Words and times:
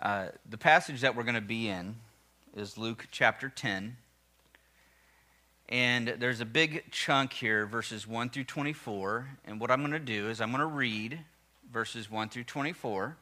Uh, 0.00 0.28
the 0.48 0.56
passage 0.56 1.02
that 1.02 1.14
we're 1.14 1.24
going 1.24 1.34
to 1.34 1.42
be 1.42 1.68
in 1.68 1.94
is 2.56 2.78
Luke 2.78 3.06
chapter 3.10 3.50
10. 3.50 3.98
And 5.68 6.08
there's 6.18 6.40
a 6.40 6.46
big 6.46 6.90
chunk 6.90 7.34
here, 7.34 7.66
verses 7.66 8.06
1 8.06 8.30
through 8.30 8.44
24. 8.44 9.28
And 9.44 9.60
what 9.60 9.70
I'm 9.70 9.80
going 9.80 9.92
to 9.92 9.98
do 9.98 10.30
is 10.30 10.40
I'm 10.40 10.52
going 10.52 10.60
to 10.60 10.66
read 10.66 11.20
verses 11.70 12.10
1 12.10 12.30
through 12.30 12.44
24. 12.44 13.14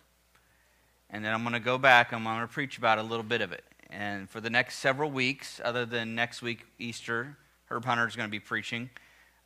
And 1.10 1.24
then 1.24 1.34
I'm 1.34 1.42
going 1.42 1.54
to 1.54 1.60
go 1.60 1.78
back. 1.78 2.12
And 2.12 2.18
I'm 2.26 2.36
going 2.36 2.46
to 2.46 2.52
preach 2.52 2.78
about 2.78 2.98
a 2.98 3.02
little 3.02 3.24
bit 3.24 3.40
of 3.40 3.50
it. 3.50 3.64
And 3.90 4.30
for 4.30 4.40
the 4.40 4.50
next 4.50 4.76
several 4.78 5.10
weeks, 5.10 5.60
other 5.64 5.84
than 5.84 6.14
next 6.14 6.42
week, 6.42 6.64
Easter, 6.78 7.36
Herb 7.66 7.84
Hunter 7.86 8.06
is 8.06 8.14
going 8.14 8.28
to 8.28 8.30
be 8.30 8.38
preaching. 8.38 8.88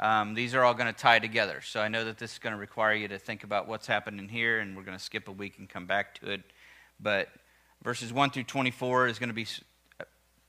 Um, 0.01 0.35
these 0.35 0.55
are 0.55 0.65
all 0.65 0.75
going 0.75 0.93
to 0.93 1.01
tie 1.01 1.19
together. 1.19 1.63
So 1.63 1.81
I 1.81 1.89
know 1.89 2.05
that 2.05 2.19
this 2.19 2.33
is 2.33 2.39
going 2.39 2.53
to 2.55 2.61
require 2.61 2.93
you 2.93 3.09
to 3.09 3.19
think 3.19 3.43
about 3.43 3.69
what's 3.69 3.87
happening 3.87 4.29
here, 4.29 4.59
and 4.59 4.77
we're 4.77 4.83
going 4.83 4.99
to 4.99 5.03
skip 5.03 5.29
a 5.29 5.33
week 5.33 5.55
and 5.59 5.67
come 5.67 5.87
back 5.87 6.15
to 6.17 6.31
it. 6.31 6.43
But 7.03 7.29
verses 7.83 8.13
1 8.13 8.31
through 8.31 8.45
24 8.45 9.09
is 9.09 9.19
going 9.19 9.29
to 9.29 9.35
be 9.35 9.47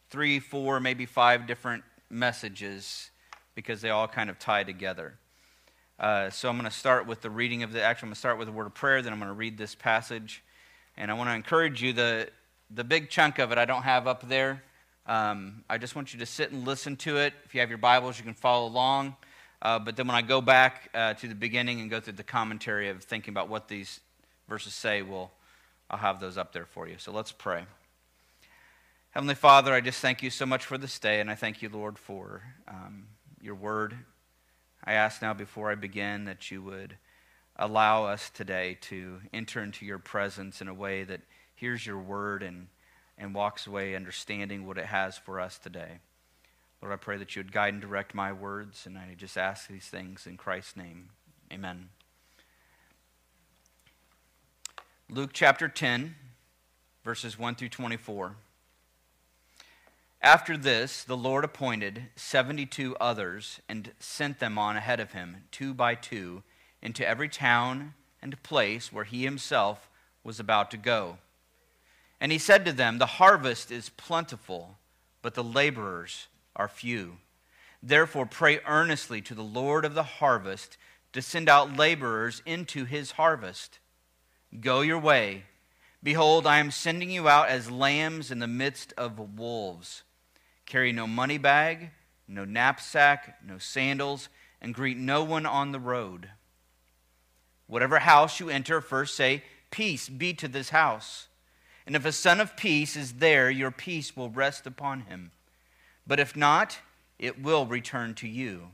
three, 0.09 0.39
four, 0.39 0.79
maybe 0.79 1.05
five 1.05 1.47
different 1.47 1.83
messages 2.09 3.09
because 3.55 3.81
they 3.81 3.89
all 3.89 4.07
kind 4.07 4.29
of 4.29 4.37
tie 4.39 4.63
together. 4.63 5.15
Uh, 5.99 6.29
so 6.29 6.49
I'm 6.49 6.57
going 6.57 6.69
to 6.69 6.75
start 6.75 7.07
with 7.07 7.21
the 7.21 7.29
reading 7.29 7.63
of 7.63 7.71
the, 7.71 7.81
actually, 7.81 8.07
I'm 8.07 8.09
going 8.09 8.15
to 8.15 8.19
start 8.19 8.37
with 8.37 8.47
a 8.47 8.51
word 8.51 8.67
of 8.67 8.73
prayer, 8.73 9.01
then 9.01 9.13
I'm 9.13 9.19
going 9.19 9.29
to 9.29 9.33
read 9.33 9.57
this 9.57 9.75
passage. 9.75 10.43
And 10.97 11.09
I 11.09 11.13
want 11.13 11.29
to 11.29 11.35
encourage 11.35 11.81
you, 11.81 11.93
the, 11.93 12.29
the 12.69 12.83
big 12.83 13.09
chunk 13.09 13.39
of 13.39 13.51
it 13.51 13.57
I 13.57 13.65
don't 13.65 13.83
have 13.83 14.07
up 14.07 14.27
there. 14.27 14.63
Um, 15.05 15.63
I 15.69 15.77
just 15.77 15.95
want 15.95 16.13
you 16.13 16.19
to 16.19 16.25
sit 16.25 16.51
and 16.51 16.65
listen 16.65 16.95
to 16.97 17.17
it. 17.17 17.33
If 17.45 17.53
you 17.53 17.59
have 17.61 17.69
your 17.69 17.77
Bibles, 17.77 18.17
you 18.17 18.23
can 18.23 18.33
follow 18.33 18.67
along. 18.67 19.15
Uh, 19.61 19.79
but 19.79 19.95
then 19.95 20.07
when 20.07 20.15
I 20.15 20.21
go 20.21 20.41
back 20.41 20.89
uh, 20.93 21.13
to 21.15 21.27
the 21.27 21.35
beginning 21.35 21.81
and 21.81 21.89
go 21.89 21.99
through 21.99 22.13
the 22.13 22.23
commentary 22.23 22.89
of 22.89 23.03
thinking 23.03 23.33
about 23.33 23.49
what 23.49 23.67
these 23.67 23.99
verses 24.47 24.73
say, 24.73 25.01
we'll, 25.01 25.31
I'll 25.93 25.99
have 25.99 26.19
those 26.19 26.39
up 26.39 26.53
there 26.53 26.65
for 26.65 26.87
you. 26.87 26.95
So 26.97 27.11
let's 27.11 27.31
pray. 27.31 27.65
Heavenly 29.11 29.35
Father, 29.35 29.75
I 29.75 29.79
just 29.79 29.99
thank 29.99 30.23
you 30.23 30.31
so 30.31 30.43
much 30.43 30.65
for 30.65 30.75
this 30.75 30.97
day, 30.97 31.19
and 31.19 31.29
I 31.29 31.35
thank 31.35 31.61
you, 31.61 31.69
Lord, 31.69 31.99
for 31.99 32.41
um, 32.67 33.05
your 33.39 33.53
word. 33.53 33.95
I 34.83 34.93
ask 34.93 35.21
now 35.21 35.35
before 35.35 35.69
I 35.69 35.75
begin 35.75 36.25
that 36.25 36.49
you 36.49 36.63
would 36.63 36.97
allow 37.57 38.05
us 38.05 38.31
today 38.31 38.79
to 38.81 39.21
enter 39.31 39.61
into 39.61 39.85
your 39.85 39.99
presence 39.99 40.61
in 40.61 40.67
a 40.67 40.73
way 40.73 41.03
that 41.03 41.21
hears 41.53 41.85
your 41.85 41.99
word 41.99 42.41
and, 42.41 42.69
and 43.19 43.35
walks 43.35 43.67
away 43.67 43.95
understanding 43.95 44.65
what 44.65 44.79
it 44.79 44.87
has 44.87 45.15
for 45.15 45.39
us 45.39 45.59
today. 45.59 45.99
Lord, 46.81 46.91
I 46.91 46.97
pray 46.97 47.17
that 47.17 47.35
you 47.35 47.41
would 47.41 47.51
guide 47.51 47.73
and 47.73 47.81
direct 47.83 48.15
my 48.15 48.33
words, 48.33 48.87
and 48.87 48.97
I 48.97 49.13
just 49.15 49.37
ask 49.37 49.67
these 49.67 49.85
things 49.85 50.25
in 50.25 50.37
Christ's 50.37 50.75
name. 50.75 51.09
Amen. 51.53 51.89
Luke 55.09 55.31
chapter 55.33 55.67
10, 55.67 56.15
verses 57.03 57.37
1 57.37 57.55
through 57.55 57.69
24. 57.69 58.35
After 60.21 60.55
this, 60.57 61.03
the 61.03 61.17
Lord 61.17 61.43
appointed 61.43 62.05
72 62.15 62.95
others 62.95 63.59
and 63.67 63.91
sent 63.99 64.39
them 64.39 64.57
on 64.57 64.77
ahead 64.77 65.01
of 65.01 65.11
him, 65.11 65.43
two 65.51 65.73
by 65.73 65.95
two, 65.95 66.41
into 66.81 67.07
every 67.07 67.27
town 67.27 67.93
and 68.21 68.41
place 68.43 68.93
where 68.93 69.03
he 69.03 69.23
himself 69.23 69.89
was 70.23 70.39
about 70.39 70.71
to 70.71 70.77
go. 70.77 71.17
And 72.21 72.31
he 72.31 72.39
said 72.39 72.63
to 72.65 72.71
them, 72.71 72.97
The 72.97 73.05
harvest 73.05 73.71
is 73.71 73.89
plentiful, 73.89 74.77
but 75.21 75.35
the 75.35 75.43
laborers 75.43 76.27
are 76.55 76.69
few. 76.69 77.17
Therefore, 77.83 78.25
pray 78.25 78.61
earnestly 78.65 79.21
to 79.23 79.35
the 79.35 79.43
Lord 79.43 79.83
of 79.83 79.93
the 79.93 80.03
harvest 80.03 80.77
to 81.11 81.21
send 81.21 81.49
out 81.49 81.75
laborers 81.75 82.41
into 82.45 82.85
his 82.85 83.11
harvest. 83.11 83.79
Go 84.59 84.81
your 84.81 84.99
way. 84.99 85.45
Behold, 86.01 86.45
I 86.45 86.59
am 86.59 86.69
sending 86.69 87.09
you 87.09 87.29
out 87.29 87.47
as 87.47 87.71
lambs 87.71 88.29
in 88.29 88.39
the 88.39 88.47
midst 88.47 88.93
of 88.97 89.37
wolves. 89.37 90.03
Carry 90.65 90.91
no 90.91 91.07
money 91.07 91.37
bag, 91.37 91.91
no 92.27 92.45
knapsack, 92.45 93.39
no 93.45 93.57
sandals, 93.57 94.29
and 94.61 94.73
greet 94.73 94.97
no 94.97 95.23
one 95.23 95.45
on 95.45 95.71
the 95.71 95.79
road. 95.79 96.29
Whatever 97.67 97.99
house 97.99 98.39
you 98.39 98.49
enter, 98.49 98.81
first 98.81 99.15
say, 99.15 99.43
Peace 99.71 100.07
be 100.07 100.33
to 100.33 100.47
this 100.47 100.69
house. 100.69 101.27
And 101.87 101.95
if 101.95 102.05
a 102.05 102.11
son 102.11 102.39
of 102.39 102.55
peace 102.55 102.95
is 102.95 103.13
there, 103.13 103.49
your 103.49 103.71
peace 103.71 104.15
will 104.15 104.29
rest 104.29 104.67
upon 104.67 105.01
him. 105.01 105.31
But 106.05 106.19
if 106.19 106.35
not, 106.35 106.79
it 107.17 107.41
will 107.41 107.65
return 107.65 108.13
to 108.15 108.27
you 108.27 108.69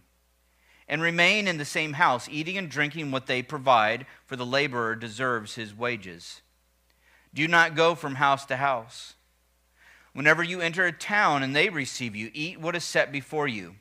and 0.89 1.03
remain 1.03 1.47
in 1.47 1.57
the 1.57 1.65
same 1.65 1.93
house, 1.93 2.27
eating 2.29 2.57
and 2.57 2.67
drinking 2.67 3.11
what 3.11 3.27
they 3.27 3.43
provide, 3.43 4.07
for 4.25 4.35
the 4.35 4.45
laborer 4.45 4.95
deserves 4.95 5.53
his 5.53 5.73
wages. 5.73 6.41
Do 7.31 7.47
not 7.47 7.75
go 7.75 7.93
from 7.93 8.15
house 8.15 8.43
to 8.47 8.57
house. 8.57 9.13
Whenever 10.13 10.41
you 10.41 10.59
enter 10.59 10.85
a 10.87 10.91
town 10.91 11.43
and 11.43 11.55
they 11.55 11.69
receive 11.69 12.15
you, 12.15 12.31
eat 12.33 12.59
what 12.59 12.75
is 12.75 12.83
set 12.83 13.11
before 13.11 13.47
you. 13.47 13.75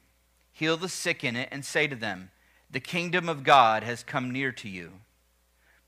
Heal 0.53 0.77
the 0.77 0.91
sick 0.91 1.25
in 1.25 1.35
it 1.35 1.49
and 1.51 1.65
say 1.65 1.87
to 1.87 1.97
them, 1.97 2.31
The 2.71 2.81
kingdom 2.81 3.27
of 3.27 3.43
God 3.43 3.83
has 3.83 4.03
come 4.03 4.31
near 4.31 4.53
to 4.53 4.69
you. 4.69 4.93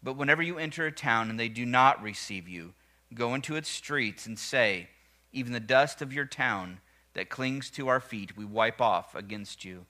But 0.02 0.16
whenever 0.16 0.42
you 0.42 0.56
enter 0.56 0.86
a 0.86 0.92
town 0.92 1.28
and 1.28 1.38
they 1.38 1.50
do 1.50 1.66
not 1.66 2.02
receive 2.02 2.48
you, 2.48 2.72
go 3.12 3.34
into 3.34 3.56
its 3.56 3.68
streets 3.68 4.24
and 4.24 4.38
say, 4.38 4.88
Even 5.32 5.52
the 5.52 5.60
dust 5.60 6.00
of 6.00 6.14
your 6.14 6.24
town 6.24 6.80
that 7.12 7.28
clings 7.28 7.68
to 7.72 7.88
our 7.88 8.00
feet 8.00 8.38
we 8.38 8.46
wipe 8.46 8.80
off 8.80 9.14
against 9.14 9.66
you. 9.66 9.84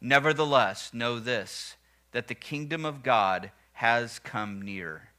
Nevertheless, 0.00 0.94
know 0.94 1.18
this 1.18 1.76
that 2.12 2.28
the 2.28 2.34
kingdom 2.34 2.84
of 2.84 3.02
God 3.02 3.52
has 3.74 4.18
come 4.18 4.62
near. 4.62 5.10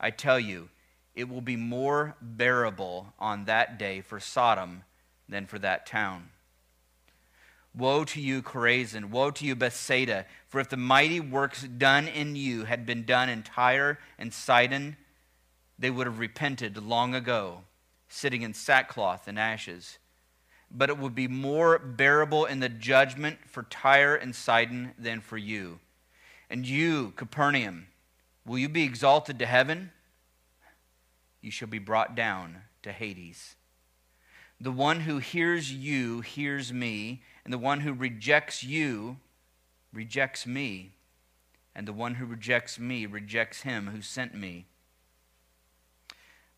I 0.00 0.10
tell 0.10 0.40
you, 0.40 0.68
it 1.14 1.28
will 1.28 1.40
be 1.40 1.56
more 1.56 2.16
bearable 2.20 3.14
on 3.18 3.44
that 3.44 3.78
day 3.78 4.00
for 4.00 4.20
Sodom 4.20 4.82
than 5.28 5.46
for 5.46 5.58
that 5.58 5.86
town. 5.86 6.30
Woe 7.74 8.04
to 8.04 8.20
you, 8.20 8.42
Chorazin! 8.42 9.10
Woe 9.10 9.30
to 9.32 9.44
you, 9.44 9.54
Bethsaida! 9.54 10.26
For 10.48 10.60
if 10.60 10.68
the 10.70 10.76
mighty 10.76 11.20
works 11.20 11.62
done 11.62 12.08
in 12.08 12.34
you 12.34 12.64
had 12.64 12.86
been 12.86 13.04
done 13.04 13.28
in 13.28 13.42
Tyre 13.42 13.98
and 14.18 14.32
Sidon, 14.32 14.96
they 15.78 15.90
would 15.90 16.06
have 16.06 16.18
repented 16.18 16.82
long 16.82 17.14
ago, 17.14 17.64
sitting 18.08 18.42
in 18.42 18.54
sackcloth 18.54 19.28
and 19.28 19.38
ashes 19.38 19.98
but 20.70 20.90
it 20.90 20.98
would 20.98 21.14
be 21.14 21.28
more 21.28 21.78
bearable 21.78 22.44
in 22.44 22.60
the 22.60 22.68
judgment 22.68 23.38
for 23.46 23.64
Tyre 23.64 24.14
and 24.14 24.34
Sidon 24.34 24.92
than 24.98 25.20
for 25.20 25.38
you. 25.38 25.78
And 26.50 26.66
you, 26.66 27.12
Capernaum, 27.16 27.88
will 28.44 28.58
you 28.58 28.68
be 28.68 28.84
exalted 28.84 29.38
to 29.38 29.46
heaven? 29.46 29.90
You 31.40 31.50
shall 31.50 31.68
be 31.68 31.78
brought 31.78 32.14
down 32.14 32.62
to 32.82 32.92
Hades. 32.92 33.56
The 34.60 34.72
one 34.72 35.00
who 35.00 35.18
hears 35.18 35.72
you 35.72 36.22
hears 36.22 36.72
me, 36.72 37.22
and 37.44 37.52
the 37.52 37.58
one 37.58 37.80
who 37.80 37.92
rejects 37.92 38.64
you 38.64 39.18
rejects 39.92 40.46
me, 40.46 40.92
and 41.74 41.86
the 41.86 41.92
one 41.92 42.14
who 42.14 42.24
rejects 42.24 42.78
me 42.78 43.06
rejects 43.06 43.62
him 43.62 43.88
who 43.88 44.00
sent 44.00 44.34
me. 44.34 44.66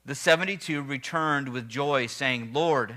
The 0.05 0.15
72 0.15 0.81
returned 0.81 1.49
with 1.51 1.69
joy, 1.69 2.07
saying, 2.07 2.53
Lord, 2.53 2.97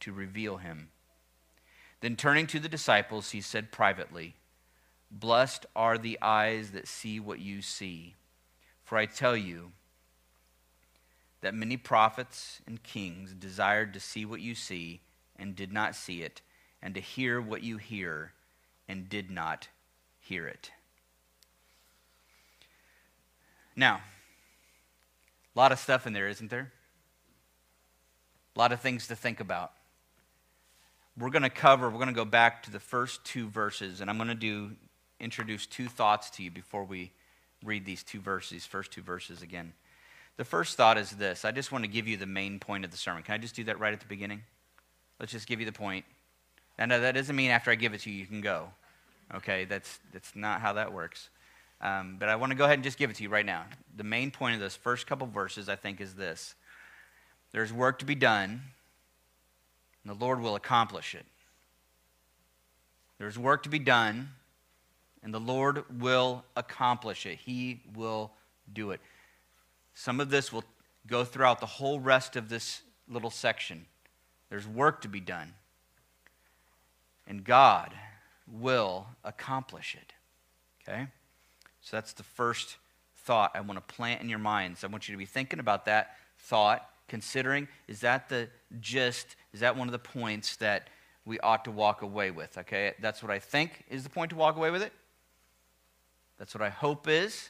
to 0.00 0.12
reveal 0.12 0.58
him. 0.58 0.88
Then 2.00 2.16
turning 2.16 2.46
to 2.48 2.60
the 2.60 2.68
disciples, 2.68 3.30
he 3.30 3.40
said 3.40 3.72
privately, 3.72 4.34
Blessed 5.10 5.66
are 5.74 5.98
the 5.98 6.18
eyes 6.20 6.72
that 6.72 6.88
see 6.88 7.20
what 7.20 7.38
you 7.38 7.62
see. 7.62 8.14
For 8.84 8.98
I 8.98 9.06
tell 9.06 9.36
you 9.36 9.72
that 11.40 11.54
many 11.54 11.76
prophets 11.76 12.60
and 12.66 12.82
kings 12.82 13.32
desired 13.32 13.94
to 13.94 14.00
see 14.00 14.24
what 14.24 14.40
you 14.40 14.54
see 14.54 15.00
and 15.38 15.54
did 15.54 15.72
not 15.72 15.94
see 15.94 16.22
it, 16.22 16.40
and 16.82 16.94
to 16.94 17.00
hear 17.00 17.40
what 17.40 17.62
you 17.62 17.76
hear 17.76 18.32
and 18.88 19.08
did 19.08 19.30
not 19.30 19.68
hear 20.20 20.46
it. 20.46 20.70
Now, 23.74 24.00
a 25.54 25.58
lot 25.58 25.72
of 25.72 25.78
stuff 25.78 26.06
in 26.06 26.14
there, 26.14 26.28
isn't 26.28 26.50
there? 26.50 26.72
A 28.54 28.58
lot 28.58 28.72
of 28.72 28.80
things 28.80 29.06
to 29.08 29.16
think 29.16 29.40
about. 29.40 29.72
We're 31.18 31.30
going 31.30 31.42
to 31.42 31.50
cover, 31.50 31.88
we're 31.88 31.96
going 31.96 32.08
to 32.08 32.14
go 32.14 32.26
back 32.26 32.62
to 32.64 32.70
the 32.70 32.80
first 32.80 33.24
two 33.24 33.48
verses, 33.48 34.00
and 34.00 34.10
I'm 34.10 34.18
going 34.18 34.28
to 34.28 34.34
do 34.34 34.72
introduce 35.18 35.64
two 35.64 35.88
thoughts 35.88 36.28
to 36.28 36.42
you 36.42 36.50
before 36.50 36.84
we 36.84 37.10
read 37.64 37.86
these 37.86 38.02
two 38.02 38.20
verses, 38.20 38.50
these 38.50 38.66
first 38.66 38.92
two 38.92 39.00
verses 39.00 39.40
again. 39.40 39.72
The 40.36 40.44
first 40.44 40.76
thought 40.76 40.98
is 40.98 41.10
this 41.12 41.44
I 41.44 41.52
just 41.52 41.72
want 41.72 41.84
to 41.84 41.90
give 41.90 42.06
you 42.06 42.16
the 42.16 42.26
main 42.26 42.58
point 42.58 42.84
of 42.84 42.90
the 42.90 42.96
sermon. 42.96 43.22
Can 43.22 43.34
I 43.34 43.38
just 43.38 43.56
do 43.56 43.64
that 43.64 43.80
right 43.80 43.92
at 43.92 44.00
the 44.00 44.06
beginning? 44.06 44.42
Let's 45.18 45.32
just 45.32 45.46
give 45.46 45.60
you 45.60 45.66
the 45.66 45.72
point. 45.72 46.04
And 46.78 46.90
that 46.90 47.14
doesn't 47.14 47.34
mean 47.34 47.50
after 47.50 47.70
I 47.70 47.74
give 47.74 47.94
it 47.94 48.02
to 48.02 48.10
you, 48.10 48.18
you 48.18 48.26
can 48.26 48.42
go. 48.42 48.68
Okay, 49.34 49.64
that's, 49.64 49.98
that's 50.12 50.36
not 50.36 50.60
how 50.60 50.74
that 50.74 50.92
works. 50.92 51.30
Um, 51.80 52.16
but 52.18 52.28
I 52.28 52.36
want 52.36 52.52
to 52.52 52.56
go 52.56 52.64
ahead 52.64 52.74
and 52.74 52.84
just 52.84 52.98
give 52.98 53.08
it 53.08 53.16
to 53.16 53.22
you 53.22 53.30
right 53.30 53.46
now. 53.46 53.64
The 53.96 54.04
main 54.04 54.30
point 54.30 54.54
of 54.54 54.60
those 54.60 54.76
first 54.76 55.06
couple 55.06 55.26
verses, 55.26 55.68
I 55.68 55.76
think, 55.76 56.00
is 56.00 56.14
this 56.14 56.54
there's 57.52 57.72
work 57.72 57.98
to 58.00 58.04
be 58.04 58.14
done, 58.14 58.60
and 60.06 60.20
the 60.20 60.24
Lord 60.24 60.40
will 60.40 60.54
accomplish 60.54 61.16
it. 61.16 61.26
There's 63.18 63.36
work 63.36 63.64
to 63.64 63.68
be 63.68 63.80
done, 63.80 64.28
and 65.22 65.34
the 65.34 65.40
Lord 65.40 65.84
will 66.00 66.44
accomplish 66.54 67.26
it. 67.26 67.38
He 67.38 67.80
will 67.94 68.30
do 68.72 68.92
it. 68.92 69.00
Some 69.94 70.20
of 70.20 70.30
this 70.30 70.52
will 70.52 70.62
go 71.08 71.24
throughout 71.24 71.58
the 71.58 71.66
whole 71.66 71.98
rest 71.98 72.36
of 72.36 72.48
this 72.48 72.82
little 73.08 73.30
section. 73.30 73.86
There's 74.48 74.68
work 74.68 75.00
to 75.00 75.08
be 75.08 75.18
done. 75.18 75.54
And 77.26 77.42
God 77.42 77.92
will 78.46 79.06
accomplish 79.24 79.96
it. 80.00 80.12
Okay? 80.88 81.08
So 81.80 81.96
that's 81.96 82.12
the 82.12 82.22
first 82.22 82.76
thought 83.16 83.50
I 83.56 83.60
want 83.60 83.84
to 83.84 83.94
plant 83.94 84.22
in 84.22 84.28
your 84.28 84.38
minds. 84.38 84.84
I 84.84 84.86
want 84.86 85.08
you 85.08 85.14
to 85.14 85.18
be 85.18 85.26
thinking 85.26 85.58
about 85.58 85.86
that 85.86 86.16
thought, 86.38 86.88
considering 87.08 87.66
is 87.88 88.00
that 88.00 88.28
the 88.28 88.48
gist, 88.80 89.34
is 89.56 89.60
that 89.60 89.74
one 89.74 89.88
of 89.88 89.92
the 89.92 89.98
points 89.98 90.56
that 90.56 90.88
we 91.24 91.40
ought 91.40 91.64
to 91.64 91.70
walk 91.70 92.02
away 92.02 92.30
with? 92.30 92.58
Okay? 92.58 92.92
That's 93.00 93.22
what 93.22 93.32
I 93.32 93.38
think 93.38 93.84
is 93.88 94.02
the 94.02 94.10
point 94.10 94.28
to 94.32 94.36
walk 94.36 94.54
away 94.56 94.70
with 94.70 94.82
it. 94.82 94.92
That's 96.38 96.54
what 96.54 96.60
I 96.60 96.68
hope 96.68 97.08
is. 97.08 97.48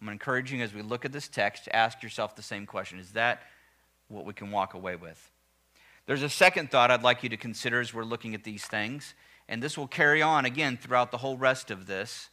I'm 0.00 0.08
encouraging 0.10 0.62
as 0.62 0.72
we 0.72 0.80
look 0.80 1.04
at 1.04 1.10
this 1.10 1.26
text 1.26 1.64
to 1.64 1.74
ask 1.74 2.04
yourself 2.04 2.36
the 2.36 2.42
same 2.42 2.66
question 2.66 3.00
Is 3.00 3.10
that 3.14 3.42
what 4.06 4.24
we 4.24 4.32
can 4.32 4.52
walk 4.52 4.74
away 4.74 4.94
with? 4.94 5.28
There's 6.06 6.22
a 6.22 6.28
second 6.28 6.70
thought 6.70 6.92
I'd 6.92 7.02
like 7.02 7.24
you 7.24 7.28
to 7.30 7.36
consider 7.36 7.80
as 7.80 7.92
we're 7.92 8.04
looking 8.04 8.36
at 8.36 8.44
these 8.44 8.64
things, 8.64 9.14
and 9.48 9.60
this 9.60 9.76
will 9.76 9.88
carry 9.88 10.22
on 10.22 10.44
again 10.44 10.76
throughout 10.76 11.10
the 11.10 11.18
whole 11.18 11.36
rest 11.36 11.72
of 11.72 11.86
this. 11.86 12.28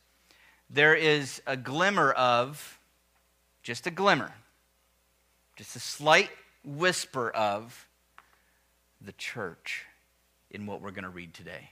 There 0.70 0.94
is 0.94 1.42
a 1.48 1.58
glimmer 1.58 2.12
of, 2.12 2.78
just 3.64 3.88
a 3.88 3.92
glimmer, 3.92 4.32
just 5.56 5.76
a 5.76 5.80
slight 5.80 6.30
whisper 6.64 7.32
of 7.32 7.88
the 9.04 9.14
church 9.14 9.86
in 10.50 10.66
what 10.66 10.82
we're 10.82 10.92
going 10.92 11.04
to 11.04 11.10
read 11.10 11.34
today. 11.34 11.70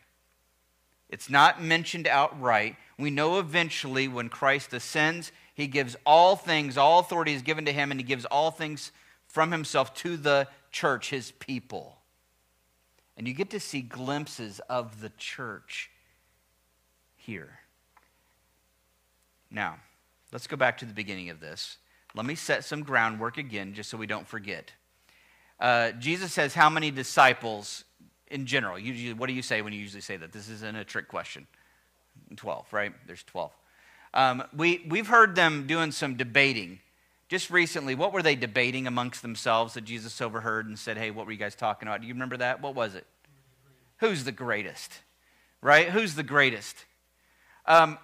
It's 1.09 1.29
not 1.29 1.61
mentioned 1.61 2.07
outright. 2.07 2.75
We 2.97 3.09
know 3.09 3.39
eventually 3.39 4.07
when 4.07 4.29
Christ 4.29 4.73
ascends, 4.73 5.31
he 5.55 5.67
gives 5.67 5.95
all 6.05 6.35
things, 6.35 6.77
all 6.77 6.99
authority 6.99 7.33
is 7.33 7.41
given 7.41 7.65
to 7.65 7.73
him, 7.73 7.91
and 7.91 7.99
he 7.99 8.05
gives 8.05 8.25
all 8.25 8.51
things 8.51 8.91
from 9.25 9.51
himself 9.51 9.93
to 9.95 10.17
the 10.17 10.47
church, 10.71 11.09
his 11.09 11.31
people. 11.31 11.97
And 13.17 13.27
you 13.27 13.33
get 13.33 13.49
to 13.49 13.59
see 13.59 13.81
glimpses 13.81 14.59
of 14.69 15.01
the 15.01 15.11
church 15.17 15.89
here. 17.17 17.59
Now, 19.51 19.77
let's 20.31 20.47
go 20.47 20.55
back 20.55 20.77
to 20.77 20.85
the 20.85 20.93
beginning 20.93 21.29
of 21.29 21.39
this. 21.39 21.77
Let 22.15 22.25
me 22.25 22.35
set 22.35 22.63
some 22.63 22.83
groundwork 22.83 23.37
again, 23.37 23.73
just 23.73 23.89
so 23.89 23.97
we 23.97 24.07
don't 24.07 24.27
forget. 24.27 24.71
Uh, 25.59 25.91
Jesus 25.93 26.33
says, 26.33 26.53
How 26.53 26.69
many 26.69 26.91
disciples 26.91 27.83
in 28.27 28.45
general? 28.45 28.79
Usually, 28.79 29.13
what 29.13 29.27
do 29.27 29.33
you 29.33 29.41
say 29.41 29.61
when 29.61 29.73
you 29.73 29.79
usually 29.79 30.01
say 30.01 30.17
that? 30.17 30.31
This 30.31 30.49
isn't 30.49 30.75
a 30.75 30.85
trick 30.85 31.07
question. 31.07 31.47
12, 32.35 32.71
right? 32.71 32.93
There's 33.07 33.23
12. 33.23 33.51
Um, 34.13 34.43
we, 34.55 34.85
we've 34.87 35.07
heard 35.07 35.35
them 35.35 35.67
doing 35.67 35.91
some 35.91 36.15
debating. 36.15 36.79
Just 37.27 37.49
recently, 37.51 37.95
what 37.95 38.11
were 38.13 38.23
they 38.23 38.35
debating 38.35 38.87
amongst 38.87 39.21
themselves 39.21 39.75
that 39.75 39.83
Jesus 39.83 40.19
overheard 40.19 40.67
and 40.67 40.79
said, 40.79 40.97
Hey, 40.97 41.11
what 41.11 41.25
were 41.25 41.31
you 41.31 41.37
guys 41.37 41.55
talking 41.55 41.87
about? 41.87 42.01
Do 42.01 42.07
you 42.07 42.13
remember 42.13 42.37
that? 42.37 42.61
What 42.61 42.75
was 42.75 42.95
it? 42.95 43.05
Who's 43.97 44.23
the 44.23 44.31
greatest? 44.31 44.93
Right? 45.61 45.89
Who's 45.89 46.15
the 46.15 46.23
greatest? 46.23 46.85
Um, 47.65 47.97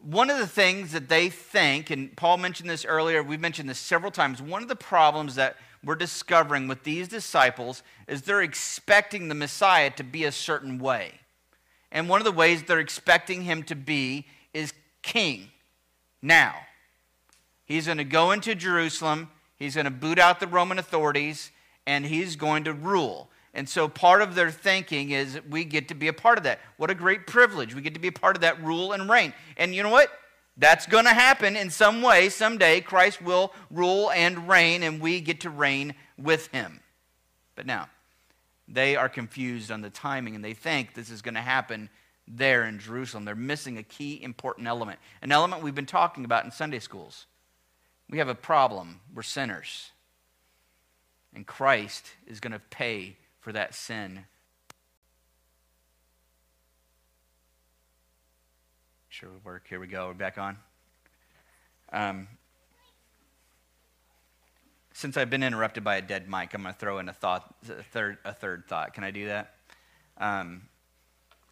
one 0.00 0.30
of 0.30 0.38
the 0.38 0.46
things 0.46 0.92
that 0.92 1.08
they 1.08 1.30
think, 1.30 1.90
and 1.90 2.14
Paul 2.16 2.36
mentioned 2.36 2.68
this 2.68 2.84
earlier, 2.84 3.22
we've 3.22 3.40
mentioned 3.40 3.68
this 3.68 3.78
several 3.78 4.12
times, 4.12 4.40
one 4.40 4.62
of 4.62 4.68
the 4.68 4.76
problems 4.76 5.34
that 5.34 5.56
we're 5.84 5.94
discovering 5.94 6.68
with 6.68 6.82
these 6.82 7.08
disciples 7.08 7.82
is 8.08 8.22
they're 8.22 8.42
expecting 8.42 9.28
the 9.28 9.34
Messiah 9.34 9.90
to 9.90 10.04
be 10.04 10.24
a 10.24 10.32
certain 10.32 10.78
way. 10.78 11.20
And 11.92 12.08
one 12.08 12.20
of 12.20 12.24
the 12.24 12.32
ways 12.32 12.62
they're 12.62 12.80
expecting 12.80 13.42
him 13.42 13.62
to 13.64 13.76
be 13.76 14.26
is 14.52 14.72
king 15.02 15.50
now. 16.20 16.54
He's 17.64 17.86
going 17.86 17.98
to 17.98 18.04
go 18.04 18.32
into 18.32 18.54
Jerusalem, 18.54 19.30
he's 19.56 19.74
going 19.74 19.84
to 19.84 19.90
boot 19.90 20.18
out 20.18 20.40
the 20.40 20.46
Roman 20.46 20.78
authorities, 20.78 21.50
and 21.86 22.04
he's 22.04 22.36
going 22.36 22.64
to 22.64 22.72
rule. 22.72 23.30
And 23.54 23.68
so 23.68 23.88
part 23.88 24.20
of 24.20 24.34
their 24.34 24.50
thinking 24.50 25.10
is 25.10 25.40
we 25.48 25.64
get 25.64 25.88
to 25.88 25.94
be 25.94 26.08
a 26.08 26.12
part 26.12 26.38
of 26.38 26.44
that. 26.44 26.58
What 26.76 26.90
a 26.90 26.94
great 26.94 27.26
privilege. 27.26 27.74
We 27.74 27.82
get 27.82 27.94
to 27.94 28.00
be 28.00 28.08
a 28.08 28.12
part 28.12 28.36
of 28.36 28.42
that 28.42 28.62
rule 28.62 28.92
and 28.92 29.08
reign. 29.08 29.32
And 29.56 29.74
you 29.74 29.82
know 29.84 29.90
what? 29.90 30.10
That's 30.56 30.86
going 30.86 31.04
to 31.04 31.14
happen 31.14 31.56
in 31.56 31.70
some 31.70 32.00
way. 32.00 32.28
Someday, 32.28 32.80
Christ 32.80 33.20
will 33.20 33.52
rule 33.70 34.10
and 34.12 34.48
reign, 34.48 34.82
and 34.82 35.00
we 35.00 35.20
get 35.20 35.40
to 35.40 35.50
reign 35.50 35.94
with 36.16 36.46
him. 36.48 36.80
But 37.56 37.66
now, 37.66 37.88
they 38.68 38.96
are 38.96 39.08
confused 39.08 39.70
on 39.70 39.80
the 39.80 39.90
timing, 39.90 40.34
and 40.34 40.44
they 40.44 40.54
think 40.54 40.94
this 40.94 41.10
is 41.10 41.22
going 41.22 41.34
to 41.34 41.40
happen 41.40 41.90
there 42.28 42.64
in 42.64 42.78
Jerusalem. 42.78 43.24
They're 43.24 43.34
missing 43.34 43.78
a 43.78 43.82
key 43.82 44.22
important 44.22 44.66
element, 44.66 44.98
an 45.22 45.32
element 45.32 45.62
we've 45.62 45.74
been 45.74 45.86
talking 45.86 46.24
about 46.24 46.44
in 46.44 46.50
Sunday 46.50 46.78
schools. 46.78 47.26
We 48.08 48.18
have 48.18 48.28
a 48.28 48.34
problem. 48.34 49.00
We're 49.12 49.22
sinners. 49.22 49.90
And 51.34 51.46
Christ 51.46 52.06
is 52.26 52.38
going 52.38 52.52
to 52.52 52.60
pay 52.70 53.16
for 53.40 53.52
that 53.52 53.74
sin. 53.74 54.26
Sure, 59.14 59.30
we 59.30 59.38
work. 59.44 59.66
Here 59.68 59.78
we 59.78 59.86
go. 59.86 60.08
We're 60.08 60.14
back 60.14 60.38
on. 60.38 60.56
Um, 61.92 62.26
since 64.92 65.16
I've 65.16 65.30
been 65.30 65.44
interrupted 65.44 65.84
by 65.84 65.98
a 65.98 66.02
dead 66.02 66.28
mic, 66.28 66.52
I'm 66.52 66.62
going 66.62 66.74
to 66.74 66.80
throw 66.80 66.98
in 66.98 67.08
a 67.08 67.12
thought, 67.12 67.54
a 67.68 67.84
third, 67.84 68.18
a 68.24 68.32
third 68.32 68.64
thought. 68.66 68.92
Can 68.92 69.04
I 69.04 69.12
do 69.12 69.26
that? 69.26 69.54
Um, 70.18 70.62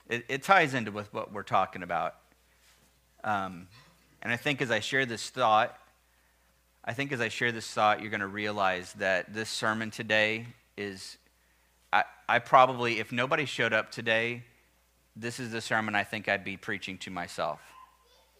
it, 0.08 0.24
it, 0.28 0.42
ties 0.42 0.74
into 0.74 0.90
with 0.90 1.14
what 1.14 1.32
we're 1.32 1.44
talking 1.44 1.84
about. 1.84 2.16
Um, 3.22 3.68
and 4.22 4.32
I 4.32 4.36
think 4.36 4.60
as 4.60 4.72
I 4.72 4.80
share 4.80 5.06
this 5.06 5.30
thought, 5.30 5.78
I 6.84 6.94
think 6.94 7.12
as 7.12 7.20
I 7.20 7.28
share 7.28 7.52
this 7.52 7.70
thought, 7.70 8.00
you're 8.00 8.10
going 8.10 8.22
to 8.22 8.26
realize 8.26 8.92
that 8.94 9.32
this 9.32 9.48
sermon 9.48 9.92
today 9.92 10.46
is, 10.76 11.16
I, 11.92 12.02
I 12.28 12.40
probably, 12.40 12.98
if 12.98 13.12
nobody 13.12 13.44
showed 13.44 13.72
up 13.72 13.92
today, 13.92 14.42
this 15.16 15.38
is 15.38 15.50
the 15.50 15.60
sermon 15.60 15.94
I 15.94 16.04
think 16.04 16.28
I'd 16.28 16.44
be 16.44 16.56
preaching 16.56 16.98
to 16.98 17.10
myself. 17.10 17.60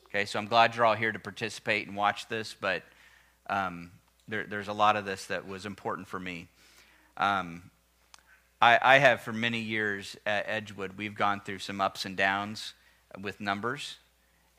Okay, 0.07 0.25
so 0.25 0.39
I'm 0.39 0.47
glad 0.47 0.77
you're 0.77 0.85
all 0.85 0.95
here 0.95 1.13
to 1.13 1.19
participate 1.19 1.87
and 1.87 1.97
watch 1.97 2.29
this, 2.29 2.55
but 2.59 2.83
um, 3.49 3.91
there, 4.29 4.45
there's 4.45 4.69
a 4.69 4.73
lot 4.73 4.97
of 4.97 5.05
this 5.05 5.27
that 5.27 5.47
was 5.47 5.67
important 5.67 6.07
for 6.07 6.21
me. 6.21 6.49
Um, 7.17 7.71
I, 8.61 8.79
I 8.81 8.99
have 8.99 9.23
for 9.23 9.33
many 9.33 9.59
years 9.59 10.17
at 10.25 10.45
Edgewood, 10.49 10.97
we've 10.97 11.15
gone 11.15 11.41
through 11.41 11.59
some 11.59 11.81
ups 11.81 12.05
and 12.05 12.17
downs 12.17 12.75
with 13.21 13.41
numbers. 13.41 13.97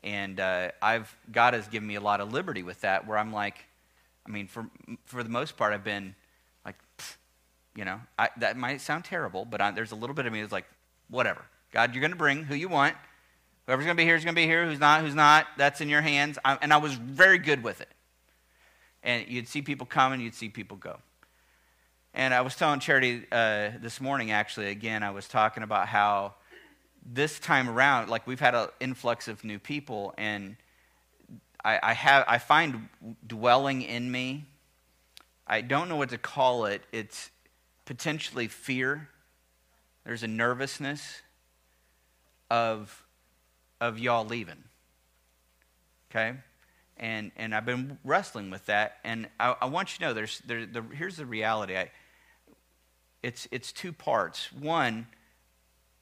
And 0.02 0.38
uh, 0.38 0.70
I've, 0.82 1.16
God 1.32 1.54
has 1.54 1.66
given 1.68 1.88
me 1.88 1.94
a 1.94 2.00
lot 2.00 2.20
of 2.20 2.32
liberty 2.32 2.62
with 2.62 2.82
that, 2.82 3.06
where 3.06 3.16
I'm 3.16 3.32
like, 3.32 3.64
I 4.26 4.30
mean, 4.30 4.46
for, 4.46 4.66
for 5.06 5.22
the 5.22 5.30
most 5.30 5.56
part, 5.56 5.72
I've 5.72 5.84
been 5.84 6.14
like, 6.66 6.76
you 7.74 7.84
know, 7.84 8.00
I, 8.18 8.28
that 8.38 8.56
might 8.56 8.80
sound 8.80 9.04
terrible, 9.04 9.44
but 9.44 9.60
I, 9.60 9.70
there's 9.70 9.92
a 9.92 9.96
little 9.96 10.14
bit 10.14 10.26
of 10.26 10.32
me 10.32 10.40
that's 10.40 10.52
like, 10.52 10.66
whatever. 11.08 11.42
God, 11.74 11.94
you're 11.94 12.00
going 12.00 12.12
to 12.12 12.16
bring 12.16 12.44
who 12.44 12.54
you 12.54 12.68
want. 12.68 12.96
Whoever's 13.66 13.84
going 13.84 13.96
to 13.96 14.00
be 14.00 14.06
here 14.06 14.16
is 14.16 14.24
going 14.24 14.34
to 14.34 14.40
be 14.40 14.46
here. 14.46 14.64
Who's 14.66 14.78
not, 14.78 15.00
who's 15.02 15.14
not, 15.14 15.46
that's 15.56 15.80
in 15.80 15.88
your 15.88 16.00
hands. 16.00 16.38
I, 16.44 16.56
and 16.62 16.72
I 16.72 16.78
was 16.78 16.94
very 16.94 17.38
good 17.38 17.62
with 17.62 17.80
it. 17.80 17.88
And 19.02 19.26
you'd 19.28 19.48
see 19.48 19.60
people 19.60 19.86
come 19.86 20.12
and 20.12 20.22
you'd 20.22 20.34
see 20.34 20.48
people 20.48 20.76
go. 20.76 20.98
And 22.14 22.32
I 22.32 22.42
was 22.42 22.54
telling 22.54 22.80
Charity 22.80 23.26
uh, 23.30 23.70
this 23.80 24.00
morning, 24.00 24.30
actually, 24.30 24.68
again, 24.68 25.02
I 25.02 25.10
was 25.10 25.28
talking 25.28 25.62
about 25.62 25.88
how 25.88 26.34
this 27.04 27.38
time 27.38 27.68
around, 27.68 28.08
like 28.08 28.26
we've 28.26 28.40
had 28.40 28.54
an 28.54 28.68
influx 28.80 29.28
of 29.28 29.44
new 29.44 29.58
people, 29.58 30.14
and 30.16 30.56
I, 31.64 31.80
I, 31.82 31.92
have, 31.92 32.24
I 32.28 32.38
find 32.38 32.88
dwelling 33.26 33.82
in 33.82 34.10
me 34.10 34.46
I 35.46 35.60
don't 35.60 35.88
know 35.88 35.96
what 35.96 36.08
to 36.10 36.18
call 36.18 36.66
it. 36.66 36.82
It's 36.90 37.30
potentially 37.84 38.48
fear. 38.48 39.08
There's 40.04 40.22
a 40.22 40.28
nervousness 40.28 41.20
of, 42.54 43.02
of 43.80 43.98
y'all 43.98 44.24
leaving. 44.24 44.62
Okay? 46.10 46.34
And, 46.96 47.32
and 47.36 47.52
I've 47.52 47.66
been 47.66 47.98
wrestling 48.04 48.50
with 48.50 48.64
that. 48.66 48.98
And 49.02 49.26
I, 49.40 49.56
I 49.60 49.64
want 49.66 49.92
you 49.92 49.98
to 49.98 50.04
know 50.04 50.14
there's, 50.14 50.40
there, 50.46 50.64
the, 50.64 50.82
here's 50.94 51.16
the 51.16 51.26
reality. 51.26 51.76
I, 51.76 51.90
it's, 53.24 53.48
it's 53.50 53.72
two 53.72 53.92
parts. 53.92 54.52
One, 54.52 55.08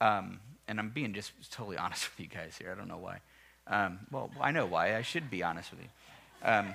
um, 0.02 0.40
and 0.68 0.78
I'm 0.78 0.90
being 0.90 1.14
just 1.14 1.32
totally 1.50 1.76
honest 1.78 2.10
with 2.10 2.20
you 2.20 2.28
guys 2.28 2.56
here. 2.58 2.70
I 2.70 2.74
don't 2.78 2.88
know 2.88 2.98
why. 2.98 3.20
Um, 3.66 4.00
well, 4.10 4.30
I 4.38 4.50
know 4.50 4.66
why. 4.66 4.96
I 4.96 5.02
should 5.02 5.30
be 5.30 5.42
honest 5.42 5.70
with 5.70 5.80
you. 5.80 5.88
Um, 6.44 6.74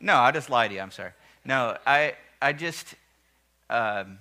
no, 0.00 0.16
I 0.16 0.32
just 0.32 0.50
lied 0.50 0.70
to 0.70 0.76
you. 0.76 0.82
I'm 0.82 0.90
sorry. 0.90 1.12
No, 1.46 1.78
I, 1.86 2.14
I 2.42 2.52
just, 2.52 2.94
um, 3.70 4.18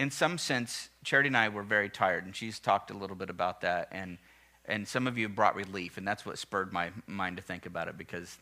in 0.00 0.10
some 0.10 0.38
sense, 0.38 0.88
Charity 1.04 1.26
and 1.26 1.36
I 1.36 1.50
were 1.50 1.62
very 1.62 1.90
tired, 1.90 2.24
and 2.24 2.34
she's 2.34 2.58
talked 2.58 2.90
a 2.90 2.96
little 2.96 3.14
bit 3.14 3.28
about 3.28 3.60
that. 3.60 3.88
And, 3.92 4.16
and 4.64 4.88
some 4.88 5.06
of 5.06 5.18
you 5.18 5.28
brought 5.28 5.54
relief, 5.54 5.98
and 5.98 6.08
that's 6.08 6.24
what 6.24 6.38
spurred 6.38 6.72
my 6.72 6.90
mind 7.06 7.36
to 7.36 7.42
think 7.42 7.66
about 7.66 7.86
it 7.86 7.98
because 7.98 8.38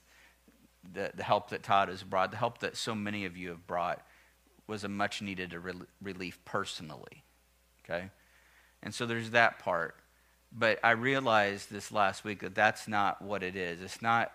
the, 0.94 1.10
the 1.16 1.24
help 1.24 1.50
that 1.50 1.64
Todd 1.64 1.88
has 1.88 2.04
brought, 2.04 2.30
the 2.30 2.36
help 2.36 2.58
that 2.58 2.76
so 2.76 2.94
many 2.94 3.24
of 3.24 3.36
you 3.36 3.48
have 3.48 3.66
brought, 3.66 4.06
was 4.68 4.84
a 4.84 4.88
much 4.88 5.20
needed 5.20 5.52
relief 6.00 6.38
personally. 6.44 7.24
Okay? 7.84 8.08
And 8.80 8.94
so 8.94 9.04
there's 9.04 9.30
that 9.30 9.58
part. 9.58 9.96
But 10.52 10.78
I 10.84 10.92
realized 10.92 11.72
this 11.72 11.90
last 11.90 12.22
week 12.22 12.38
that 12.42 12.54
that's 12.54 12.86
not 12.86 13.20
what 13.20 13.42
it 13.42 13.56
is. 13.56 13.82
It's 13.82 14.00
not, 14.00 14.30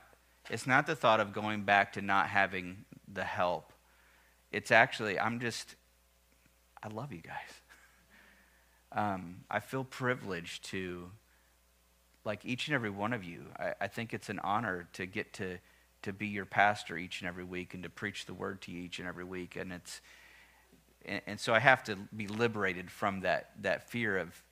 it's 0.50 0.68
not 0.68 0.88
the 0.88 0.96
thought 0.96 1.22
of 1.22 1.32
going 1.32 1.64
back 1.64 1.94
to 1.94 2.02
not 2.02 2.28
having 2.28 2.84
the 3.08 3.24
help. 3.24 3.72
It's 4.52 4.72
actually, 4.72 5.18
I'm 5.18 5.40
just, 5.40 5.76
I 6.84 6.90
love 6.90 7.12
you 7.12 7.22
guys. 7.22 7.36
Um, 8.96 9.38
I 9.50 9.60
feel 9.60 9.84
privileged 9.84 10.66
to, 10.66 11.10
like 12.24 12.46
each 12.46 12.68
and 12.68 12.76
every 12.76 12.92
one 12.92 13.12
of 13.12 13.24
you, 13.24 13.46
I, 13.58 13.74
I 13.82 13.88
think 13.88 14.14
it's 14.14 14.30
an 14.30 14.38
honor 14.38 14.88
to 14.94 15.08
get 15.08 15.34
to, 15.34 15.58
to 16.04 16.14
be 16.14 16.28
your 16.28 16.46
pastor 16.46 16.96
each 16.96 17.20
and 17.20 17.28
every 17.28 17.44
week 17.44 17.74
and 17.74 17.82
to 17.82 17.90
preach 17.90 18.28
the 18.28 18.36
word 18.36 18.62
to 18.62 18.72
you 18.72 18.84
each 18.84 19.00
and 19.00 19.08
every 19.08 19.24
week. 19.24 19.56
And 19.56 19.74
it's, 19.74 20.00
and, 21.06 21.22
and 21.26 21.40
so 21.40 21.56
I 21.56 21.60
have 21.60 21.84
to 21.86 21.96
be 22.16 22.28
liberated 22.28 22.92
from 22.92 23.22
that, 23.22 23.50
that 23.64 23.90
fear 23.90 24.16
of 24.16 24.44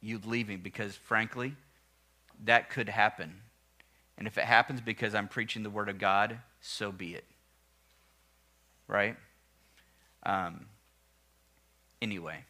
you 0.00 0.20
leaving 0.24 0.58
because, 0.58 0.96
frankly, 0.96 1.54
that 2.44 2.68
could 2.68 2.88
happen. 2.88 3.42
And 4.18 4.26
if 4.26 4.38
it 4.38 4.44
happens 4.44 4.80
because 4.80 5.14
I'm 5.14 5.28
preaching 5.28 5.62
the 5.62 5.70
Word 5.70 5.88
of 5.88 5.98
God, 5.98 6.38
so 6.60 6.90
be 6.90 7.14
it. 7.14 7.24
Right? 8.88 9.16
Um, 10.24 10.66
anyway, 12.06 12.44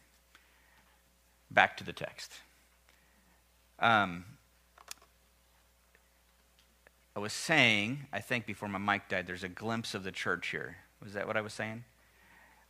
back 1.49 1.77
to 1.77 1.83
the 1.83 1.93
text. 1.93 2.31
Um, 3.79 4.23
I 7.15 7.19
was 7.19 7.33
saying, 7.33 8.05
I 8.13 8.19
think 8.19 8.45
before 8.45 8.69
my 8.69 8.77
mic 8.77 9.09
died, 9.09 9.25
there's 9.25 9.43
a 9.43 9.49
glimpse 9.49 9.95
of 9.95 10.03
the 10.03 10.11
church 10.11 10.49
here. 10.49 10.77
Was 11.03 11.13
that 11.13 11.25
what 11.25 11.35
I 11.35 11.41
was 11.41 11.53
saying? 11.53 11.83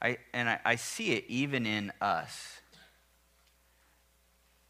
I, 0.02 0.18
and 0.34 0.48
I, 0.48 0.60
I 0.64 0.76
see 0.78 1.12
it 1.12 1.26
even 1.28 1.66
in 1.66 1.92
us. 2.00 2.62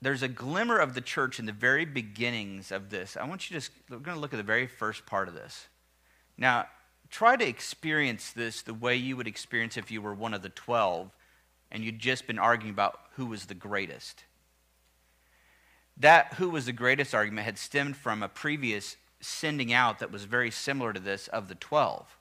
There's 0.02 0.24
a 0.24 0.28
glimmer 0.28 0.78
of 0.78 0.96
the 0.96 1.02
church 1.02 1.38
in 1.38 1.46
the 1.46 1.52
very 1.52 1.86
beginnings 1.86 2.72
of 2.72 2.90
this. 2.90 3.16
I 3.16 3.28
want 3.28 3.48
you 3.48 3.54
to 3.54 3.60
just, 3.60 3.72
we're 3.90 3.98
going 3.98 4.16
to 4.16 4.22
look 4.22 4.34
at 4.34 4.38
the 4.38 4.44
very 4.44 4.66
first 4.66 5.06
part 5.06 5.28
of 5.28 5.36
this. 5.36 5.68
Now, 6.36 6.66
try 7.12 7.36
to 7.36 7.48
experience 7.48 8.32
this 8.32 8.64
the 8.64 8.74
way 8.74 8.96
you 8.96 9.16
would 9.18 9.28
experience 9.28 9.78
if 9.78 9.92
you 9.92 10.02
were 10.02 10.16
one 10.16 10.34
of 10.34 10.42
the 10.42 10.50
12 10.50 11.12
and 11.72 11.84
you'd 11.84 12.00
just 12.00 12.28
been 12.28 12.40
arguing 12.40 12.74
about 12.74 13.00
who 13.16 13.26
was 13.26 13.46
the 13.46 13.56
greatest. 13.56 14.24
That 15.98 16.34
who 16.36 16.50
was 16.50 16.66
the 16.66 16.74
greatest 16.74 17.14
argument 17.16 17.46
had 17.46 17.58
stemmed 17.58 17.98
from 17.98 18.22
a 18.22 18.30
previous 18.30 18.98
sending 19.20 19.74
out 19.74 20.00
that 20.00 20.12
was 20.12 20.26
very 20.26 20.52
similar 20.52 20.94
to 20.94 21.00
this 21.00 21.28
of 21.28 21.48
the 21.48 21.56
12. 21.56 22.18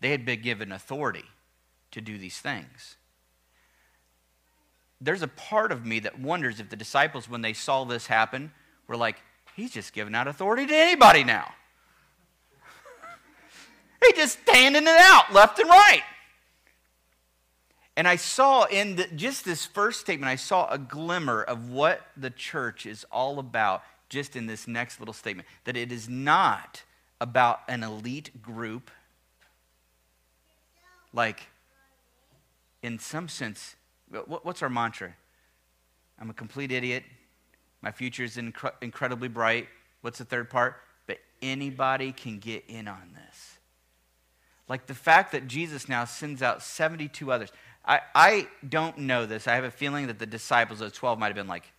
They 0.00 0.10
had 0.10 0.24
been 0.24 0.42
given 0.42 0.70
authority 0.70 1.24
to 1.90 2.00
do 2.00 2.18
these 2.18 2.38
things. 2.38 2.96
There's 5.00 5.22
a 5.22 5.28
part 5.28 5.72
of 5.72 5.84
me 5.84 6.00
that 6.00 6.18
wonders 6.18 6.60
if 6.60 6.70
the 6.70 6.76
disciples, 6.76 7.28
when 7.28 7.40
they 7.40 7.52
saw 7.52 7.84
this 7.84 8.06
happen, 8.06 8.52
were 8.86 8.96
like, 8.96 9.16
he's 9.54 9.72
just 9.72 9.92
giving 9.92 10.14
out 10.14 10.28
authority 10.28 10.66
to 10.66 10.74
anybody 10.74 11.24
now. 11.24 11.52
He's 14.04 14.16
just 14.16 14.40
standing 14.40 14.82
it 14.82 14.88
out 14.88 15.32
left 15.32 15.58
and 15.58 15.68
right. 15.68 16.02
And 17.98 18.06
I 18.06 18.14
saw 18.14 18.62
in 18.66 18.94
the, 18.94 19.08
just 19.08 19.44
this 19.44 19.66
first 19.66 19.98
statement, 19.98 20.30
I 20.30 20.36
saw 20.36 20.70
a 20.70 20.78
glimmer 20.78 21.42
of 21.42 21.68
what 21.68 22.06
the 22.16 22.30
church 22.30 22.86
is 22.86 23.04
all 23.10 23.40
about 23.40 23.82
just 24.08 24.36
in 24.36 24.46
this 24.46 24.68
next 24.68 25.00
little 25.00 25.12
statement 25.12 25.48
that 25.64 25.76
it 25.76 25.90
is 25.90 26.08
not 26.08 26.84
about 27.20 27.58
an 27.66 27.82
elite 27.82 28.40
group 28.40 28.92
like 31.12 31.48
in 32.84 33.00
some 33.00 33.28
sense, 33.28 33.74
what's 34.26 34.62
our 34.62 34.70
mantra? 34.70 35.14
I'm 36.20 36.30
a 36.30 36.34
complete 36.34 36.70
idiot. 36.70 37.02
My 37.82 37.90
future 37.90 38.22
is 38.22 38.36
incre- 38.36 38.74
incredibly 38.80 39.26
bright. 39.26 39.66
What's 40.02 40.18
the 40.18 40.24
third 40.24 40.50
part? 40.50 40.76
But 41.08 41.18
anybody 41.42 42.12
can 42.12 42.38
get 42.38 42.62
in 42.68 42.86
on 42.86 43.16
this. 43.16 43.58
Like 44.68 44.86
the 44.86 44.94
fact 44.94 45.32
that 45.32 45.48
Jesus 45.48 45.88
now 45.88 46.04
sends 46.04 46.42
out 46.42 46.62
72 46.62 47.32
others. 47.32 47.50
I, 47.84 48.00
I 48.14 48.48
don't 48.68 48.98
know 48.98 49.26
this. 49.26 49.48
I 49.48 49.54
have 49.54 49.64
a 49.64 49.70
feeling 49.70 50.08
that 50.08 50.18
the 50.18 50.26
disciples 50.26 50.80
of 50.80 50.92
12 50.92 51.18
might 51.18 51.26
have 51.28 51.36
been 51.36 51.48
like, 51.48 51.70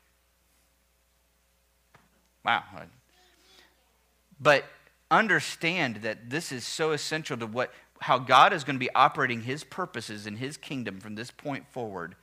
wow. 2.43 2.63
But 4.39 4.65
understand 5.11 5.97
that 5.97 6.29
this 6.29 6.51
is 6.51 6.65
so 6.65 6.91
essential 6.91 7.37
to 7.37 7.47
what 7.47 7.73
how 8.01 8.17
God 8.17 8.53
is 8.53 8.63
going 8.63 8.75
to 8.77 8.79
be 8.79 8.93
operating 8.95 9.41
his 9.41 9.63
purposes 9.63 10.25
in 10.25 10.37
his 10.37 10.55
kingdom 10.55 11.01
from 11.01 11.15
this 11.15 11.31
point 11.31 11.67
forward, 11.69 12.15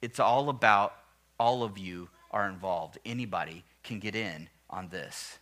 it's 0.00 0.18
all 0.18 0.48
about 0.48 0.94
all 1.38 1.62
of 1.62 1.76
you 1.76 2.08
are 2.30 2.48
involved. 2.48 2.98
Anybody 3.04 3.64
can 3.82 3.98
get 3.98 4.14
in 4.14 4.48
on 4.70 4.88
this. 4.88 5.38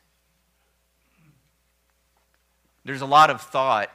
There's 2.85 3.01
a 3.01 3.07
lot 3.07 3.31
of 3.31 3.41
thought 3.41 3.91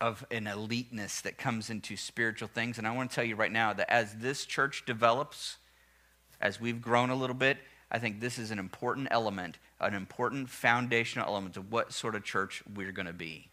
of 0.00 0.24
an 0.30 0.46
eliteness 0.46 1.20
that 1.22 1.38
comes 1.38 1.70
into 1.70 1.96
spiritual 1.96 2.48
things. 2.48 2.78
And 2.78 2.86
I 2.86 2.94
want 2.94 3.10
to 3.10 3.14
tell 3.14 3.24
you 3.24 3.36
right 3.36 3.52
now 3.52 3.72
that 3.72 3.90
as 3.90 4.14
this 4.14 4.44
church 4.44 4.84
develops, 4.86 5.56
as 6.40 6.60
we've 6.60 6.80
grown 6.80 7.10
a 7.10 7.16
little 7.16 7.34
bit, 7.34 7.58
I 7.90 7.98
think 7.98 8.20
this 8.20 8.38
is 8.38 8.50
an 8.50 8.58
important 8.58 9.08
element, 9.10 9.58
an 9.80 9.94
important 9.94 10.48
foundational 10.48 11.26
element 11.26 11.56
of 11.56 11.72
what 11.72 11.92
sort 11.92 12.14
of 12.14 12.22
church 12.22 12.62
we're 12.74 12.92
going 12.92 13.06
to 13.06 13.12
be. 13.12 13.48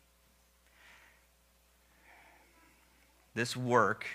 this 3.35 3.55
work 3.55 4.07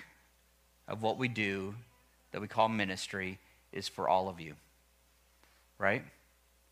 of 0.89 1.03
what 1.03 1.19
we 1.19 1.29
do 1.29 1.75
that 2.33 2.41
we 2.41 2.49
call 2.49 2.69
ministry 2.69 3.39
is 3.71 3.87
for 3.87 4.09
all 4.09 4.29
of 4.29 4.41
you. 4.41 4.55
Right? 5.79 6.03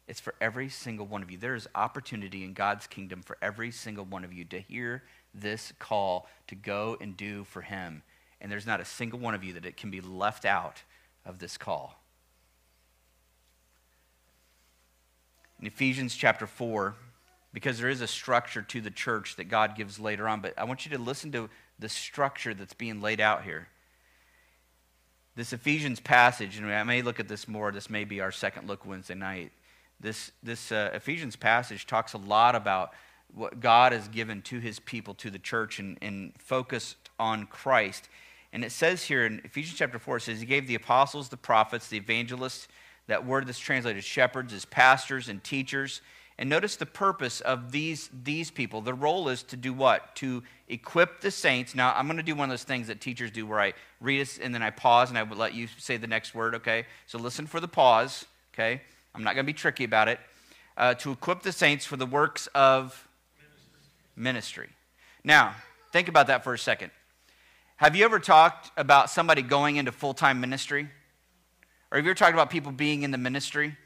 It's 0.08 0.20
for 0.20 0.34
every 0.40 0.70
single 0.70 1.06
one 1.06 1.22
of 1.22 1.30
you. 1.30 1.36
There 1.36 1.54
is 1.54 1.68
opportunity 1.74 2.42
in 2.42 2.54
God's 2.54 2.86
kingdom 2.86 3.22
for 3.22 3.36
every 3.40 3.70
single 3.70 4.04
one 4.04 4.24
of 4.24 4.32
you 4.32 4.44
to 4.46 4.58
hear 4.58 5.02
this 5.40 5.72
call 5.78 6.28
to 6.48 6.54
go 6.54 6.96
and 7.00 7.16
do 7.16 7.44
for 7.44 7.62
Him. 7.62 8.02
And 8.40 8.50
there's 8.50 8.66
not 8.66 8.80
a 8.80 8.84
single 8.84 9.18
one 9.18 9.34
of 9.34 9.42
you 9.42 9.52
that 9.54 9.66
it 9.66 9.76
can 9.76 9.90
be 9.90 10.00
left 10.00 10.44
out 10.44 10.82
of 11.24 11.38
this 11.38 11.56
call. 11.56 12.00
In 15.60 15.66
Ephesians 15.66 16.14
chapter 16.14 16.46
4, 16.46 16.94
because 17.52 17.78
there 17.78 17.88
is 17.88 18.00
a 18.00 18.06
structure 18.06 18.62
to 18.62 18.80
the 18.80 18.90
church 18.90 19.36
that 19.36 19.44
God 19.44 19.74
gives 19.76 19.98
later 19.98 20.28
on, 20.28 20.40
but 20.40 20.54
I 20.56 20.64
want 20.64 20.84
you 20.84 20.96
to 20.96 21.02
listen 21.02 21.32
to 21.32 21.50
the 21.78 21.88
structure 21.88 22.54
that's 22.54 22.74
being 22.74 23.00
laid 23.00 23.20
out 23.20 23.42
here. 23.44 23.68
This 25.34 25.52
Ephesians 25.52 26.00
passage, 26.00 26.58
and 26.58 26.66
I 26.66 26.82
may 26.82 27.02
look 27.02 27.20
at 27.20 27.28
this 27.28 27.48
more, 27.48 27.72
this 27.72 27.88
may 27.88 28.04
be 28.04 28.20
our 28.20 28.32
second 28.32 28.66
look 28.66 28.84
Wednesday 28.84 29.14
night. 29.14 29.52
This, 30.00 30.30
this 30.42 30.70
uh, 30.70 30.90
Ephesians 30.94 31.36
passage 31.36 31.86
talks 31.86 32.12
a 32.12 32.18
lot 32.18 32.54
about 32.54 32.92
what 33.34 33.60
God 33.60 33.92
has 33.92 34.08
given 34.08 34.42
to 34.42 34.58
his 34.58 34.78
people, 34.78 35.14
to 35.14 35.30
the 35.30 35.38
church, 35.38 35.78
and, 35.78 35.98
and 36.02 36.32
focused 36.38 36.96
on 37.18 37.46
Christ. 37.46 38.08
And 38.52 38.64
it 38.64 38.72
says 38.72 39.04
here 39.04 39.26
in 39.26 39.40
Ephesians 39.44 39.78
chapter 39.78 39.98
4, 39.98 40.16
it 40.16 40.20
says, 40.22 40.40
He 40.40 40.46
gave 40.46 40.66
the 40.66 40.74
apostles, 40.74 41.28
the 41.28 41.36
prophets, 41.36 41.88
the 41.88 41.98
evangelists, 41.98 42.68
that 43.06 43.26
word 43.26 43.46
that's 43.46 43.58
translated 43.58 44.04
shepherds, 44.04 44.52
as 44.52 44.64
pastors 44.64 45.28
and 45.28 45.42
teachers 45.42 46.00
and 46.38 46.48
notice 46.48 46.76
the 46.76 46.86
purpose 46.86 47.40
of 47.40 47.72
these, 47.72 48.08
these 48.22 48.50
people. 48.50 48.80
The 48.80 48.94
role 48.94 49.28
is 49.28 49.42
to 49.44 49.56
do 49.56 49.72
what? 49.72 50.14
To 50.16 50.44
equip 50.68 51.20
the 51.20 51.32
saints. 51.32 51.74
Now, 51.74 51.92
I'm 51.94 52.06
going 52.06 52.16
to 52.16 52.22
do 52.22 52.36
one 52.36 52.48
of 52.48 52.50
those 52.50 52.62
things 52.62 52.86
that 52.86 53.00
teachers 53.00 53.32
do 53.32 53.44
where 53.44 53.60
I 53.60 53.72
read 54.00 54.20
it 54.20 54.38
and 54.40 54.54
then 54.54 54.62
I 54.62 54.70
pause 54.70 55.08
and 55.08 55.18
I 55.18 55.24
would 55.24 55.36
let 55.36 55.54
you 55.54 55.66
say 55.78 55.96
the 55.96 56.06
next 56.06 56.36
word, 56.36 56.54
okay? 56.54 56.86
So 57.06 57.18
listen 57.18 57.48
for 57.48 57.58
the 57.58 57.66
pause, 57.66 58.24
okay? 58.54 58.82
I'm 59.16 59.24
not 59.24 59.34
going 59.34 59.44
to 59.44 59.52
be 59.52 59.56
tricky 59.56 59.82
about 59.82 60.06
it. 60.06 60.20
Uh, 60.76 60.94
to 60.94 61.10
equip 61.10 61.42
the 61.42 61.50
saints 61.50 61.84
for 61.84 61.96
the 61.96 62.06
works 62.06 62.46
of. 62.54 63.07
Ministry. 64.18 64.68
Now, 65.24 65.54
think 65.92 66.08
about 66.08 66.26
that 66.26 66.44
for 66.44 66.54
a 66.54 66.58
second. 66.58 66.90
Have 67.76 67.94
you 67.94 68.04
ever 68.04 68.18
talked 68.18 68.70
about 68.76 69.08
somebody 69.08 69.42
going 69.42 69.76
into 69.76 69.92
full 69.92 70.14
time 70.14 70.40
ministry? 70.40 70.88
Or 71.90 71.96
have 71.96 72.04
you 72.04 72.10
ever 72.10 72.18
talked 72.18 72.34
about 72.34 72.50
people 72.50 72.72
being 72.72 73.02
in 73.02 73.10
the 73.10 73.18
ministry? 73.18 73.76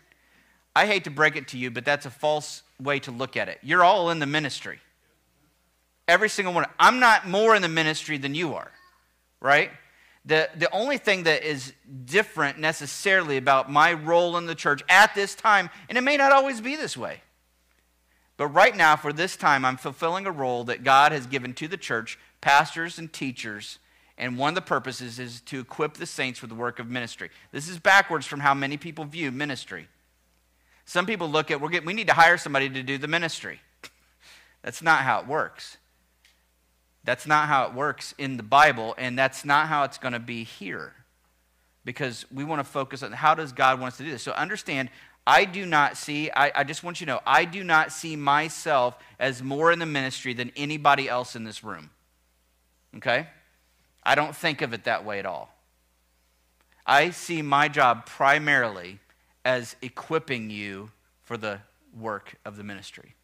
I 0.75 0.87
hate 0.87 1.05
to 1.05 1.11
break 1.11 1.37
it 1.37 1.49
to 1.49 1.59
you, 1.59 1.71
but 1.71 1.85
that's 1.85 2.07
a 2.07 2.11
false 2.11 2.63
way 2.81 2.99
to 3.01 3.11
look 3.11 3.37
at 3.37 3.49
it. 3.49 3.59
You're 3.63 3.85
all 3.85 4.11
in 4.11 4.19
the 4.19 4.27
ministry. 4.27 4.81
Every 6.09 6.29
single 6.29 6.55
one. 6.55 6.67
I'm 6.79 6.99
not 6.99 7.29
more 7.29 7.55
in 7.55 7.63
the 7.63 7.69
ministry 7.69 8.19
than 8.19 8.35
you 8.35 8.55
are, 8.55 8.73
right? 9.41 9.71
The, 10.25 10.49
the 10.57 10.73
only 10.73 10.99
thing 10.99 11.25
that 11.25 11.43
is 11.43 11.73
different 12.05 12.59
necessarily 12.59 13.37
about 13.37 13.71
my 13.71 13.93
role 13.93 14.37
in 14.37 14.47
the 14.47 14.55
church 14.55 14.83
at 14.89 15.15
this 15.15 15.35
time, 15.35 15.69
and 15.89 15.99
it 15.99 16.03
may 16.03 16.17
not 16.17 16.33
always 16.33 16.61
be 16.61 16.77
this 16.77 16.97
way, 16.97 17.21
but 18.43 18.49
right 18.49 18.77
now, 18.77 18.97
for 18.97 19.13
this 19.13 19.37
time, 19.37 19.65
I'm 19.65 19.77
fulfilling 19.77 20.27
a 20.27 20.33
role 20.33 20.65
that 20.65 20.83
God 20.83 21.13
has 21.13 21.29
given 21.29 21.55
to 21.55 21.69
the 21.69 21.77
church, 21.77 22.19
pastors 22.41 22.99
and 22.99 23.13
teachers, 23.13 23.79
and 24.19 24.37
one 24.37 24.49
of 24.49 24.55
the 24.57 24.63
purposes 24.63 25.21
is 25.21 25.41
to 25.43 25.61
equip 25.61 25.95
the 25.95 26.07
saints 26.07 26.41
for 26.41 26.49
the 26.49 26.55
work 26.57 26.81
of 26.81 26.91
ministry. 26.91 27.31
This 27.53 27.69
is 27.69 27.79
backwards 27.79 28.27
from 28.27 28.41
how 28.41 28.53
many 28.53 28.77
people 28.77 29.05
view 29.05 29.31
ministry. 29.31 29.87
Some 30.87 31.07
people 31.07 31.31
look 31.31 31.53
at, 31.53 31.61
getting, 31.71 31.87
we 31.87 31.95
need 31.95 32.09
to 32.09 32.15
hire 32.15 32.37
somebody 32.37 32.69
to 32.69 32.83
do 32.83 32.99
the 32.99 33.07
ministry. 33.07 33.61
That's 34.63 34.83
not 34.83 35.03
how 35.03 35.21
it 35.21 35.29
works. 35.29 35.77
That's 37.05 37.29
not 37.29 37.47
how 37.47 37.67
it 37.67 37.75
works 37.75 38.13
in 38.19 38.39
the 38.39 38.43
Bible, 38.43 38.97
and 38.99 39.17
that's 39.17 39.45
not 39.45 39.69
how 39.69 39.85
it's 39.85 39.99
going 39.99 40.15
to 40.15 40.19
be 40.19 40.43
here. 40.43 40.95
Because 41.85 42.27
we 42.35 42.43
want 42.43 42.59
to 42.59 42.65
focus 42.65 43.05
on 43.05 43.13
how 43.13 43.37
does 43.37 43.53
God 43.53 43.79
want 43.79 43.93
us 43.93 43.99
to 43.99 44.03
do 44.03 44.11
this. 44.11 44.25
So 44.25 44.33
understand, 44.33 44.89
I 45.27 45.45
do 45.45 45.65
not 45.67 45.97
see, 45.97 46.31
I, 46.31 46.51
I 46.55 46.65
just 46.65 46.83
want 46.83 47.01
you 47.01 47.07
to 47.07 47.13
know, 47.13 47.21
I 47.25 47.45
do 47.45 47.63
not 47.63 47.93
see 47.93 48.17
myself 48.17 48.97
as 49.21 49.43
more 49.43 49.71
in 49.71 49.79
the 49.79 49.87
ministry 49.87 50.35
than 50.35 50.51
anybody 50.57 51.09
else 51.09 51.37
in 51.37 51.45
this 51.45 51.63
room. 51.63 51.91
Okay? 52.97 53.29
I 54.03 54.15
don't 54.15 54.35
think 54.35 54.63
of 54.63 54.73
it 54.73 54.85
that 54.85 55.05
way 55.05 55.19
at 55.21 55.27
all. 55.27 55.55
I 56.85 57.11
see 57.11 57.43
my 57.43 57.69
job 57.69 58.07
primarily 58.07 58.99
as 59.45 59.77
equipping 59.81 60.51
you 60.51 60.91
for 61.23 61.37
the 61.37 61.61
work 61.97 62.35
of 62.45 62.57
the 62.57 62.65
ministry. 62.65 63.15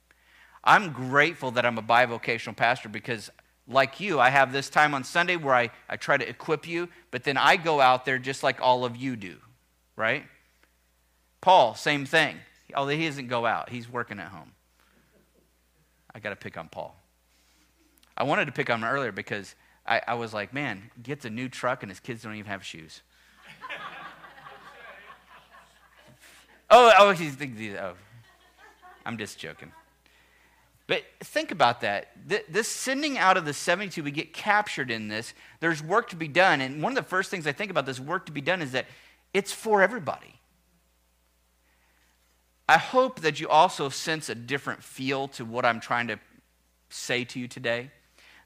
I'm 0.62 0.92
grateful 0.92 1.50
that 1.52 1.66
I'm 1.66 1.78
a 1.78 1.82
bivocational 1.82 2.56
pastor 2.56 2.88
because, 2.88 3.30
like 3.66 3.98
you, 3.98 4.20
I 4.20 4.30
have 4.30 4.52
this 4.52 4.70
time 4.70 4.94
on 4.94 5.02
Sunday 5.02 5.36
where 5.36 5.54
I, 5.54 5.70
I 5.88 5.96
try 5.96 6.16
to 6.16 6.28
equip 6.28 6.68
you, 6.68 6.88
but 7.10 7.24
then 7.24 7.36
I 7.36 7.56
go 7.56 7.80
out 7.80 8.04
there 8.04 8.18
just 8.18 8.42
like 8.42 8.60
all 8.60 8.84
of 8.84 8.96
you 8.96 9.16
do, 9.16 9.36
right? 9.96 10.24
Paul, 11.40 11.74
same 11.74 12.04
thing. 12.04 12.36
Although 12.74 12.96
he 12.96 13.06
doesn't 13.06 13.28
go 13.28 13.46
out, 13.46 13.70
he's 13.70 13.88
working 13.88 14.18
at 14.18 14.28
home. 14.28 14.52
I 16.14 16.18
got 16.18 16.30
to 16.30 16.36
pick 16.36 16.58
on 16.58 16.68
Paul. 16.68 16.96
I 18.16 18.24
wanted 18.24 18.46
to 18.46 18.52
pick 18.52 18.70
on 18.70 18.82
him 18.82 18.88
earlier 18.88 19.12
because 19.12 19.54
I, 19.86 20.00
I 20.08 20.14
was 20.14 20.34
like, 20.34 20.52
man, 20.52 20.90
gets 21.02 21.24
a 21.24 21.30
new 21.30 21.48
truck 21.48 21.82
and 21.82 21.90
his 21.90 22.00
kids 22.00 22.22
don't 22.22 22.34
even 22.34 22.50
have 22.50 22.64
shoes. 22.64 23.02
oh, 26.70 26.92
oh, 26.98 27.10
he's, 27.12 27.36
oh, 27.76 27.94
I'm 29.06 29.16
just 29.16 29.38
joking. 29.38 29.70
But 30.88 31.04
think 31.20 31.50
about 31.50 31.82
that. 31.82 32.08
This 32.26 32.66
sending 32.66 33.18
out 33.18 33.36
of 33.36 33.44
the 33.44 33.52
72, 33.52 34.02
we 34.02 34.10
get 34.10 34.32
captured 34.32 34.90
in 34.90 35.08
this. 35.08 35.34
There's 35.60 35.82
work 35.82 36.08
to 36.10 36.16
be 36.16 36.28
done. 36.28 36.62
And 36.62 36.82
one 36.82 36.92
of 36.92 36.96
the 36.96 37.08
first 37.08 37.30
things 37.30 37.46
I 37.46 37.52
think 37.52 37.70
about 37.70 37.86
this 37.86 38.00
work 38.00 38.26
to 38.26 38.32
be 38.32 38.40
done 38.40 38.62
is 38.62 38.72
that 38.72 38.86
it's 39.34 39.52
for 39.52 39.82
everybody. 39.82 40.37
I 42.68 42.76
hope 42.76 43.20
that 43.20 43.40
you 43.40 43.48
also 43.48 43.88
sense 43.88 44.28
a 44.28 44.34
different 44.34 44.82
feel 44.82 45.28
to 45.28 45.44
what 45.44 45.64
I'm 45.64 45.80
trying 45.80 46.08
to 46.08 46.18
say 46.90 47.24
to 47.24 47.40
you 47.40 47.48
today. 47.48 47.90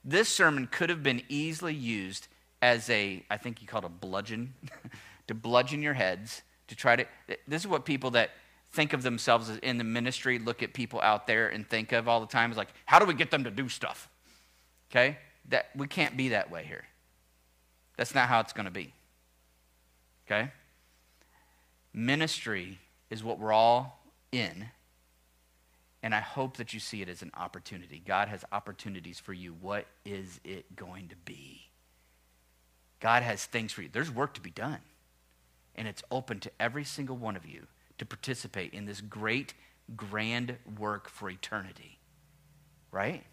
This 0.05 0.29
sermon 0.29 0.67
could 0.71 0.89
have 0.89 1.03
been 1.03 1.21
easily 1.27 1.73
used 1.73 2.27
as 2.61 2.89
a, 2.89 3.23
I 3.29 3.35
think 3.37 3.61
you 3.61 3.67
called 3.67 3.83
a 3.83 3.89
bludgeon, 3.89 4.53
to 5.27 5.33
bludgeon 5.33 5.81
your 5.81 5.93
heads, 5.93 6.41
to 6.69 6.75
try 6.75 6.95
to. 6.95 7.05
This 7.47 7.61
is 7.61 7.67
what 7.67 7.83
people 7.83 8.11
that 8.11 8.31
think 8.71 8.93
of 8.93 9.03
themselves 9.03 9.49
as 9.49 9.57
in 9.57 9.77
the 9.77 9.83
ministry 9.83 10.39
look 10.39 10.63
at 10.63 10.73
people 10.73 11.01
out 11.01 11.27
there 11.27 11.49
and 11.49 11.67
think 11.67 11.91
of 11.91 12.07
all 12.07 12.21
the 12.21 12.27
time 12.27 12.49
is 12.49 12.57
like, 12.57 12.73
how 12.85 12.99
do 12.99 13.05
we 13.05 13.13
get 13.13 13.29
them 13.29 13.43
to 13.43 13.51
do 13.51 13.67
stuff? 13.67 14.09
Okay? 14.89 15.17
That, 15.49 15.67
we 15.75 15.87
can't 15.87 16.15
be 16.15 16.29
that 16.29 16.49
way 16.49 16.63
here. 16.63 16.85
That's 17.97 18.15
not 18.15 18.29
how 18.29 18.39
it's 18.39 18.53
going 18.53 18.65
to 18.65 18.71
be. 18.71 18.93
Okay? 20.25 20.51
Ministry 21.93 22.79
is 23.09 23.23
what 23.23 23.37
we're 23.37 23.51
all 23.51 24.02
in 24.33 24.69
and 26.03 26.13
I 26.13 26.19
hope 26.19 26.57
that 26.57 26.73
you 26.73 26.81
see 26.81 27.01
it 27.01 27.07
as 27.07 27.21
an 27.21 27.31
opportunity. 27.35 28.03
God 28.05 28.27
has 28.27 28.43
opportunities 28.51 29.19
for 29.19 29.31
you. 29.31 29.55
What 29.61 29.85
is 30.03 30.41
it 30.43 30.75
going 30.75 31.07
to 31.07 31.15
be? 31.23 31.61
God 32.99 33.23
has 33.23 33.45
things 33.45 33.71
for 33.71 33.81
you. 33.81 33.89
There's 33.91 34.11
work 34.11 34.33
to 34.33 34.41
be 34.41 34.49
done. 34.49 34.79
And 35.75 35.87
it's 35.87 36.03
open 36.11 36.41
to 36.41 36.51
every 36.59 36.83
single 36.83 37.15
one 37.15 37.37
of 37.37 37.45
you 37.45 37.67
to 37.99 38.05
participate 38.05 38.73
in 38.73 38.85
this 38.85 38.99
great, 38.99 39.53
grand 39.95 40.57
work 40.77 41.07
for 41.07 41.29
eternity. 41.29 41.99
Right? 42.91 43.23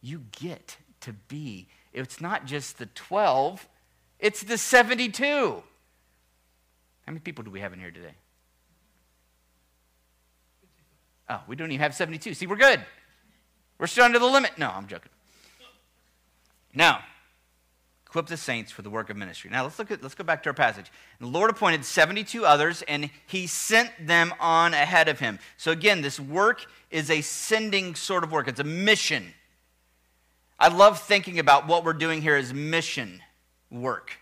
You 0.00 0.22
get 0.30 0.76
to 1.00 1.12
be, 1.12 1.66
it's 1.92 2.20
not 2.20 2.46
just 2.46 2.78
the 2.78 2.86
12, 2.86 3.68
it's 4.20 4.42
the 4.44 4.56
72. 4.56 5.24
How 5.26 5.62
many 7.12 7.20
people 7.20 7.42
do 7.42 7.50
we 7.50 7.58
have 7.58 7.72
in 7.72 7.80
here 7.80 7.90
today? 7.90 8.14
Oh, 11.30 11.40
we 11.46 11.54
don't 11.54 11.70
even 11.70 11.80
have 11.80 11.94
72. 11.94 12.34
See, 12.34 12.46
we're 12.46 12.56
good. 12.56 12.80
We're 13.78 13.86
still 13.86 14.04
under 14.04 14.18
the 14.18 14.26
limit. 14.26 14.58
No, 14.58 14.68
I'm 14.68 14.88
joking. 14.88 15.10
Now, 16.74 17.02
equip 18.06 18.26
the 18.26 18.36
saints 18.36 18.72
for 18.72 18.82
the 18.82 18.90
work 18.90 19.08
of 19.10 19.16
ministry. 19.16 19.50
Now 19.50 19.62
let's 19.62 19.78
look 19.78 19.92
at 19.92 20.02
let's 20.02 20.16
go 20.16 20.24
back 20.24 20.42
to 20.42 20.50
our 20.50 20.54
passage. 20.54 20.90
The 21.20 21.28
Lord 21.28 21.48
appointed 21.48 21.84
72 21.84 22.44
others 22.44 22.82
and 22.82 23.08
he 23.28 23.46
sent 23.46 23.90
them 24.04 24.34
on 24.40 24.74
ahead 24.74 25.08
of 25.08 25.20
him. 25.20 25.38
So 25.56 25.70
again, 25.70 26.02
this 26.02 26.18
work 26.18 26.66
is 26.90 27.08
a 27.08 27.20
sending 27.20 27.94
sort 27.94 28.24
of 28.24 28.32
work. 28.32 28.48
It's 28.48 28.58
a 28.58 28.64
mission. 28.64 29.32
I 30.58 30.68
love 30.68 31.00
thinking 31.00 31.38
about 31.38 31.68
what 31.68 31.84
we're 31.84 31.92
doing 31.92 32.20
here 32.20 32.34
as 32.34 32.52
mission 32.52 33.22
work. 33.70 34.18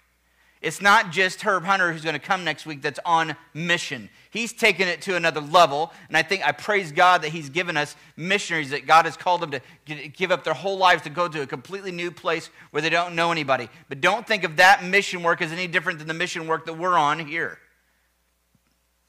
It's 0.60 0.82
not 0.82 1.10
just 1.10 1.40
Herb 1.40 1.64
Hunter 1.64 1.90
who's 1.90 2.02
going 2.02 2.14
to 2.14 2.20
come 2.20 2.44
next 2.44 2.66
week 2.66 2.82
that's 2.82 3.00
on 3.06 3.36
mission. 3.54 4.10
He's 4.30 4.52
taken 4.52 4.88
it 4.88 5.02
to 5.02 5.16
another 5.16 5.40
level. 5.40 5.92
And 6.08 6.16
I 6.16 6.22
think 6.22 6.46
I 6.46 6.52
praise 6.52 6.92
God 6.92 7.22
that 7.22 7.30
He's 7.30 7.48
given 7.48 7.76
us 7.76 7.96
missionaries, 8.16 8.70
that 8.70 8.86
God 8.86 9.06
has 9.06 9.16
called 9.16 9.40
them 9.40 9.52
to 9.52 9.60
give 10.08 10.30
up 10.30 10.44
their 10.44 10.54
whole 10.54 10.76
lives 10.76 11.02
to 11.02 11.10
go 11.10 11.28
to 11.28 11.42
a 11.42 11.46
completely 11.46 11.92
new 11.92 12.10
place 12.10 12.50
where 12.70 12.82
they 12.82 12.90
don't 12.90 13.14
know 13.14 13.32
anybody. 13.32 13.68
But 13.88 14.00
don't 14.00 14.26
think 14.26 14.44
of 14.44 14.56
that 14.56 14.84
mission 14.84 15.22
work 15.22 15.40
as 15.40 15.52
any 15.52 15.66
different 15.66 15.98
than 15.98 16.08
the 16.08 16.14
mission 16.14 16.46
work 16.46 16.66
that 16.66 16.74
we're 16.74 16.98
on 16.98 17.26
here. 17.26 17.58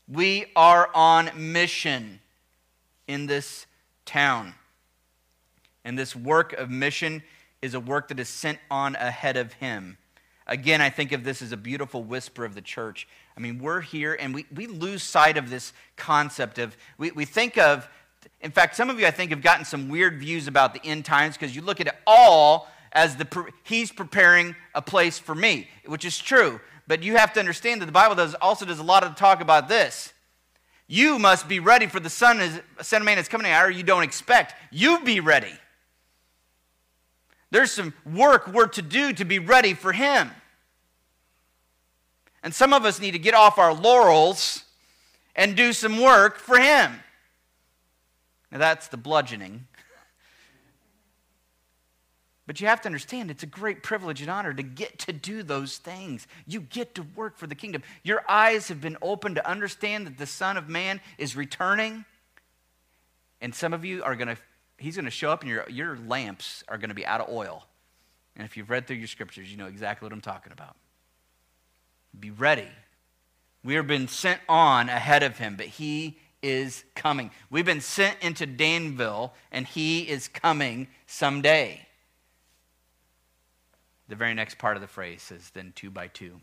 We 0.07 0.45
are 0.55 0.89
on 0.95 1.29
mission 1.35 2.19
in 3.07 3.27
this 3.27 3.65
town. 4.05 4.55
And 5.83 5.97
this 5.97 6.15
work 6.15 6.53
of 6.53 6.69
mission 6.69 7.23
is 7.61 7.73
a 7.73 7.79
work 7.79 8.07
that 8.07 8.19
is 8.19 8.29
sent 8.29 8.59
on 8.71 8.95
ahead 8.95 9.37
of 9.37 9.53
Him. 9.53 9.97
Again, 10.47 10.81
I 10.81 10.89
think 10.89 11.11
of 11.11 11.23
this 11.23 11.41
as 11.43 11.51
a 11.51 11.57
beautiful 11.57 12.03
whisper 12.03 12.43
of 12.43 12.55
the 12.55 12.61
church. 12.61 13.07
I 13.39 13.41
mean, 13.41 13.57
we're 13.57 13.79
here 13.79 14.17
and 14.19 14.35
we, 14.35 14.45
we 14.53 14.67
lose 14.67 15.01
sight 15.01 15.37
of 15.37 15.49
this 15.49 15.71
concept 15.95 16.59
of, 16.59 16.75
we, 16.97 17.11
we 17.11 17.23
think 17.23 17.57
of, 17.57 17.87
in 18.41 18.51
fact, 18.51 18.75
some 18.75 18.89
of 18.89 18.99
you 18.99 19.07
I 19.07 19.11
think 19.11 19.31
have 19.31 19.41
gotten 19.41 19.63
some 19.63 19.87
weird 19.87 20.19
views 20.19 20.47
about 20.47 20.73
the 20.73 20.85
end 20.85 21.05
times 21.05 21.37
because 21.37 21.55
you 21.55 21.61
look 21.61 21.79
at 21.79 21.87
it 21.87 21.95
all 22.05 22.67
as 22.91 23.15
the, 23.15 23.45
he's 23.63 23.93
preparing 23.93 24.57
a 24.75 24.81
place 24.81 25.17
for 25.17 25.33
me, 25.33 25.69
which 25.85 26.03
is 26.03 26.19
true. 26.19 26.59
But 26.85 27.01
you 27.01 27.15
have 27.15 27.31
to 27.33 27.39
understand 27.39 27.81
that 27.81 27.85
the 27.85 27.93
Bible 27.93 28.15
does, 28.15 28.35
also 28.35 28.65
does 28.65 28.79
a 28.79 28.83
lot 28.83 29.05
of 29.05 29.15
talk 29.15 29.39
about 29.39 29.69
this. 29.69 30.11
You 30.87 31.17
must 31.17 31.47
be 31.47 31.61
ready 31.61 31.87
for 31.87 32.01
the 32.01 32.09
Son, 32.09 32.41
is, 32.41 32.59
son 32.81 33.03
of 33.03 33.05
Man 33.05 33.19
is 33.19 33.29
coming 33.29 33.49
or 33.49 33.69
you 33.69 33.83
don't 33.83 34.03
expect. 34.03 34.53
You 34.69 34.99
be 34.99 35.21
ready. 35.21 35.53
There's 37.51 37.71
some 37.71 37.93
work 38.05 38.47
we're 38.47 38.67
to 38.67 38.81
do 38.81 39.13
to 39.13 39.23
be 39.23 39.39
ready 39.39 39.75
for 39.75 39.93
Him. 39.93 40.29
And 42.43 42.53
some 42.53 42.73
of 42.73 42.85
us 42.85 42.99
need 42.99 43.11
to 43.11 43.19
get 43.19 43.33
off 43.33 43.57
our 43.57 43.73
laurels 43.73 44.63
and 45.35 45.55
do 45.55 45.73
some 45.73 46.01
work 46.01 46.37
for 46.37 46.59
Him. 46.59 46.93
Now, 48.51 48.57
that's 48.57 48.87
the 48.87 48.97
bludgeoning. 48.97 49.67
But 52.47 52.59
you 52.59 52.65
have 52.65 52.81
to 52.81 52.87
understand 52.87 53.29
it's 53.29 53.43
a 53.43 53.45
great 53.45 53.83
privilege 53.83 54.21
and 54.21 54.29
honor 54.31 54.55
to 54.55 54.63
get 54.63 54.97
to 54.99 55.13
do 55.13 55.43
those 55.43 55.77
things. 55.77 56.25
You 56.47 56.61
get 56.61 56.95
to 56.95 57.03
work 57.15 57.37
for 57.37 57.45
the 57.45 57.53
kingdom. 57.53 57.83
Your 58.03 58.23
eyes 58.27 58.69
have 58.69 58.81
been 58.81 58.97
opened 59.03 59.35
to 59.35 59.47
understand 59.47 60.07
that 60.07 60.17
the 60.17 60.25
Son 60.25 60.57
of 60.57 60.67
Man 60.67 60.99
is 61.19 61.35
returning. 61.35 62.05
And 63.39 63.53
some 63.53 63.71
of 63.71 63.85
you 63.85 64.03
are 64.03 64.15
going 64.15 64.29
to 64.29 64.37
he's 64.79 64.95
going 64.95 65.05
to 65.05 65.11
show 65.11 65.29
up 65.29 65.41
and 65.41 65.49
your, 65.51 65.69
your 65.69 65.97
lamps 66.07 66.63
are 66.67 66.79
going 66.79 66.89
to 66.89 66.95
be 66.95 67.05
out 67.05 67.21
of 67.21 67.29
oil. 67.29 67.67
And 68.35 68.45
if 68.45 68.57
you've 68.57 68.69
read 68.69 68.87
through 68.87 68.95
your 68.95 69.07
scriptures, 69.07 69.51
you 69.51 69.57
know 69.57 69.67
exactly 69.67 70.05
what 70.05 70.13
I'm 70.13 70.21
talking 70.21 70.51
about. 70.51 70.75
Be 72.17 72.31
ready. 72.31 72.67
We 73.63 73.75
are 73.75 73.83
being 73.83 74.07
sent 74.07 74.39
on 74.47 74.89
ahead 74.89 75.23
of 75.23 75.37
him, 75.37 75.55
but 75.55 75.65
he 75.65 76.17
is 76.41 76.83
coming. 76.95 77.31
We've 77.49 77.65
been 77.65 77.81
sent 77.81 78.17
into 78.21 78.45
Danville, 78.45 79.33
and 79.51 79.67
he 79.67 80.01
is 80.09 80.27
coming 80.27 80.87
someday. 81.05 81.85
The 84.07 84.15
very 84.15 84.33
next 84.33 84.57
part 84.57 84.77
of 84.77 84.81
the 84.81 84.87
phrase 84.87 85.21
says, 85.21 85.51
then 85.53 85.73
two 85.75 85.91
by 85.91 86.07
two. 86.07 86.39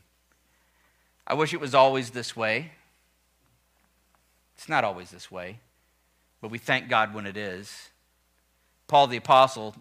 I 1.27 1.35
wish 1.35 1.53
it 1.53 1.61
was 1.61 1.75
always 1.75 2.11
this 2.11 2.37
way. 2.37 2.73
It's 4.57 4.69
not 4.69 4.85
always 4.85 5.11
this 5.11 5.31
way, 5.31 5.59
but 6.41 6.51
we 6.51 6.59
thank 6.59 6.89
God 6.89 7.13
when 7.13 7.27
it 7.27 7.37
is. 7.37 7.91
Paul 8.87 9.07
the 9.09 9.17
Apostle 9.17 9.75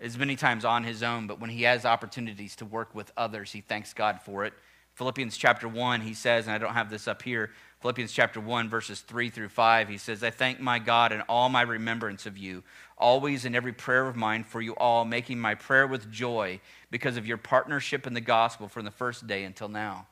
is 0.00 0.16
many 0.16 0.36
times 0.36 0.64
on 0.64 0.84
his 0.84 1.02
own, 1.02 1.26
but 1.26 1.40
when 1.40 1.50
he 1.50 1.64
has 1.64 1.84
opportunities 1.84 2.54
to 2.56 2.64
work 2.64 2.94
with 2.94 3.12
others, 3.16 3.50
he 3.52 3.60
thanks 3.60 3.92
God 3.92 4.20
for 4.24 4.44
it. 4.44 4.52
Philippians 4.98 5.36
chapter 5.36 5.68
1, 5.68 6.00
he 6.00 6.12
says, 6.12 6.46
and 6.46 6.54
I 6.54 6.58
don't 6.58 6.74
have 6.74 6.90
this 6.90 7.06
up 7.06 7.22
here, 7.22 7.50
Philippians 7.80 8.10
chapter 8.10 8.40
1, 8.40 8.68
verses 8.68 8.98
3 8.98 9.30
through 9.30 9.50
5, 9.50 9.88
he 9.88 9.96
says, 9.96 10.24
I 10.24 10.30
thank 10.30 10.58
my 10.58 10.80
God 10.80 11.12
in 11.12 11.20
all 11.22 11.48
my 11.48 11.62
remembrance 11.62 12.26
of 12.26 12.36
you, 12.36 12.64
always 12.96 13.44
in 13.44 13.54
every 13.54 13.72
prayer 13.72 14.08
of 14.08 14.16
mine 14.16 14.42
for 14.42 14.60
you 14.60 14.72
all, 14.74 15.04
making 15.04 15.38
my 15.38 15.54
prayer 15.54 15.86
with 15.86 16.10
joy 16.10 16.60
because 16.90 17.16
of 17.16 17.28
your 17.28 17.36
partnership 17.36 18.08
in 18.08 18.14
the 18.14 18.20
gospel 18.20 18.66
from 18.66 18.84
the 18.84 18.90
first 18.90 19.28
day 19.28 19.44
until 19.44 19.68
now. 19.68 20.08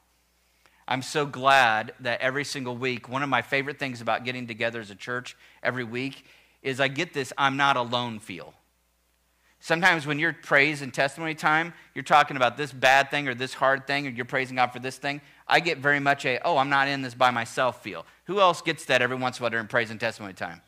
I'm 0.87 1.03
so 1.03 1.27
glad 1.27 1.93
that 1.99 2.21
every 2.21 2.45
single 2.45 2.77
week, 2.77 3.09
one 3.09 3.25
of 3.25 3.29
my 3.29 3.43
favorite 3.43 3.81
things 3.81 4.01
about 4.01 4.25
getting 4.25 4.47
together 4.47 4.79
as 4.79 4.93
a 4.93 4.95
church 4.95 5.37
every 5.65 5.83
week 5.83 6.25
is 6.63 6.79
I 6.79 6.87
get 6.87 7.13
this 7.13 7.33
I'm 7.37 7.57
not 7.57 7.77
alone 7.77 8.21
feel. 8.21 8.55
Sometimes 9.67 10.07
when 10.07 10.21
you're 10.21 10.33
praise 10.33 10.81
and 10.81 10.95
testimony 10.95 11.35
time, 11.35 11.75
you're 11.93 12.05
talking 12.05 12.37
about 12.37 12.57
this 12.57 12.71
bad 12.71 13.11
thing 13.11 13.27
or 13.27 13.35
this 13.35 13.53
hard 13.53 13.85
thing, 13.85 14.07
or 14.07 14.11
you're 14.11 14.25
praising 14.25 14.55
God 14.55 14.73
for 14.73 14.79
this 14.79 14.97
thing. 14.97 15.21
I 15.49 15.59
get 15.59 15.79
very 15.79 15.99
much 15.99 16.25
a, 16.25 16.39
oh, 16.45 16.57
I'm 16.57 16.71
not 16.71 16.87
in 16.87 17.03
this 17.03 17.15
by 17.15 17.33
myself 17.33 17.83
feel. 17.83 18.07
Who 18.27 18.39
else 18.39 18.63
gets 18.63 18.85
that 18.85 19.03
every 19.03 19.17
once 19.17 19.39
in 19.39 19.43
a 19.43 19.45
while 19.45 19.51
during 19.51 19.67
praise 19.67 19.91
and 19.91 19.99
testimony 19.99 20.35
time? 20.35 20.61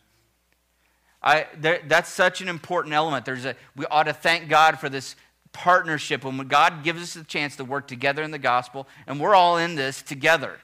I, 1.23 1.47
there, 1.57 1.81
that's 1.87 2.09
such 2.09 2.41
an 2.41 2.49
important 2.49 2.93
element. 2.93 3.25
There's 3.25 3.45
a, 3.45 3.55
we 3.77 3.87
ought 3.87 4.07
to 4.09 4.13
thank 4.13 4.49
God 4.49 4.81
for 4.81 4.89
this 4.89 5.15
partnership 5.53 6.25
when 6.25 6.37
God 6.49 6.83
gives 6.83 7.01
us 7.01 7.15
the 7.15 7.23
chance 7.23 7.55
to 7.55 7.65
work 7.65 7.87
together 7.87 8.25
in 8.25 8.33
the 8.33 8.39
gospel, 8.41 8.89
and 9.07 9.21
we're 9.21 9.37
all 9.37 9.59
in 9.59 9.77
this 9.77 10.03
together. 10.03 10.59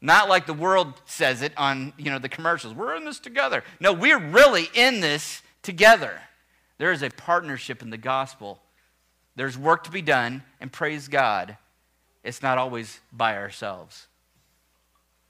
Not 0.00 0.28
like 0.28 0.46
the 0.46 0.54
world 0.54 1.00
says 1.04 1.40
it 1.40 1.52
on 1.56 1.92
you 1.96 2.10
know, 2.10 2.18
the 2.18 2.28
commercials. 2.28 2.74
We're 2.74 2.96
in 2.96 3.04
this 3.04 3.20
together. 3.20 3.62
No, 3.78 3.92
we're 3.92 4.18
really 4.18 4.68
in 4.74 4.98
this 4.98 5.40
together. 5.62 6.20
There 6.78 6.92
is 6.92 7.02
a 7.02 7.10
partnership 7.10 7.82
in 7.82 7.90
the 7.90 7.96
gospel. 7.96 8.60
There's 9.34 9.56
work 9.56 9.84
to 9.84 9.90
be 9.90 10.02
done, 10.02 10.42
and 10.60 10.72
praise 10.72 11.08
God, 11.08 11.56
it's 12.22 12.42
not 12.42 12.58
always 12.58 13.00
by 13.12 13.36
ourselves. 13.36 14.08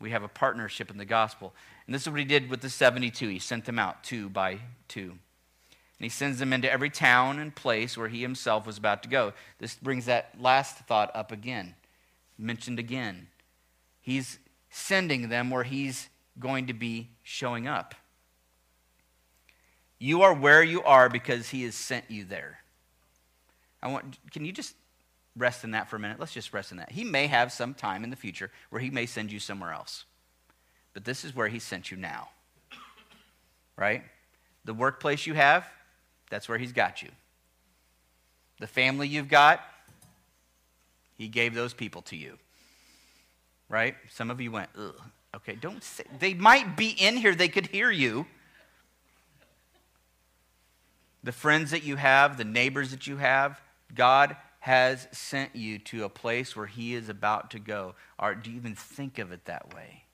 We 0.00 0.11
have 0.11 0.22
a 0.22 0.28
partnership 0.28 0.90
in 0.90 0.98
the 0.98 1.04
gospel. 1.04 1.54
And 1.87 1.94
this 1.94 2.02
is 2.02 2.11
what 2.11 2.18
he 2.18 2.24
did 2.24 2.50
with 2.50 2.61
the 2.61 2.70
72. 2.70 3.28
He 3.28 3.38
sent 3.38 3.64
them 3.64 3.78
out 3.78 4.04
two 4.04 4.28
by 4.28 4.59
two. 4.88 5.11
And 5.11 6.04
he 6.04 6.09
sends 6.09 6.38
them 6.38 6.52
into 6.52 6.70
every 6.70 6.90
town 6.90 7.38
and 7.38 7.54
place 7.54 7.96
where 7.96 8.09
he 8.09 8.20
himself 8.20 8.66
was 8.66 8.76
about 8.76 9.02
to 9.04 9.09
go. 9.09 9.32
This 9.59 9.74
brings 9.76 10.06
that 10.06 10.35
last 10.38 10.78
thought 10.80 11.11
up 11.14 11.32
again, 11.32 11.74
mentioned 12.37 12.78
again. 12.78 13.28
He's 14.02 14.38
sending 14.68 15.30
them 15.30 15.50
where 15.50 15.64
he's 15.64 16.09
going 16.38 16.66
to 16.66 16.74
be 16.74 17.11
showing 17.22 17.66
up. 17.66 17.94
You 19.98 20.22
are 20.22 20.35
where 20.35 20.62
you 20.62 20.82
are 20.82 21.09
because 21.09 21.48
he 21.48 21.64
has 21.64 21.74
sent 21.74 22.11
you 22.11 22.24
there. 22.24 22.59
I 23.82 23.88
want 23.88 24.18
can 24.30 24.44
you 24.44 24.52
just 24.52 24.74
rest 25.37 25.64
in 25.64 25.72
that 25.72 25.88
for 25.88 25.96
a 25.96 25.98
minute? 25.98 26.18
Let's 26.18 26.32
just 26.32 26.52
rest 26.52 26.70
in 26.70 26.78
that. 26.78 26.90
He 26.90 27.04
may 27.04 27.26
have 27.26 27.52
some 27.52 27.74
time 27.74 28.04
in 28.04 28.11
the 28.11 28.16
future 28.16 28.50
where 28.70 28.80
he 28.80 28.90
may 28.90 29.06
send 29.06 29.30
you 29.30 29.38
somewhere 29.38 29.72
else. 29.72 30.04
But 30.94 31.04
this 31.04 31.24
is 31.24 31.35
where 31.35 31.48
he 31.48 31.59
sent 31.59 31.90
you 31.90 31.96
now. 31.96 32.28
Right? 33.76 34.02
The 34.64 34.74
workplace 34.74 35.26
you 35.26 35.35
have, 35.35 35.66
that's 36.30 36.48
where 36.48 36.59
he's 36.59 36.72
got 36.72 37.02
you. 37.02 37.09
The 38.61 38.66
family 38.66 39.06
you've 39.06 39.28
got, 39.28 39.61
he 41.18 41.28
gave 41.28 41.54
those 41.54 41.74
people 41.74 42.02
to 42.02 42.16
you. 42.16 42.38
Right? 43.68 43.94
Some 44.11 44.30
of 44.30 44.40
you 44.40 44.50
went, 44.50 44.70
ugh. 44.78 45.00
Okay, 45.35 45.54
don't 45.54 45.85
say, 45.85 46.04
they 46.18 46.32
might 46.32 46.76
be 46.76 46.88
in 46.88 47.18
here, 47.18 47.35
they 47.35 47.48
could 47.48 47.66
hear 47.66 47.90
you. 47.90 48.26
The 51.26 51.32
friends 51.32 51.72
that 51.72 51.82
you 51.82 51.96
have, 51.96 52.36
the 52.36 52.44
neighbors 52.44 52.92
that 52.92 53.08
you 53.08 53.16
have, 53.16 53.60
God 53.92 54.36
has 54.60 55.08
sent 55.10 55.56
you 55.56 55.80
to 55.80 56.04
a 56.04 56.08
place 56.08 56.54
where 56.54 56.66
he 56.66 56.94
is 56.94 57.08
about 57.08 57.50
to 57.50 57.58
go. 57.58 57.96
Or 58.16 58.36
do 58.36 58.48
you 58.48 58.56
even 58.56 58.76
think 58.76 59.18
of 59.18 59.32
it 59.32 59.44
that 59.46 59.74
way? 59.74 60.04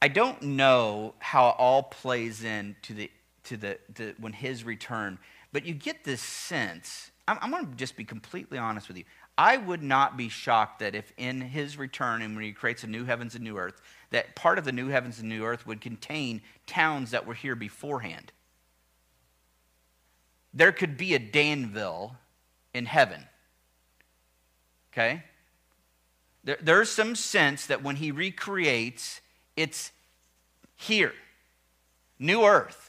I 0.00 0.08
don't 0.08 0.40
know 0.40 1.12
how 1.18 1.50
it 1.50 1.56
all 1.58 1.82
plays 1.82 2.42
in 2.42 2.76
to 2.82 2.94
the 2.94 3.10
to 3.44 3.58
the, 3.58 3.78
when 4.18 4.32
his 4.32 4.64
return. 4.64 5.18
But 5.52 5.66
you 5.66 5.74
get 5.74 6.04
this 6.04 6.22
sense. 6.22 7.10
I'm, 7.26 7.36
I'm 7.42 7.50
going 7.50 7.66
to 7.66 7.76
just 7.76 7.94
be 7.94 8.04
completely 8.04 8.56
honest 8.56 8.88
with 8.88 8.96
you. 8.96 9.04
I 9.36 9.58
would 9.58 9.82
not 9.82 10.16
be 10.16 10.30
shocked 10.30 10.78
that 10.78 10.94
if 10.94 11.12
in 11.18 11.42
his 11.42 11.76
return 11.76 12.22
and 12.22 12.34
when 12.34 12.44
he 12.46 12.52
creates 12.52 12.84
a 12.84 12.86
new 12.86 13.04
heavens 13.04 13.34
and 13.34 13.44
new 13.44 13.58
earth, 13.58 13.82
that 14.12 14.34
part 14.34 14.58
of 14.58 14.64
the 14.64 14.72
new 14.72 14.88
heavens 14.88 15.18
and 15.18 15.28
new 15.28 15.44
earth 15.44 15.66
would 15.66 15.82
contain 15.82 16.40
towns 16.66 17.10
that 17.10 17.26
were 17.26 17.34
here 17.34 17.54
beforehand. 17.54 18.32
There 20.54 20.72
could 20.72 20.96
be 20.96 21.14
a 21.14 21.18
Danville 21.18 22.16
in 22.74 22.86
heaven. 22.86 23.24
Okay? 24.92 25.22
There, 26.44 26.58
there's 26.60 26.90
some 26.90 27.14
sense 27.14 27.66
that 27.66 27.82
when 27.82 27.96
he 27.96 28.10
recreates, 28.10 29.20
it's 29.56 29.92
here, 30.76 31.12
new 32.18 32.44
earth. 32.44 32.88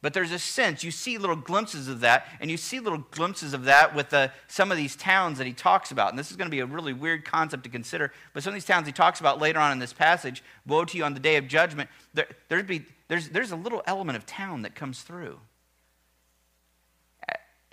But 0.00 0.14
there's 0.14 0.30
a 0.30 0.38
sense, 0.38 0.84
you 0.84 0.92
see 0.92 1.18
little 1.18 1.34
glimpses 1.34 1.88
of 1.88 2.00
that, 2.00 2.28
and 2.40 2.50
you 2.50 2.56
see 2.56 2.78
little 2.78 3.04
glimpses 3.10 3.52
of 3.52 3.64
that 3.64 3.96
with 3.96 4.10
the, 4.10 4.30
some 4.46 4.70
of 4.70 4.76
these 4.76 4.94
towns 4.94 5.38
that 5.38 5.46
he 5.46 5.52
talks 5.52 5.90
about. 5.90 6.10
And 6.10 6.18
this 6.18 6.30
is 6.30 6.36
going 6.36 6.46
to 6.46 6.54
be 6.54 6.60
a 6.60 6.66
really 6.66 6.92
weird 6.92 7.24
concept 7.24 7.64
to 7.64 7.68
consider, 7.68 8.12
but 8.32 8.44
some 8.44 8.52
of 8.52 8.54
these 8.54 8.64
towns 8.64 8.86
he 8.86 8.92
talks 8.92 9.18
about 9.18 9.40
later 9.40 9.58
on 9.58 9.72
in 9.72 9.80
this 9.80 9.92
passage, 9.92 10.44
woe 10.66 10.84
to 10.84 10.96
you 10.96 11.02
on 11.02 11.14
the 11.14 11.20
day 11.20 11.34
of 11.36 11.48
judgment, 11.48 11.90
there, 12.14 12.28
there'd 12.48 12.68
be, 12.68 12.86
there's, 13.08 13.30
there's 13.30 13.50
a 13.50 13.56
little 13.56 13.82
element 13.86 14.16
of 14.16 14.24
town 14.24 14.62
that 14.62 14.76
comes 14.76 15.02
through. 15.02 15.40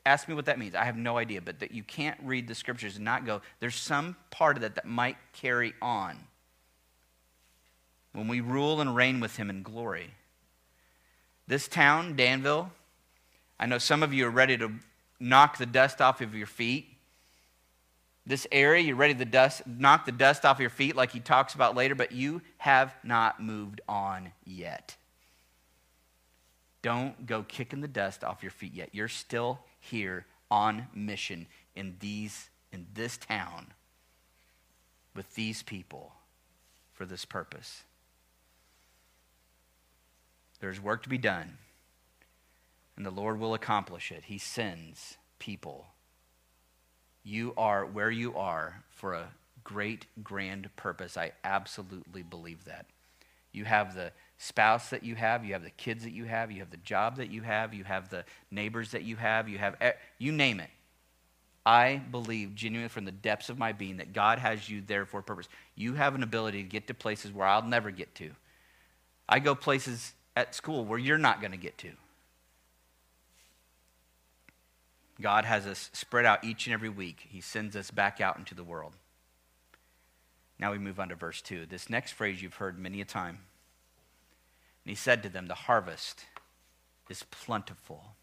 Ask 0.06 0.28
me 0.28 0.36
what 0.36 0.46
that 0.46 0.60
means. 0.60 0.76
I 0.76 0.84
have 0.84 0.98
no 0.98 1.18
idea, 1.18 1.42
but 1.42 1.60
that 1.60 1.72
you 1.72 1.82
can't 1.82 2.20
read 2.24 2.48
the 2.48 2.56
scriptures 2.56 2.96
and 2.96 3.06
not 3.06 3.26
go, 3.26 3.42
there's 3.60 3.76
some 3.76 4.16
part 4.30 4.56
of 4.56 4.62
that 4.62 4.76
that 4.76 4.86
might 4.86 5.18
carry 5.34 5.74
on 5.82 6.18
when 8.14 8.28
we 8.28 8.40
rule 8.40 8.82
and 8.82 8.96
reign 8.96 9.20
with 9.20 9.36
him 9.36 9.50
in 9.50 9.64
glory. 9.64 10.12
This 11.48 11.68
town, 11.68 12.16
Danville, 12.16 12.72
I 13.60 13.66
know 13.66 13.78
some 13.78 14.04
of 14.04 14.14
you 14.14 14.28
are 14.28 14.32
ready 14.32 14.58
to 14.58 14.72
knock 15.20 15.58
the 15.58 15.66
dust 15.66 16.02
off 16.02 16.22
of 16.22 16.36
your 16.36 16.48
feet. 16.48 16.88
This 18.28 18.48
area, 18.52 18.82
you're 18.82 18.96
ready 18.96 19.14
to 19.16 19.26
dust, 19.26 19.64
knock 19.68 20.06
the 20.06 20.12
dust 20.12 20.46
off 20.46 20.60
your 20.60 20.70
feet, 20.70 20.96
like 20.96 21.12
he 21.12 21.20
talks 21.20 21.54
about 21.54 21.76
later, 21.76 21.94
but 21.94 22.12
you 22.12 22.42
have 22.58 22.96
not 23.04 23.42
moved 23.42 23.82
on 23.88 24.32
yet. 24.44 24.96
Don't 26.82 27.26
go 27.26 27.44
kicking 27.44 27.82
the 27.82 27.88
dust 27.88 28.24
off 28.24 28.44
your 28.44 28.52
feet 28.52 28.74
yet. 28.74 28.90
You're 28.94 29.08
still 29.08 29.60
here 29.86 30.26
on 30.52 30.88
mission 30.94 31.48
in, 31.76 31.96
these, 32.00 32.50
in 32.72 32.88
this 32.94 33.18
town 33.18 33.68
with 35.16 35.34
these 35.36 35.64
people 35.64 36.14
for 36.94 37.06
this 37.06 37.26
purpose. 37.26 37.84
There's 40.60 40.82
work 40.82 41.04
to 41.04 41.10
be 41.10 41.18
done, 41.18 41.58
and 42.96 43.06
the 43.06 43.12
Lord 43.12 43.40
will 43.40 43.54
accomplish 43.54 44.12
it. 44.12 44.24
He 44.26 44.38
sends 44.38 45.18
people. 45.40 45.88
You 47.24 47.54
are 47.58 47.86
where 47.86 48.12
you 48.12 48.36
are 48.36 48.84
for 48.90 49.14
a 49.14 49.30
great, 49.64 50.06
grand 50.24 50.70
purpose. 50.76 51.18
I 51.18 51.34
absolutely 51.44 52.24
believe 52.24 52.66
that. 52.66 52.86
You 53.52 53.66
have 53.66 53.96
the 53.96 54.12
spouse 54.38 54.90
that 54.90 55.04
you 55.04 55.16
have, 55.16 55.46
you 55.46 55.54
have 55.54 55.64
the 55.64 55.70
kids 55.72 56.04
that 56.04 56.12
you 56.12 56.26
have, 56.26 56.52
you 56.52 56.60
have 56.60 56.72
the 56.72 56.78
job 56.78 57.18
that 57.18 57.30
you 57.30 57.42
have, 57.42 57.74
you 57.74 57.84
have 57.84 58.10
the 58.10 58.26
neighbors 58.52 58.92
that 58.92 59.04
you 59.04 59.16
have, 59.16 59.48
you 59.48 59.58
have, 59.58 59.76
you 60.18 60.32
name 60.32 60.60
it. 60.60 60.70
I 61.66 61.98
believe 62.12 62.54
genuinely 62.54 62.90
from 62.90 63.06
the 63.06 63.12
depths 63.12 63.50
of 63.50 63.58
my 63.58 63.72
being 63.72 63.98
that 63.98 64.14
God 64.14 64.38
has 64.38 64.70
you 64.70 64.82
there 64.86 65.06
for 65.06 65.22
a 65.22 65.24
purpose. 65.24 65.48
You 65.76 65.96
have 65.96 66.14
an 66.14 66.22
ability 66.22 66.62
to 66.62 66.70
get 66.70 66.88
to 66.88 66.94
places 66.94 67.32
where 67.32 67.48
I'll 67.48 67.64
never 67.64 67.90
get 67.90 68.14
to. 68.16 68.32
I 69.28 69.40
go 69.40 69.56
places 69.56 70.14
at 70.36 70.54
school 70.54 70.86
where 70.86 71.00
you're 71.00 71.18
not 71.18 71.42
going 71.42 71.52
to 71.52 71.58
get 71.58 71.78
to. 71.80 71.92
God 75.20 75.46
has 75.46 75.66
us 75.66 75.90
spread 75.94 76.26
out 76.26 76.44
each 76.44 76.68
and 76.68 76.74
every 76.74 76.90
week. 76.90 77.26
He 77.30 77.42
sends 77.42 77.76
us 77.76 77.90
back 77.90 78.22
out 78.22 78.38
into 78.38 78.54
the 78.54 78.64
world. 78.64 78.94
Now 80.60 80.72
we 80.72 80.78
move 80.78 81.00
on 81.00 81.10
to 81.10 81.16
verse 81.16 81.42
2. 81.42 81.66
This 81.66 81.90
next 81.90 82.12
phrase 82.12 82.42
you've 82.42 82.56
heard 82.56 82.78
many 82.78 83.02
a 83.02 83.06
time. 83.06 83.40
And 84.86 84.92
he 84.92 84.96
said 84.96 85.24
to 85.24 85.30
them, 85.30 85.48
The 85.48 85.56
harvest 85.56 86.26
is 87.10 87.24
plentiful. 87.24 88.16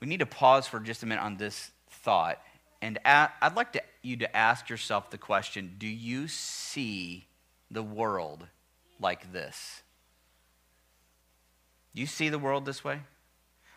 We 0.00 0.06
need 0.06 0.20
to 0.20 0.26
pause 0.26 0.66
for 0.66 0.80
just 0.80 1.02
a 1.02 1.06
minute 1.06 1.22
on 1.22 1.36
this 1.36 1.70
thought. 1.88 2.40
And 2.82 2.98
I'd 3.04 3.54
like 3.56 3.72
to, 3.72 3.82
you 4.02 4.16
to 4.18 4.36
ask 4.36 4.68
yourself 4.68 5.10
the 5.10 5.18
question 5.18 5.76
Do 5.78 5.86
you 5.86 6.28
see 6.28 7.26
the 7.70 7.82
world 7.82 8.46
like 9.00 9.32
this? 9.32 9.82
Do 11.94 12.00
you 12.00 12.06
see 12.06 12.28
the 12.28 12.38
world 12.38 12.66
this 12.66 12.84
way? 12.84 13.00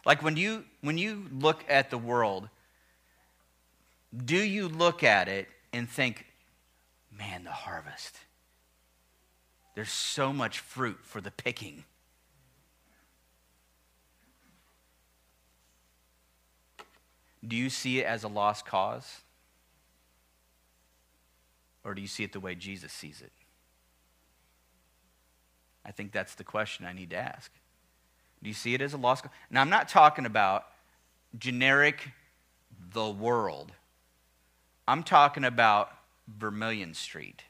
Like 0.06 0.22
when 0.22 0.36
you 0.38 0.66
when 0.82 0.98
you 0.98 1.26
look 1.32 1.64
at 1.70 1.90
the 1.90 1.98
world, 1.98 2.50
do 4.24 4.38
you 4.38 4.68
look 4.68 5.04
at 5.04 5.28
it 5.28 5.48
and 5.74 5.90
think, 5.90 6.26
man, 7.12 7.44
the 7.44 7.52
harvest? 7.52 8.18
There's 9.76 9.92
so 9.92 10.34
much 10.34 10.60
fruit 10.60 10.98
for 11.04 11.22
the 11.22 11.32
picking. 11.32 11.84
Do 17.46 17.56
you 17.56 17.70
see 17.70 18.00
it 18.00 18.06
as 18.06 18.24
a 18.24 18.28
lost 18.28 18.66
cause? 18.66 19.22
Or 21.84 21.94
do 21.94 22.02
you 22.02 22.08
see 22.08 22.24
it 22.24 22.34
the 22.34 22.40
way 22.40 22.56
Jesus 22.56 22.92
sees 22.92 23.22
it? 23.22 23.32
I 25.86 25.92
think 25.92 26.12
that's 26.12 26.34
the 26.36 26.44
question 26.44 26.86
I 26.86 26.94
need 26.94 27.12
to 27.12 27.18
ask. 27.18 27.52
Do 28.42 28.50
you 28.50 28.56
see 28.56 28.74
it 28.74 28.82
as 28.82 28.94
a 28.94 28.98
lost 28.98 29.24
cause? 29.24 29.32
Now, 29.52 29.62
I'm 29.62 29.70
not 29.70 29.88
talking 29.88 30.26
about 30.26 30.66
generic 31.38 32.10
the 32.92 33.10
world. 33.10 33.72
I'm 34.88 35.04
talking 35.04 35.44
about 35.44 35.92
Vermilion 36.28 36.94
Street, 36.94 37.44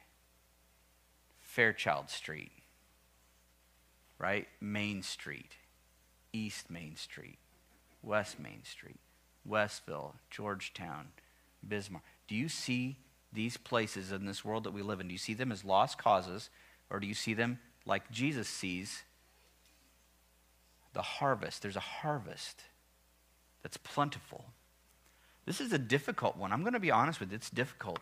Fairchild 1.56 2.10
Street, 2.10 2.52
right? 4.20 4.48
Main 4.60 5.02
Street, 5.02 5.54
East 6.34 6.70
Main 6.70 6.96
Street, 6.96 7.40
West 8.04 8.40
Main 8.40 8.64
Street. 8.64 9.00
Westville, 9.46 10.16
Georgetown, 10.30 11.10
Bismarck. 11.68 12.04
Do 12.28 12.36
you 12.36 12.50
see 12.50 12.98
these 13.32 13.58
places 13.58 14.12
in 14.12 14.26
this 14.26 14.44
world 14.44 14.64
that 14.64 14.74
we 14.74 14.82
live 14.82 15.00
in? 15.00 15.08
Do 15.08 15.14
you 15.14 15.20
see 15.20 15.34
them 15.34 15.52
as 15.52 15.64
lost 15.64 15.98
causes, 15.98 16.50
or 16.90 17.00
do 17.00 17.08
you 17.08 17.14
see 17.14 17.34
them 17.34 17.60
like 17.86 18.10
Jesus 18.12 18.48
sees 18.48 19.04
the 20.94 21.02
harvest? 21.04 21.62
There's 21.62 21.76
a 21.76 21.80
harvest 21.80 22.64
that's 23.62 23.78
plentiful. 23.78 24.46
This 25.46 25.62
is 25.62 25.72
a 25.72 25.78
difficult 25.78 26.38
one. 26.38 26.52
I'm 26.52 26.62
going 26.62 26.74
to 26.74 26.80
be 26.80 26.92
honest 26.92 27.20
with 27.20 27.30
you, 27.30 27.36
it's 27.36 27.52
difficult. 27.52 28.00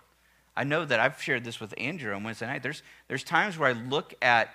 I 0.55 0.63
know 0.63 0.85
that 0.85 0.99
I've 0.99 1.21
shared 1.21 1.43
this 1.43 1.59
with 1.59 1.73
Andrew 1.77 2.13
on 2.13 2.23
Wednesday 2.23 2.45
night. 2.45 2.63
There's, 2.63 2.83
there's 3.07 3.23
times 3.23 3.57
where 3.57 3.69
I 3.69 3.73
look 3.73 4.13
at 4.21 4.53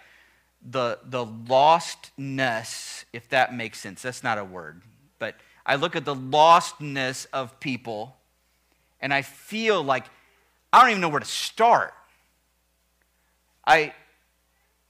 the, 0.65 0.99
the 1.05 1.25
lostness, 1.25 3.05
if 3.13 3.29
that 3.31 3.55
makes 3.55 3.81
sense. 3.81 4.03
That's 4.03 4.23
not 4.23 4.39
a 4.39 4.45
word, 4.45 4.83
but 5.19 5.37
I 5.67 5.77
look 5.77 5.97
at 5.97 6.05
the 6.05 6.15
lostness 6.15 7.27
of 7.33 7.59
people 7.61 8.17
and 9.01 9.13
I 9.13 9.23
feel 9.23 9.83
like 9.83 10.07
I 10.73 10.81
don't 10.81 10.91
even 10.91 11.01
know 11.01 11.09
where 11.09 11.21
to 11.21 11.27
start. 11.27 11.95
I, 13.67 13.95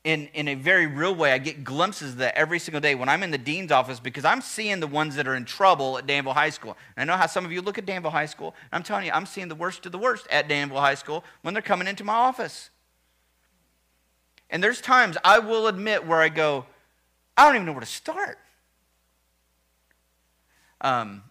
in, 0.09 0.27
in 0.33 0.49
a 0.49 0.55
very 0.55 0.87
real 0.87 1.15
way, 1.15 1.33
I 1.33 1.39
get 1.39 1.65
glimpses 1.65 2.13
of 2.13 2.19
that 2.19 2.35
every 2.35 2.59
single 2.59 2.81
day 2.81 2.95
when 2.95 3.11
I'm 3.11 3.23
in 3.23 3.31
the 3.31 3.37
dean's 3.37 3.71
office 3.71 4.01
because 4.01 4.25
I'm 4.25 4.41
seeing 4.41 4.81
the 4.81 4.87
ones 4.87 5.17
that 5.17 5.29
are 5.29 5.35
in 5.35 5.45
trouble 5.45 5.99
at 5.99 6.07
Danville 6.07 6.33
High 6.33 6.49
School. 6.49 6.79
And 6.97 7.03
I 7.11 7.13
know 7.13 7.19
how 7.19 7.27
some 7.27 7.45
of 7.45 7.53
you 7.53 7.61
look 7.61 7.77
at 7.77 7.85
Danville 7.85 8.11
High 8.11 8.25
School. 8.25 8.55
I'm 8.73 8.83
telling 8.83 9.05
you, 9.05 9.13
I'm 9.13 9.27
seeing 9.27 9.49
the 9.49 9.55
worst 9.55 9.85
of 9.85 9.93
the 9.93 9.99
worst 9.99 10.27
at 10.31 10.49
Danville 10.49 10.81
High 10.81 10.95
School 10.95 11.25
when 11.43 11.53
they're 11.53 11.63
coming 11.63 11.87
into 11.87 12.05
my 12.05 12.15
office. 12.15 12.71
And 14.49 14.65
there's 14.65 14.81
times 14.81 15.19
I 15.23 15.41
will 15.41 15.67
admit 15.67 16.07
where 16.07 16.23
I 16.23 16.31
go, 16.31 16.65
I 17.37 17.45
don't 17.45 17.57
even 17.57 17.67
know 17.67 17.73
where 17.73 17.81
to 17.81 17.87
start. 17.87 18.39
Um, 20.81 21.23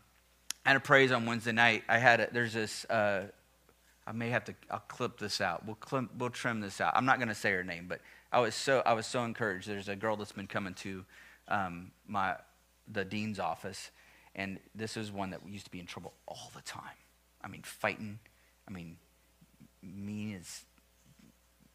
I 0.67 0.69
had 0.69 0.77
a 0.77 0.81
praise 0.81 1.11
on 1.11 1.25
Wednesday 1.25 1.51
night. 1.51 1.83
I 1.89 1.97
had 1.97 2.19
a, 2.19 2.29
there's 2.31 2.53
this. 2.53 2.85
Uh, 2.85 3.23
I 4.05 4.11
may 4.11 4.29
have 4.29 4.45
to. 4.45 4.53
I'll 4.69 4.83
clip 4.87 5.17
this 5.17 5.41
out. 5.41 5.65
We'll 5.65 5.77
clip, 5.77 6.09
we'll 6.15 6.29
trim 6.29 6.61
this 6.61 6.79
out. 6.79 6.93
I'm 6.95 7.05
not 7.05 7.17
going 7.17 7.29
to 7.29 7.35
say 7.35 7.51
her 7.53 7.63
name, 7.63 7.87
but 7.89 8.01
I 8.31 8.39
was 8.39 8.55
so 8.55 8.81
I 8.85 8.93
was 8.93 9.05
so 9.05 9.23
encouraged. 9.23 9.67
There's 9.67 9.89
a 9.89 9.95
girl 9.95 10.15
that's 10.15 10.31
been 10.31 10.47
coming 10.47 10.73
to 10.75 11.05
um, 11.47 11.91
my 12.07 12.35
the 12.91 13.05
dean's 13.05 13.39
office, 13.39 13.91
and 14.35 14.59
this 14.75 14.97
is 14.97 15.11
one 15.11 15.31
that 15.31 15.41
used 15.47 15.65
to 15.65 15.71
be 15.71 15.79
in 15.79 15.85
trouble 15.85 16.13
all 16.27 16.51
the 16.55 16.61
time. 16.61 16.81
I 17.43 17.47
mean, 17.47 17.63
fighting. 17.63 18.19
I 18.67 18.71
mean, 18.71 18.97
mean 19.81 20.33
is 20.33 20.65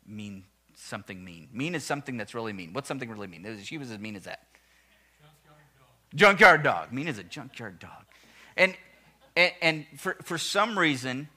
mean 0.06 0.44
something 0.74 1.24
mean. 1.24 1.48
Mean 1.52 1.74
is 1.74 1.84
something 1.84 2.16
that's 2.16 2.34
really 2.34 2.52
mean. 2.52 2.72
What's 2.72 2.88
something 2.88 3.10
really 3.10 3.26
mean? 3.26 3.46
She 3.62 3.78
was 3.78 3.90
as 3.90 3.98
mean 3.98 4.16
as 4.16 4.24
that. 4.24 4.46
Junkyard 6.14 6.62
dog. 6.62 6.92
Mean 6.92 7.08
as 7.08 7.18
a 7.18 7.22
junkyard 7.22 7.78
dog. 7.78 8.04
And, 8.56 8.76
and, 9.36 9.52
and 9.62 9.86
for, 9.96 10.16
for 10.22 10.36
some 10.36 10.78
reason, 10.78 11.28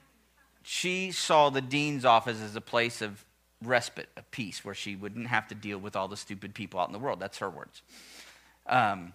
she 0.62 1.12
saw 1.12 1.50
the 1.50 1.60
dean's 1.60 2.04
office 2.04 2.40
as 2.42 2.56
a 2.56 2.60
place 2.60 3.00
of 3.00 3.24
respite, 3.64 4.08
of 4.16 4.30
peace, 4.30 4.64
where 4.64 4.74
she 4.74 4.96
wouldn't 4.96 5.28
have 5.28 5.48
to 5.48 5.54
deal 5.54 5.78
with 5.78 5.96
all 5.96 6.08
the 6.08 6.16
stupid 6.16 6.54
people 6.54 6.80
out 6.80 6.88
in 6.88 6.92
the 6.92 6.98
world. 6.98 7.20
That's 7.20 7.38
her 7.38 7.50
words. 7.50 7.82
Um, 8.66 9.12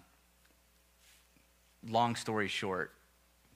long 1.88 2.16
story 2.16 2.48
short, 2.48 2.92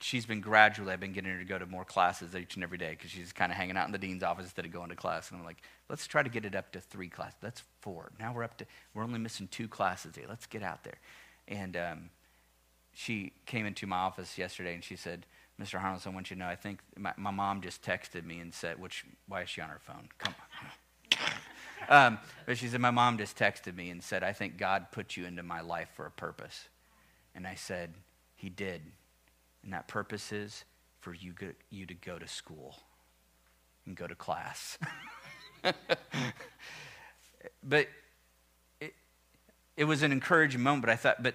she's 0.00 0.26
been 0.26 0.40
gradually, 0.40 0.92
I've 0.92 1.00
been 1.00 1.12
getting 1.12 1.30
her 1.30 1.38
to 1.38 1.44
go 1.44 1.58
to 1.58 1.66
more 1.66 1.84
classes 1.84 2.34
each 2.34 2.54
and 2.54 2.62
every 2.62 2.78
day 2.78 2.90
because 2.90 3.10
she's 3.10 3.32
kind 3.32 3.50
of 3.50 3.58
hanging 3.58 3.76
out 3.76 3.86
in 3.86 3.92
the 3.92 3.98
dean's 3.98 4.22
office 4.22 4.44
instead 4.44 4.64
of 4.64 4.72
going 4.72 4.90
to 4.90 4.96
class. 4.96 5.30
And 5.30 5.40
I'm 5.40 5.44
like, 5.44 5.62
let's 5.88 6.06
try 6.06 6.22
to 6.22 6.28
get 6.28 6.44
it 6.44 6.54
up 6.54 6.72
to 6.72 6.80
three 6.80 7.08
classes. 7.08 7.38
That's 7.40 7.62
four. 7.80 8.10
Now 8.18 8.32
we're 8.34 8.44
up 8.44 8.56
to, 8.58 8.66
we're 8.94 9.02
only 9.02 9.18
missing 9.18 9.48
two 9.50 9.68
classes 9.68 10.16
here. 10.16 10.26
Let's 10.28 10.46
get 10.46 10.62
out 10.62 10.84
there. 10.84 10.98
And 11.48 11.76
um, 11.76 12.10
she 12.92 13.32
came 13.46 13.66
into 13.66 13.86
my 13.86 13.96
office 13.96 14.36
yesterday 14.36 14.74
and 14.74 14.84
she 14.84 14.96
said, 14.96 15.26
Mr. 15.60 15.78
Harness, 15.78 16.06
I 16.06 16.10
want 16.10 16.30
you 16.30 16.36
to 16.36 16.40
know, 16.40 16.48
I 16.48 16.56
think 16.56 16.80
my, 16.98 17.12
my, 17.16 17.30
mom 17.30 17.62
just 17.62 17.82
texted 17.82 18.26
me 18.26 18.40
and 18.40 18.52
said, 18.52 18.78
which, 18.78 19.06
why 19.26 19.42
is 19.42 19.48
she 19.48 19.62
on 19.62 19.70
her 19.70 19.78
phone? 19.80 20.08
Come 20.18 20.34
on. 20.38 20.45
Um, 21.88 22.18
but 22.46 22.58
she 22.58 22.68
said, 22.68 22.80
my 22.80 22.90
mom 22.90 23.18
just 23.18 23.36
texted 23.36 23.74
me 23.74 23.90
and 23.90 24.02
said, 24.02 24.22
I 24.22 24.32
think 24.32 24.56
God 24.56 24.86
put 24.92 25.16
you 25.16 25.26
into 25.26 25.42
my 25.42 25.60
life 25.60 25.88
for 25.94 26.06
a 26.06 26.10
purpose. 26.10 26.68
And 27.34 27.46
I 27.46 27.54
said, 27.54 27.94
he 28.34 28.48
did. 28.48 28.82
And 29.62 29.72
that 29.72 29.88
purpose 29.88 30.32
is 30.32 30.64
for 31.00 31.14
you, 31.14 31.32
go, 31.32 31.48
you 31.70 31.86
to 31.86 31.94
go 31.94 32.18
to 32.18 32.28
school 32.28 32.76
and 33.84 33.96
go 33.96 34.06
to 34.06 34.14
class. 34.14 34.78
but 37.62 37.88
it 39.76 39.84
was 39.84 40.02
an 40.02 40.12
encouraging 40.12 40.62
moment, 40.62 40.82
but 40.82 40.90
I 40.90 40.96
thought, 40.96 41.22
but 41.22 41.34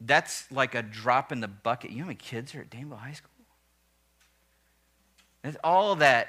that's 0.00 0.50
like 0.50 0.74
a 0.74 0.82
drop 0.82 1.30
in 1.30 1.40
the 1.40 1.48
bucket. 1.48 1.90
You 1.90 1.98
know 1.98 2.04
how 2.04 2.08
many 2.08 2.16
kids 2.16 2.54
are 2.54 2.62
at 2.62 2.70
Danville 2.70 2.96
High 2.96 3.12
School? 3.12 3.30
And 5.44 5.56
all 5.62 5.96
that, 5.96 6.28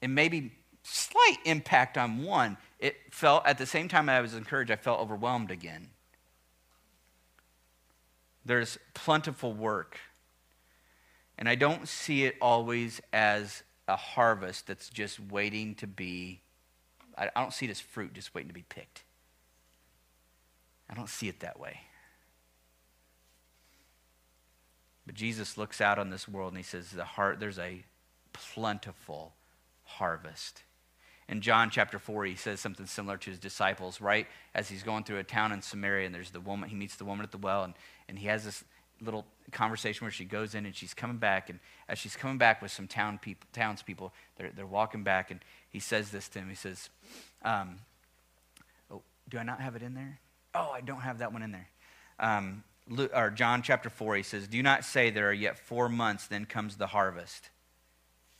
and 0.00 0.14
maybe 0.14 0.52
slight 0.82 1.38
impact 1.44 1.96
on 1.96 2.24
one, 2.24 2.56
it 2.78 2.96
felt, 3.10 3.46
at 3.46 3.58
the 3.58 3.66
same 3.66 3.88
time 3.88 4.08
I 4.08 4.20
was 4.20 4.34
encouraged, 4.34 4.70
I 4.70 4.76
felt 4.76 5.00
overwhelmed 5.00 5.50
again. 5.50 5.90
There's 8.44 8.78
plentiful 8.94 9.52
work. 9.52 9.98
And 11.38 11.48
I 11.48 11.54
don't 11.54 11.88
see 11.88 12.24
it 12.24 12.36
always 12.40 13.00
as 13.12 13.62
a 13.88 13.96
harvest 13.96 14.66
that's 14.66 14.88
just 14.88 15.18
waiting 15.20 15.74
to 15.76 15.86
be, 15.86 16.40
I 17.16 17.30
don't 17.34 17.52
see 17.52 17.66
it 17.66 17.70
as 17.70 17.80
fruit 17.80 18.14
just 18.14 18.34
waiting 18.34 18.48
to 18.48 18.54
be 18.54 18.64
picked. 18.68 19.04
I 20.90 20.94
don't 20.94 21.08
see 21.08 21.28
it 21.28 21.40
that 21.40 21.58
way. 21.58 21.80
But 25.06 25.14
Jesus 25.14 25.58
looks 25.58 25.80
out 25.80 25.98
on 25.98 26.10
this 26.10 26.28
world 26.28 26.52
and 26.52 26.58
he 26.58 26.62
says, 26.62 26.90
the 26.90 27.04
heart, 27.04 27.40
there's 27.40 27.58
a 27.58 27.84
plentiful 28.32 29.34
harvest. 29.84 30.62
In 31.28 31.40
John 31.40 31.70
chapter 31.70 31.98
4, 31.98 32.24
he 32.26 32.34
says 32.34 32.60
something 32.60 32.86
similar 32.86 33.16
to 33.16 33.30
his 33.30 33.38
disciples, 33.38 34.00
right? 34.00 34.26
As 34.54 34.68
he's 34.68 34.82
going 34.82 35.04
through 35.04 35.18
a 35.18 35.24
town 35.24 35.52
in 35.52 35.62
Samaria, 35.62 36.06
and 36.06 36.14
there's 36.14 36.30
the 36.30 36.40
woman, 36.40 36.68
he 36.68 36.76
meets 36.76 36.96
the 36.96 37.04
woman 37.04 37.24
at 37.24 37.30
the 37.30 37.38
well, 37.38 37.64
and, 37.64 37.74
and 38.08 38.18
he 38.18 38.26
has 38.26 38.44
this 38.44 38.64
little 39.00 39.24
conversation 39.50 40.04
where 40.04 40.12
she 40.12 40.24
goes 40.24 40.54
in 40.54 40.66
and 40.66 40.74
she's 40.74 40.94
coming 40.94 41.18
back, 41.18 41.48
and 41.50 41.58
as 41.88 41.98
she's 41.98 42.16
coming 42.16 42.38
back 42.38 42.62
with 42.62 42.70
some 42.70 42.86
town 42.86 43.18
people, 43.18 43.46
townspeople, 43.52 44.12
they're, 44.36 44.50
they're 44.54 44.66
walking 44.66 45.02
back, 45.02 45.30
and 45.30 45.40
he 45.70 45.78
says 45.78 46.10
this 46.10 46.28
to 46.28 46.38
him. 46.38 46.48
He 46.48 46.54
says, 46.54 46.90
um, 47.44 47.78
oh, 48.90 49.02
Do 49.28 49.38
I 49.38 49.42
not 49.42 49.60
have 49.60 49.76
it 49.76 49.82
in 49.82 49.94
there? 49.94 50.18
Oh, 50.54 50.70
I 50.72 50.80
don't 50.80 51.00
have 51.00 51.18
that 51.18 51.32
one 51.32 51.42
in 51.42 51.52
there. 51.52 51.68
Um, 52.18 52.62
Luke, 52.88 53.12
or 53.14 53.30
John 53.30 53.62
chapter 53.62 53.88
4, 53.88 54.16
he 54.16 54.22
says, 54.22 54.48
Do 54.48 54.62
not 54.62 54.84
say 54.84 55.10
there 55.10 55.28
are 55.28 55.34
yet 55.34 55.58
four 55.58 55.88
months, 55.88 56.26
then 56.26 56.44
comes 56.44 56.76
the 56.76 56.88
harvest. 56.88 57.50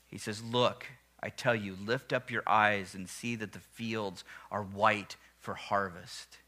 He 0.09 0.19
says, 0.19 0.43
Look, 0.43 0.87
I 1.23 1.29
tell 1.29 1.55
you, 1.55 1.77
lift 1.81 2.13
up 2.13 2.31
your 2.31 2.43
eyes 2.47 2.95
and 2.95 3.09
see 3.09 3.37
that 3.37 3.53
the 3.53 3.61
fields 3.61 4.25
are 4.51 4.63
white 4.63 5.17
for 5.39 5.55
harvest. 5.55 6.39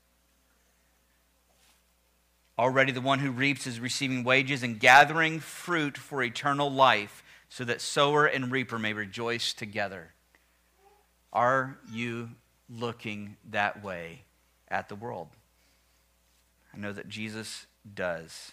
Already 2.59 2.93
the 2.93 3.01
one 3.01 3.19
who 3.19 3.31
reaps 3.31 3.67
is 3.67 3.81
receiving 3.81 4.25
wages 4.25 4.63
and 4.63 4.79
gathering 4.79 5.41
fruit 5.41 5.97
for 5.97 6.23
eternal 6.23 6.71
life, 6.71 7.23
so 7.49 7.65
that 7.65 7.81
sower 7.81 8.27
and 8.27 8.51
reaper 8.51 8.79
may 8.79 8.93
rejoice 8.93 9.53
together. 9.53 10.13
Are 11.33 11.79
you 11.91 12.31
looking 12.69 13.37
that 13.51 13.83
way 13.83 14.23
at 14.69 14.89
the 14.89 14.95
world? 14.97 15.29
I 16.73 16.79
know 16.79 16.93
that 16.93 17.09
Jesus 17.09 17.67
does. 17.95 18.53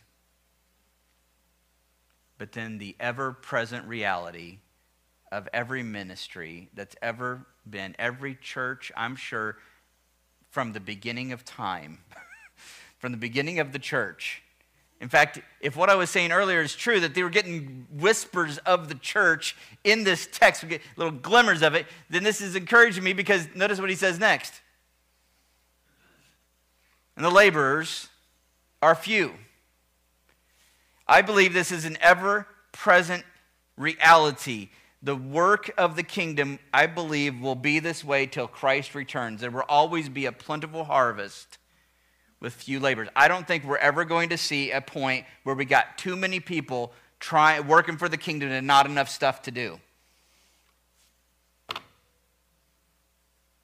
But 2.37 2.51
then 2.51 2.77
the 2.77 2.95
ever 2.99 3.31
present 3.33 3.87
reality 3.87 4.57
of 5.31 5.47
every 5.53 5.83
ministry 5.83 6.69
that's 6.73 6.95
ever 7.01 7.45
been, 7.69 7.95
every 7.97 8.35
church, 8.35 8.91
I'm 8.95 9.15
sure, 9.15 9.57
from 10.49 10.73
the 10.73 10.79
beginning 10.79 11.31
of 11.31 11.45
time, 11.45 11.99
from 12.97 13.11
the 13.11 13.17
beginning 13.17 13.59
of 13.59 13.71
the 13.71 13.79
church. 13.79 14.43
In 14.99 15.09
fact, 15.09 15.39
if 15.61 15.75
what 15.75 15.89
I 15.89 15.95
was 15.95 16.11
saying 16.11 16.31
earlier 16.31 16.61
is 16.61 16.75
true, 16.75 16.99
that 16.99 17.15
they 17.15 17.23
were 17.23 17.31
getting 17.31 17.87
whispers 17.91 18.59
of 18.59 18.87
the 18.87 18.95
church 18.95 19.55
in 19.83 20.03
this 20.03 20.27
text, 20.31 20.61
we 20.61 20.69
get 20.69 20.81
little 20.95 21.13
glimmers 21.13 21.63
of 21.63 21.73
it, 21.73 21.87
then 22.09 22.23
this 22.23 22.39
is 22.39 22.55
encouraging 22.55 23.03
me 23.03 23.13
because 23.13 23.47
notice 23.55 23.79
what 23.79 23.89
he 23.89 23.95
says 23.95 24.19
next. 24.19 24.61
And 27.15 27.25
the 27.25 27.31
laborers 27.31 28.09
are 28.81 28.93
few. 28.93 29.33
I 31.07 31.21
believe 31.21 31.53
this 31.53 31.71
is 31.71 31.85
an 31.85 31.97
ever 31.99 32.47
present 32.71 33.23
reality. 33.77 34.69
The 35.03 35.15
work 35.15 35.71
of 35.77 35.95
the 35.95 36.03
kingdom, 36.03 36.59
I 36.73 36.85
believe, 36.85 37.41
will 37.41 37.55
be 37.55 37.79
this 37.79 38.03
way 38.03 38.27
till 38.27 38.47
Christ 38.47 38.93
returns. 38.93 39.41
There 39.41 39.49
will 39.49 39.63
always 39.67 40.09
be 40.09 40.27
a 40.27 40.31
plentiful 40.31 40.83
harvest 40.83 41.57
with 42.39 42.53
few 42.53 42.79
laborers. 42.79 43.09
I 43.15 43.27
don't 43.27 43.47
think 43.47 43.63
we're 43.63 43.77
ever 43.77 44.05
going 44.05 44.29
to 44.29 44.37
see 44.37 44.71
a 44.71 44.81
point 44.81 45.25
where 45.43 45.55
we 45.55 45.65
got 45.65 45.97
too 45.97 46.15
many 46.15 46.39
people 46.39 46.93
trying 47.19 47.67
working 47.67 47.97
for 47.97 48.09
the 48.09 48.17
kingdom 48.17 48.51
and 48.51 48.67
not 48.67 48.85
enough 48.85 49.09
stuff 49.09 49.43
to 49.43 49.51
do. 49.51 49.79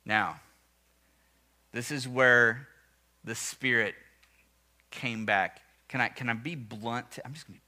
Now, 0.05 0.39
this 1.73 1.91
is 1.91 2.07
where 2.07 2.67
the 3.23 3.35
Spirit 3.35 3.93
came 4.89 5.25
back. 5.25 5.61
Can 5.89 6.01
I, 6.01 6.07
can 6.07 6.29
I 6.29 6.33
be 6.33 6.55
blunt? 6.55 7.19
I'm 7.25 7.33
just 7.33 7.45
going 7.45 7.59
to 7.59 7.61
be. 7.61 7.66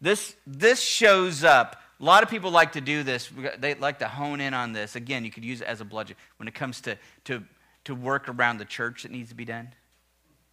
This, 0.00 0.36
this 0.46 0.80
shows 0.80 1.44
up. 1.44 1.82
A 2.00 2.04
lot 2.04 2.22
of 2.22 2.30
people 2.30 2.50
like 2.50 2.72
to 2.72 2.80
do 2.80 3.02
this. 3.02 3.30
They 3.58 3.74
like 3.74 3.98
to 3.98 4.08
hone 4.08 4.40
in 4.40 4.54
on 4.54 4.72
this. 4.72 4.94
Again, 4.94 5.24
you 5.24 5.30
could 5.30 5.44
use 5.44 5.60
it 5.60 5.66
as 5.66 5.80
a 5.80 5.84
bludgeon 5.84 6.16
when 6.36 6.46
it 6.46 6.54
comes 6.54 6.80
to, 6.82 6.96
to 7.24 7.42
to 7.88 7.94
work 7.94 8.28
around 8.28 8.58
the 8.58 8.66
church 8.66 9.04
that 9.04 9.10
needs 9.10 9.30
to 9.30 9.34
be 9.34 9.46
done. 9.46 9.72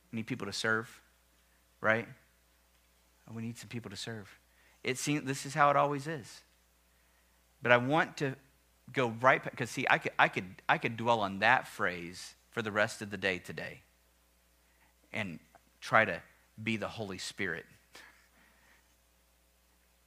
We 0.10 0.16
need 0.16 0.26
people 0.26 0.48
to 0.48 0.54
serve, 0.54 1.02
right? 1.82 2.08
Oh, 3.30 3.34
we 3.34 3.42
need 3.42 3.58
some 3.58 3.68
people 3.68 3.92
to 3.92 3.98
serve. 3.98 4.30
It 4.86 4.98
seems 4.98 5.26
this 5.26 5.46
is 5.46 5.54
how 5.54 5.70
it 5.70 5.76
always 5.76 6.08
is. 6.08 6.44
But 7.62 7.74
I 7.74 7.78
want 7.78 8.16
to 8.20 8.36
go 8.94 9.10
right 9.20 9.44
because 9.44 9.70
see, 9.70 9.86
I 9.90 9.98
could, 9.98 10.14
I 10.18 10.30
could, 10.30 10.46
I 10.70 10.78
could 10.78 10.96
dwell 10.96 11.20
on 11.20 11.40
that 11.40 11.68
phrase 11.68 12.36
for 12.52 12.62
the 12.62 12.72
rest 12.72 13.02
of 13.02 13.10
the 13.12 13.18
day 13.18 13.40
today, 13.40 13.82
and 15.12 15.40
try 15.82 16.06
to 16.06 16.22
be 16.64 16.78
the 16.78 16.88
Holy 16.88 17.18
Spirit. 17.18 17.66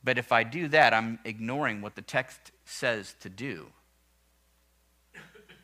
But 0.03 0.19
if 0.19 0.33
I 0.33 0.45
do 0.45 0.69
that, 0.69 0.95
I'm 0.95 1.19
ignoring 1.25 1.81
what 1.81 1.95
the 1.95 2.03
text 2.03 2.53
says 2.65 3.15
to 3.21 3.29
do. 3.29 3.67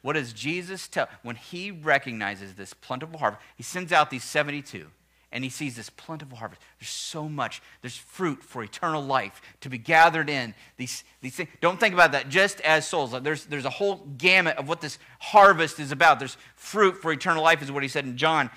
What 0.03 0.15
does 0.15 0.33
Jesus 0.33 0.87
tell? 0.87 1.09
When 1.23 1.37
he 1.37 1.71
recognizes 1.71 2.55
this 2.55 2.75
plentiful 2.75 3.19
harvest, 3.19 3.43
he 3.57 3.63
sends 3.63 3.93
out 3.93 4.11
these 4.11 4.25
72 4.25 4.87
and 5.35 5.43
he 5.43 5.51
sees 5.51 5.75
this 5.75 5.91
plentiful 5.91 6.39
harvest. 6.39 6.63
There's 6.79 6.91
so 6.91 7.29
much. 7.29 7.61
There's 7.81 7.97
fruit 7.97 8.43
for 8.45 8.63
eternal 8.63 9.03
life 9.03 9.43
to 9.63 9.69
be 9.69 9.79
gathered 9.79 10.31
in. 10.31 10.55
These, 10.77 11.03
these 11.23 11.35
things. 11.35 11.49
Don't 11.61 11.81
think 11.81 11.93
about 11.93 12.13
that 12.13 12.29
just 12.29 12.61
as 12.61 12.87
souls. 12.87 13.11
There's, 13.21 13.45
there's 13.47 13.65
a 13.65 13.71
whole 13.71 14.07
gamut 14.17 14.59
of 14.59 14.69
what 14.69 14.81
this 14.81 14.99
harvest 15.19 15.81
is 15.81 15.91
about. 15.91 16.21
There's 16.21 16.37
fruit 16.55 16.99
for 17.03 17.11
eternal 17.11 17.43
life, 17.43 17.63
is 17.63 17.73
what 17.73 17.83
he 17.83 17.89
said 17.89 18.05
in 18.05 18.17
John. 18.17 18.49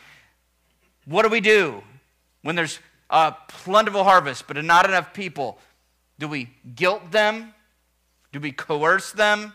What 1.05 1.23
do 1.23 1.29
we 1.29 1.41
do 1.41 1.81
when 2.43 2.55
there's 2.55 2.79
a 3.09 3.35
plentiful 3.47 4.03
harvest 4.03 4.47
but 4.47 4.63
not 4.63 4.85
enough 4.85 5.13
people? 5.13 5.59
Do 6.19 6.27
we 6.27 6.49
guilt 6.75 7.11
them? 7.11 7.53
Do 8.31 8.39
we 8.39 8.51
coerce 8.51 9.11
them? 9.11 9.53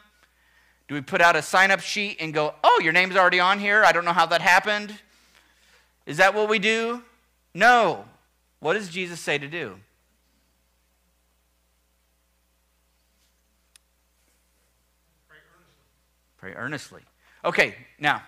Do 0.88 0.94
we 0.94 1.00
put 1.00 1.20
out 1.20 1.36
a 1.36 1.42
sign 1.42 1.70
up 1.70 1.80
sheet 1.80 2.18
and 2.20 2.34
go, 2.34 2.54
oh, 2.62 2.80
your 2.82 2.92
name's 2.92 3.16
already 3.16 3.40
on 3.40 3.58
here? 3.58 3.84
I 3.84 3.92
don't 3.92 4.04
know 4.04 4.12
how 4.12 4.26
that 4.26 4.42
happened. 4.42 4.94
Is 6.06 6.16
that 6.18 6.34
what 6.34 6.48
we 6.48 6.58
do? 6.58 7.02
No. 7.54 8.04
What 8.60 8.74
does 8.74 8.88
Jesus 8.88 9.20
say 9.20 9.38
to 9.38 9.48
do? 9.48 9.76
Pray 15.28 15.38
earnestly. 15.38 15.80
Pray 16.38 16.54
earnestly. 16.54 17.02
Okay, 17.44 17.74
now, 17.98 18.22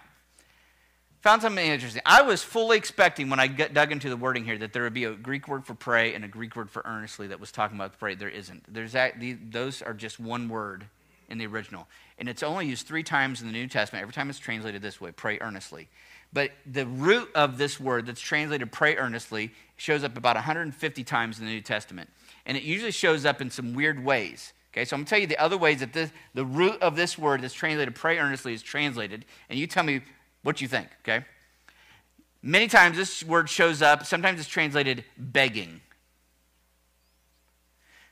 found 1.25 1.41
something 1.41 1.67
interesting. 1.67 2.03
I 2.05 2.21
was 2.21 2.43
fully 2.43 2.77
expecting 2.77 3.31
when 3.31 3.41
I 3.41 3.47
dug 3.47 3.93
into 3.93 4.11
the 4.11 4.17
wording 4.17 4.45
here 4.45 4.59
that 4.59 4.75
there 4.75 4.83
would 4.83 4.93
be 4.93 5.05
a 5.05 5.15
Greek 5.15 5.49
word 5.49 5.65
for 5.65 5.73
pray 5.73 6.13
and 6.13 6.23
a 6.23 6.29
Greek 6.29 6.55
word 6.55 6.71
for 6.71 6.83
earnestly 6.85 7.29
that 7.29 7.41
was 7.41 7.51
talking 7.51 7.79
about 7.79 7.99
pray. 7.99 8.15
There 8.15 8.29
isn't. 8.29 8.63
There's 8.69 8.93
that, 8.93 9.15
those 9.51 9.81
are 9.81 9.95
just 9.95 10.21
one 10.21 10.51
word 10.51 10.85
in 11.31 11.39
the 11.39 11.47
original. 11.47 11.87
And 12.19 12.29
it's 12.29 12.43
only 12.43 12.67
used 12.67 12.87
three 12.87 13.03
times 13.03 13.41
in 13.41 13.47
the 13.47 13.55
New 13.55 13.69
Testament. 13.69 14.03
Every 14.03 14.13
time 14.13 14.29
it's 14.29 14.39
translated 14.39 14.83
this 14.83 15.01
way 15.01 15.13
pray 15.13 15.39
earnestly. 15.41 15.89
But 16.35 16.51
the 16.71 16.85
root 16.85 17.31
of 17.35 17.57
this 17.57 17.81
word 17.81 18.05
that's 18.05 18.21
translated 18.21 18.71
pray 18.71 18.99
earnestly 18.99 19.51
shows 19.79 20.05
up 20.05 20.19
about 20.19 20.37
150 20.37 21.05
times 21.05 21.39
in 21.39 21.47
the 21.47 21.53
New 21.53 21.63
Testament. 21.63 22.11
And 22.45 22.55
it 22.55 22.65
usually 22.65 22.91
shows 22.91 23.25
up 23.25 23.41
in 23.41 23.51
some 23.51 23.73
weird 23.73 24.05
ways. 24.05 24.53
Okay, 24.75 24.85
so 24.85 24.95
I'm 24.95 25.01
going 25.01 25.05
to 25.07 25.11
tell 25.11 25.19
you 25.21 25.27
the 25.27 25.39
other 25.39 25.57
ways 25.57 25.81
that 25.81 25.93
this, 25.93 26.11
the 26.35 26.45
root 26.45 26.83
of 26.83 26.97
this 26.97 27.17
word 27.17 27.41
that's 27.41 27.55
translated 27.55 27.95
pray 27.95 28.19
earnestly 28.19 28.53
is 28.53 28.63
translated. 28.63 29.25
And 29.49 29.59
you 29.59 29.67
tell 29.67 29.85
me 29.85 30.03
what 30.45 30.57
do 30.57 30.65
you 30.65 30.69
think, 30.69 30.89
okay? 31.03 31.25
Many 32.41 32.69
times 32.69 32.97
this 32.97 33.25
word 33.25 33.51
shows 33.51 33.83
up, 33.83 34.07
sometimes 34.07 34.39
it's 34.39 34.49
translated 34.49 35.05
begging. 35.19 35.81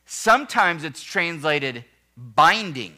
Sometimes 0.04 0.82
it's 0.82 1.02
translated 1.02 1.84
binding 2.16 2.96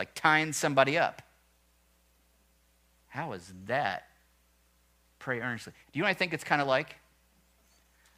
like 0.00 0.14
tying 0.14 0.50
somebody 0.54 0.96
up. 0.96 1.20
How 3.08 3.32
is 3.34 3.52
that? 3.66 4.06
Pray 5.18 5.40
earnestly. 5.40 5.74
Do 5.92 5.98
you 5.98 6.02
know 6.02 6.06
what 6.06 6.12
I 6.12 6.14
think 6.14 6.32
it's 6.32 6.42
kind 6.42 6.62
of 6.62 6.66
like? 6.66 6.96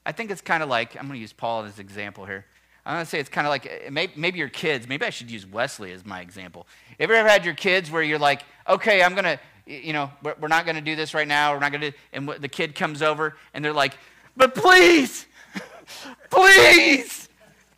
I 0.06 0.12
think 0.12 0.30
it's 0.30 0.40
kind 0.40 0.62
of 0.62 0.68
like, 0.68 0.94
I'm 0.94 1.08
going 1.08 1.18
to 1.18 1.20
use 1.20 1.32
Paul 1.32 1.64
as 1.64 1.78
an 1.78 1.80
example 1.80 2.24
here. 2.24 2.46
I'm 2.86 2.94
going 2.94 3.04
to 3.04 3.10
say 3.10 3.18
it's 3.18 3.28
kind 3.28 3.48
of 3.48 3.50
like 3.50 3.66
eh, 3.66 3.90
maybe, 3.90 4.12
maybe 4.14 4.38
your 4.38 4.48
kids, 4.48 4.86
maybe 4.86 5.04
I 5.04 5.10
should 5.10 5.28
use 5.28 5.44
Wesley 5.44 5.90
as 5.90 6.06
my 6.06 6.20
example. 6.20 6.68
Have 7.00 7.10
you 7.10 7.16
ever 7.16 7.28
had 7.28 7.44
your 7.44 7.54
kids 7.54 7.90
where 7.90 8.02
you're 8.02 8.18
like, 8.18 8.42
okay, 8.68 9.02
I'm 9.02 9.14
going 9.14 9.24
to, 9.24 9.40
you 9.66 9.92
know, 9.92 10.10
we're, 10.22 10.48
not 10.48 10.64
going 10.64 10.76
to 10.76 10.82
do 10.82 10.96
this 10.96 11.14
right 11.14 11.28
now. 11.28 11.52
We're 11.52 11.60
not 11.60 11.72
going 11.72 11.92
to, 11.92 11.92
and 12.12 12.28
the 12.28 12.48
kid 12.48 12.74
comes 12.74 13.02
over 13.02 13.36
and 13.54 13.64
they're 13.64 13.72
like, 13.72 13.94
but 14.36 14.54
please, 14.54 15.26
please, 16.30 17.28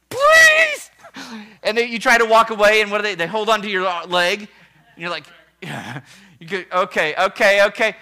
please, 0.08 0.90
and 1.62 1.76
then 1.76 1.90
you 1.90 1.98
try 1.98 2.18
to 2.18 2.24
walk 2.24 2.50
away, 2.50 2.80
and 2.80 2.90
what 2.90 2.98
do 2.98 3.02
they? 3.04 3.14
They 3.14 3.26
hold 3.26 3.48
onto 3.48 3.68
your 3.68 3.82
leg, 4.06 4.40
and 4.40 4.48
you're 4.96 5.10
like, 5.10 5.24
yeah. 5.62 6.00
you 6.40 6.46
go, 6.46 6.62
okay, 6.72 7.14
okay, 7.16 7.64
okay. 7.66 7.96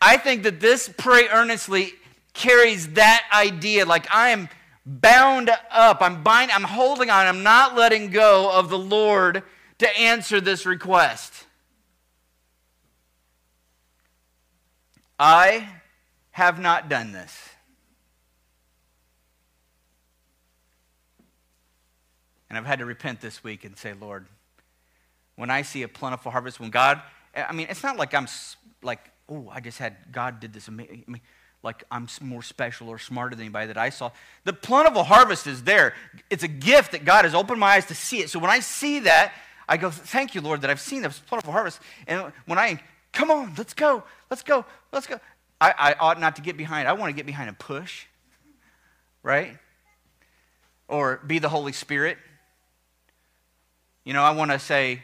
I 0.00 0.16
think 0.16 0.42
that 0.42 0.60
this 0.60 0.92
pray 0.96 1.28
earnestly 1.28 1.92
carries 2.32 2.88
that 2.92 3.24
idea. 3.32 3.86
Like 3.86 4.06
I 4.14 4.30
am 4.30 4.48
bound 4.84 5.50
up. 5.70 5.98
I'm 6.00 6.22
bind. 6.22 6.50
I'm 6.50 6.64
holding 6.64 7.10
on. 7.10 7.26
I'm 7.26 7.42
not 7.42 7.74
letting 7.74 8.10
go 8.10 8.50
of 8.52 8.68
the 8.68 8.78
Lord 8.78 9.42
to 9.78 9.98
answer 9.98 10.40
this 10.40 10.66
request. 10.66 11.46
I 15.18 15.68
have 16.32 16.58
not 16.58 16.88
done 16.88 17.12
this. 17.12 17.50
And 22.48 22.58
I've 22.58 22.66
had 22.66 22.78
to 22.80 22.84
repent 22.84 23.20
this 23.20 23.42
week 23.42 23.64
and 23.64 23.76
say, 23.76 23.94
Lord, 23.94 24.26
when 25.36 25.50
I 25.50 25.62
see 25.62 25.82
a 25.82 25.88
plentiful 25.88 26.30
harvest, 26.30 26.60
when 26.60 26.70
God, 26.70 27.00
I 27.34 27.52
mean, 27.52 27.66
it's 27.68 27.82
not 27.82 27.96
like 27.96 28.14
I'm 28.14 28.28
like, 28.82 29.10
oh, 29.28 29.50
I 29.52 29.60
just 29.60 29.78
had, 29.78 29.96
God 30.12 30.40
did 30.40 30.52
this 30.52 30.68
amazing. 30.68 31.04
I 31.08 31.10
mean, 31.10 31.20
like 31.64 31.82
I'm 31.90 32.06
more 32.20 32.42
special 32.42 32.88
or 32.88 32.98
smarter 32.98 33.34
than 33.34 33.46
anybody 33.46 33.68
that 33.68 33.78
I 33.78 33.88
saw. 33.88 34.10
The 34.44 34.52
plentiful 34.52 35.02
harvest 35.02 35.46
is 35.46 35.62
there. 35.62 35.94
It's 36.30 36.42
a 36.42 36.48
gift 36.48 36.92
that 36.92 37.04
God 37.04 37.24
has 37.24 37.34
opened 37.34 37.58
my 37.58 37.72
eyes 37.72 37.86
to 37.86 37.94
see 37.94 38.20
it. 38.20 38.30
So 38.30 38.38
when 38.38 38.50
I 38.50 38.60
see 38.60 39.00
that, 39.00 39.32
I 39.66 39.78
go, 39.78 39.90
thank 39.90 40.34
you, 40.34 40.42
Lord, 40.42 40.60
that 40.60 40.70
I've 40.70 40.80
seen 40.80 41.02
this 41.02 41.18
plentiful 41.20 41.52
harvest. 41.52 41.80
And 42.06 42.32
when 42.44 42.58
I, 42.58 42.80
come 43.12 43.30
on, 43.30 43.54
let's 43.56 43.72
go, 43.72 44.04
let's 44.34 44.42
go, 44.42 44.64
let's 44.92 45.06
go. 45.06 45.20
I, 45.60 45.74
I 45.78 45.94
ought 46.00 46.18
not 46.18 46.34
to 46.36 46.42
get 46.42 46.56
behind. 46.56 46.88
I 46.88 46.94
want 46.94 47.10
to 47.10 47.14
get 47.14 47.24
behind 47.24 47.48
and 47.48 47.56
push, 47.56 48.06
right? 49.22 49.56
Or 50.88 51.20
be 51.24 51.38
the 51.38 51.48
Holy 51.48 51.70
Spirit. 51.70 52.18
You 54.02 54.12
know, 54.12 54.24
I 54.24 54.32
want 54.32 54.50
to 54.50 54.58
say, 54.58 55.02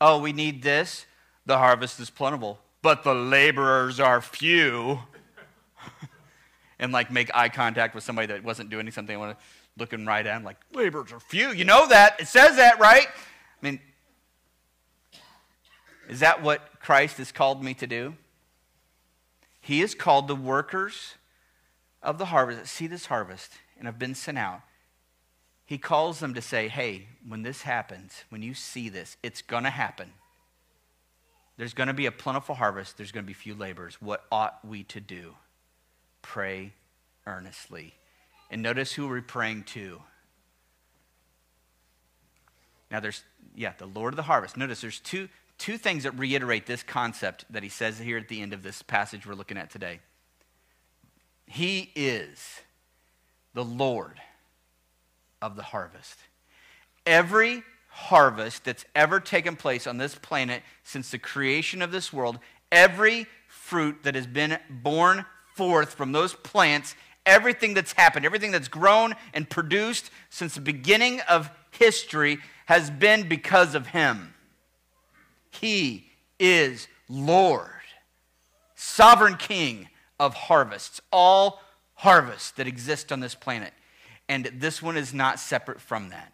oh, 0.00 0.18
we 0.18 0.32
need 0.32 0.64
this. 0.64 1.06
The 1.46 1.56
harvest 1.56 2.00
is 2.00 2.10
plentiful, 2.10 2.58
but 2.82 3.04
the 3.04 3.14
laborers 3.14 4.00
are 4.00 4.20
few. 4.20 4.98
and 6.80 6.90
like 6.90 7.12
make 7.12 7.30
eye 7.32 7.48
contact 7.48 7.94
with 7.94 8.02
somebody 8.02 8.26
that 8.26 8.42
wasn't 8.42 8.70
doing 8.70 8.90
something. 8.90 9.14
I 9.14 9.18
want 9.20 9.38
to 9.38 9.44
look 9.78 9.90
them 9.90 10.04
right 10.04 10.26
at 10.26 10.42
like, 10.42 10.56
laborers 10.74 11.12
are 11.12 11.20
few. 11.20 11.50
You 11.52 11.64
know 11.64 11.86
that. 11.86 12.20
It 12.20 12.26
says 12.26 12.56
that, 12.56 12.80
right? 12.80 13.06
I 13.06 13.64
mean, 13.64 13.78
is 16.08 16.18
that 16.20 16.42
what 16.42 16.80
Christ 16.80 17.18
has 17.18 17.30
called 17.30 17.62
me 17.62 17.74
to 17.74 17.86
do? 17.86 18.16
He 19.68 19.82
is 19.82 19.94
called 19.94 20.26
the 20.26 20.34
workers 20.34 21.14
of 22.02 22.18
the 22.18 22.26
harvest 22.26 22.58
that 22.58 22.66
see 22.66 22.86
this 22.86 23.06
harvest 23.06 23.52
and 23.76 23.86
have 23.86 23.98
been 23.98 24.14
sent 24.14 24.38
out 24.38 24.62
he 25.68 25.76
calls 25.76 26.18
them 26.20 26.32
to 26.32 26.40
say, 26.40 26.68
hey, 26.68 27.08
when 27.28 27.42
this 27.42 27.60
happens, 27.60 28.24
when 28.30 28.40
you 28.40 28.54
see 28.54 28.88
this, 28.88 29.18
it's 29.22 29.42
going 29.42 29.64
to 29.64 29.70
happen. 29.70 30.14
There's 31.58 31.74
going 31.74 31.88
to 31.88 31.92
be 31.92 32.06
a 32.06 32.10
plentiful 32.10 32.54
harvest, 32.54 32.96
there's 32.96 33.12
going 33.12 33.24
to 33.24 33.26
be 33.26 33.34
few 33.34 33.54
laborers. 33.54 34.00
What 34.00 34.24
ought 34.32 34.64
we 34.66 34.84
to 34.84 34.98
do? 34.98 35.34
Pray 36.22 36.72
earnestly. 37.26 37.92
And 38.50 38.62
notice 38.62 38.92
who 38.92 39.08
we're 39.08 39.20
praying 39.20 39.64
to. 39.64 40.00
Now, 42.90 43.00
there's, 43.00 43.22
yeah, 43.54 43.74
the 43.76 43.84
Lord 43.84 44.14
of 44.14 44.16
the 44.16 44.22
harvest. 44.22 44.56
Notice 44.56 44.80
there's 44.80 45.00
two, 45.00 45.28
two 45.58 45.76
things 45.76 46.04
that 46.04 46.18
reiterate 46.18 46.66
this 46.66 46.82
concept 46.82 47.44
that 47.50 47.62
he 47.62 47.68
says 47.68 47.98
here 47.98 48.16
at 48.16 48.28
the 48.28 48.40
end 48.40 48.52
of 48.52 48.62
this 48.62 48.82
passage 48.82 49.26
we're 49.26 49.34
looking 49.34 49.58
at 49.58 49.70
today. 49.70 50.00
He 51.46 51.90
is 51.94 52.60
the 53.54 53.64
Lord 53.64 54.20
of 55.42 55.56
the 55.56 55.62
harvest. 55.62 56.16
Every 57.04 57.62
harvest 57.88 58.64
that's 58.64 58.84
ever 58.94 59.18
taken 59.18 59.56
place 59.56 59.86
on 59.86 59.96
this 59.96 60.14
planet 60.14 60.62
since 60.84 61.10
the 61.10 61.18
creation 61.18 61.82
of 61.82 61.90
this 61.90 62.12
world, 62.12 62.38
every 62.70 63.26
fruit 63.48 64.02
that 64.02 64.14
has 64.14 64.26
been 64.26 64.58
born 64.70 65.24
forth 65.54 65.94
from 65.94 66.12
those 66.12 66.34
plants, 66.34 66.94
everything 67.26 67.74
that's 67.74 67.92
happened, 67.92 68.24
everything 68.24 68.52
that's 68.52 68.68
grown 68.68 69.14
and 69.34 69.50
produced 69.50 70.10
since 70.30 70.54
the 70.54 70.60
beginning 70.60 71.20
of 71.28 71.50
history 71.70 72.38
has 72.66 72.90
been 72.90 73.28
because 73.28 73.74
of 73.74 73.88
him. 73.88 74.34
He 75.50 76.10
is 76.38 76.88
Lord, 77.08 77.70
sovereign 78.74 79.36
king 79.36 79.88
of 80.20 80.34
harvests, 80.34 81.00
all 81.12 81.60
harvests 81.94 82.52
that 82.52 82.66
exist 82.66 83.10
on 83.12 83.20
this 83.20 83.34
planet. 83.34 83.72
And 84.28 84.46
this 84.54 84.82
one 84.82 84.96
is 84.96 85.14
not 85.14 85.40
separate 85.40 85.80
from 85.80 86.10
that. 86.10 86.32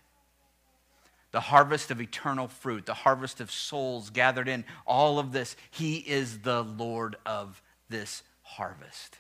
The 1.31 1.41
harvest 1.41 1.91
of 1.91 2.01
eternal 2.01 2.49
fruit, 2.49 2.87
the 2.87 2.95
harvest 2.95 3.41
of 3.41 3.51
souls 3.51 4.11
gathered 4.11 4.49
in, 4.49 4.65
all 4.87 5.19
of 5.19 5.33
this. 5.33 5.57
He 5.71 5.97
is 5.97 6.41
the 6.41 6.63
Lord 6.63 7.17
of 7.27 7.61
this 7.89 8.23
harvest. 8.43 9.19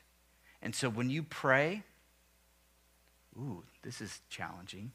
And 0.62 0.74
so 0.74 0.88
when 0.88 1.10
you 1.10 1.22
pray, 1.22 1.82
ooh, 3.36 3.64
this 3.82 4.00
is 4.00 4.20
challenging. 4.30 4.92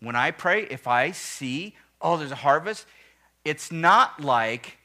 When 0.00 0.16
I 0.16 0.30
pray, 0.30 0.62
if 0.64 0.86
I 0.86 1.12
see, 1.12 1.76
oh, 2.00 2.16
there's 2.16 2.32
a 2.32 2.36
harvest, 2.36 2.86
it's 3.46 3.70
not 3.70 4.20
like 4.20 4.76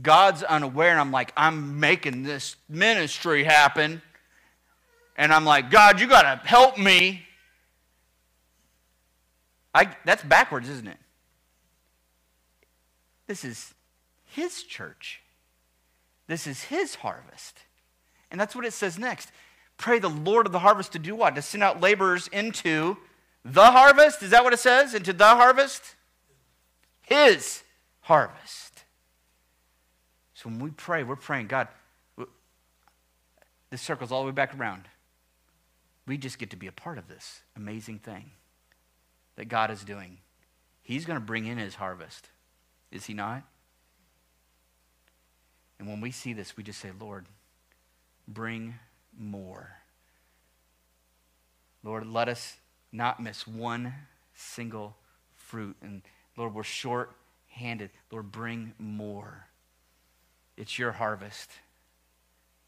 God's 0.00 0.42
unaware 0.42 0.90
and 0.90 0.98
I'm 0.98 1.12
like, 1.12 1.32
I'm 1.36 1.78
making 1.80 2.22
this 2.22 2.56
ministry 2.66 3.44
happen. 3.44 4.00
And 5.16 5.34
I'm 5.34 5.44
like, 5.44 5.70
God, 5.70 6.00
you 6.00 6.06
got 6.06 6.22
to 6.22 6.48
help 6.48 6.78
me. 6.78 7.22
I, 9.74 9.94
that's 10.06 10.22
backwards, 10.22 10.68
isn't 10.70 10.88
it? 10.88 10.96
This 13.26 13.44
is 13.44 13.74
His 14.24 14.62
church. 14.62 15.20
This 16.26 16.46
is 16.46 16.64
His 16.64 16.94
harvest. 16.96 17.58
And 18.30 18.40
that's 18.40 18.56
what 18.56 18.64
it 18.64 18.72
says 18.72 18.98
next. 18.98 19.30
Pray 19.76 19.98
the 19.98 20.08
Lord 20.08 20.46
of 20.46 20.52
the 20.52 20.60
harvest 20.60 20.92
to 20.92 20.98
do 20.98 21.14
what? 21.14 21.34
To 21.34 21.42
send 21.42 21.62
out 21.62 21.82
laborers 21.82 22.28
into 22.28 22.96
the 23.44 23.70
harvest? 23.70 24.22
Is 24.22 24.30
that 24.30 24.42
what 24.42 24.54
it 24.54 24.58
says? 24.58 24.94
Into 24.94 25.12
the 25.12 25.26
harvest? 25.26 25.96
His 27.02 27.62
harvest. 28.10 28.82
So 30.34 30.48
when 30.48 30.58
we 30.58 30.70
pray, 30.70 31.04
we're 31.04 31.14
praying, 31.14 31.46
God, 31.46 31.68
this 33.70 33.80
circles 33.80 34.10
all 34.10 34.22
the 34.22 34.26
way 34.26 34.32
back 34.32 34.52
around. 34.52 34.88
We 36.08 36.18
just 36.18 36.36
get 36.36 36.50
to 36.50 36.56
be 36.56 36.66
a 36.66 36.72
part 36.72 36.98
of 36.98 37.06
this 37.06 37.42
amazing 37.54 38.00
thing 38.00 38.32
that 39.36 39.44
God 39.48 39.70
is 39.70 39.84
doing. 39.84 40.18
He's 40.82 41.04
going 41.04 41.20
to 41.20 41.24
bring 41.24 41.46
in 41.46 41.56
his 41.56 41.76
harvest, 41.76 42.30
is 42.90 43.06
he 43.06 43.14
not? 43.14 43.44
And 45.78 45.86
when 45.86 46.00
we 46.00 46.10
see 46.10 46.32
this, 46.32 46.56
we 46.56 46.64
just 46.64 46.80
say, 46.80 46.90
Lord, 46.98 47.26
bring 48.26 48.74
more. 49.16 49.76
Lord, 51.84 52.08
let 52.08 52.28
us 52.28 52.56
not 52.90 53.22
miss 53.22 53.46
one 53.46 53.94
single 54.34 54.96
fruit. 55.32 55.76
And 55.80 56.02
Lord, 56.36 56.54
we're 56.54 56.64
short 56.64 57.14
handed. 57.50 57.90
Lord, 58.10 58.32
bring 58.32 58.72
more. 58.78 59.46
It's 60.56 60.78
your 60.78 60.92
harvest. 60.92 61.50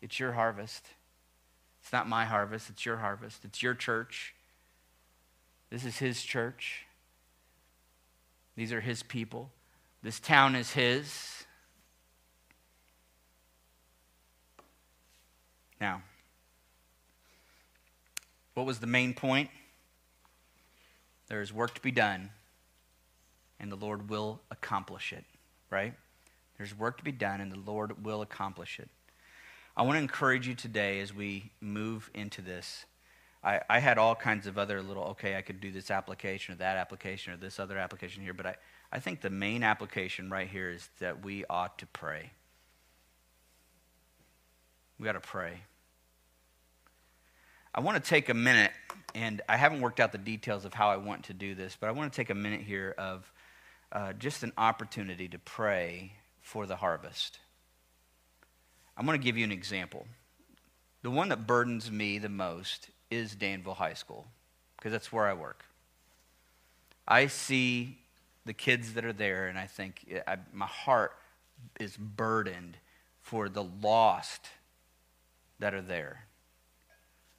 It's 0.00 0.20
your 0.20 0.32
harvest. 0.32 0.86
It's 1.82 1.92
not 1.92 2.08
my 2.08 2.24
harvest, 2.24 2.70
it's 2.70 2.86
your 2.86 2.98
harvest. 2.98 3.44
It's 3.44 3.62
your 3.62 3.74
church. 3.74 4.34
This 5.70 5.84
is 5.84 5.98
his 5.98 6.22
church. 6.22 6.86
These 8.56 8.72
are 8.72 8.80
his 8.80 9.02
people. 9.02 9.50
This 10.02 10.20
town 10.20 10.54
is 10.54 10.72
his. 10.72 11.44
Now, 15.80 16.02
what 18.54 18.66
was 18.66 18.78
the 18.78 18.86
main 18.86 19.14
point? 19.14 19.50
There 21.28 21.40
is 21.40 21.52
work 21.52 21.74
to 21.74 21.80
be 21.80 21.90
done, 21.90 22.30
and 23.62 23.72
the 23.72 23.76
Lord 23.76 24.10
will 24.10 24.40
accomplish 24.50 25.12
it, 25.12 25.24
right? 25.70 25.94
There's 26.58 26.76
work 26.76 26.98
to 26.98 27.04
be 27.04 27.12
done, 27.12 27.40
and 27.40 27.50
the 27.50 27.70
Lord 27.70 28.04
will 28.04 28.20
accomplish 28.20 28.78
it. 28.78 28.88
I 29.76 29.82
want 29.82 29.94
to 29.94 30.02
encourage 30.02 30.46
you 30.46 30.54
today 30.54 31.00
as 31.00 31.14
we 31.14 31.52
move 31.60 32.10
into 32.12 32.42
this. 32.42 32.84
I, 33.42 33.60
I 33.70 33.78
had 33.78 33.96
all 33.96 34.14
kinds 34.14 34.46
of 34.46 34.58
other 34.58 34.82
little, 34.82 35.04
okay, 35.04 35.36
I 35.36 35.42
could 35.42 35.60
do 35.60 35.70
this 35.70 35.90
application 35.90 36.54
or 36.54 36.58
that 36.58 36.76
application 36.76 37.32
or 37.32 37.36
this 37.36 37.58
other 37.58 37.78
application 37.78 38.22
here, 38.22 38.34
but 38.34 38.46
I, 38.46 38.56
I 38.92 38.98
think 38.98 39.20
the 39.20 39.30
main 39.30 39.62
application 39.62 40.28
right 40.28 40.48
here 40.48 40.70
is 40.70 40.88
that 40.98 41.24
we 41.24 41.44
ought 41.48 41.78
to 41.78 41.86
pray. 41.86 42.30
We 44.98 45.06
got 45.06 45.12
to 45.12 45.20
pray. 45.20 45.54
I 47.74 47.80
want 47.80 48.02
to 48.02 48.08
take 48.08 48.28
a 48.28 48.34
minute, 48.34 48.72
and 49.14 49.40
I 49.48 49.56
haven't 49.56 49.80
worked 49.80 49.98
out 49.98 50.12
the 50.12 50.18
details 50.18 50.64
of 50.64 50.74
how 50.74 50.90
I 50.90 50.96
want 50.96 51.24
to 51.24 51.32
do 51.32 51.54
this, 51.54 51.76
but 51.80 51.88
I 51.88 51.92
want 51.92 52.12
to 52.12 52.16
take 52.16 52.30
a 52.30 52.34
minute 52.34 52.60
here 52.60 52.94
of 52.98 53.32
uh, 53.92 54.12
just 54.14 54.42
an 54.42 54.52
opportunity 54.56 55.28
to 55.28 55.38
pray 55.38 56.12
for 56.40 56.66
the 56.66 56.76
harvest. 56.76 57.38
I'm 58.96 59.06
going 59.06 59.18
to 59.18 59.24
give 59.24 59.36
you 59.36 59.44
an 59.44 59.52
example. 59.52 60.06
The 61.02 61.10
one 61.10 61.28
that 61.28 61.46
burdens 61.46 61.90
me 61.90 62.18
the 62.18 62.28
most 62.28 62.88
is 63.10 63.34
Danville 63.34 63.74
High 63.74 63.94
School, 63.94 64.26
because 64.76 64.92
that's 64.92 65.12
where 65.12 65.26
I 65.26 65.34
work. 65.34 65.64
I 67.06 67.26
see 67.26 67.98
the 68.44 68.52
kids 68.52 68.94
that 68.94 69.04
are 69.04 69.12
there, 69.12 69.46
and 69.46 69.58
I 69.58 69.66
think 69.66 70.22
I, 70.26 70.38
my 70.52 70.66
heart 70.66 71.12
is 71.78 71.96
burdened 71.96 72.76
for 73.20 73.48
the 73.48 73.64
lost 73.64 74.48
that 75.58 75.74
are 75.74 75.82
there 75.82 76.26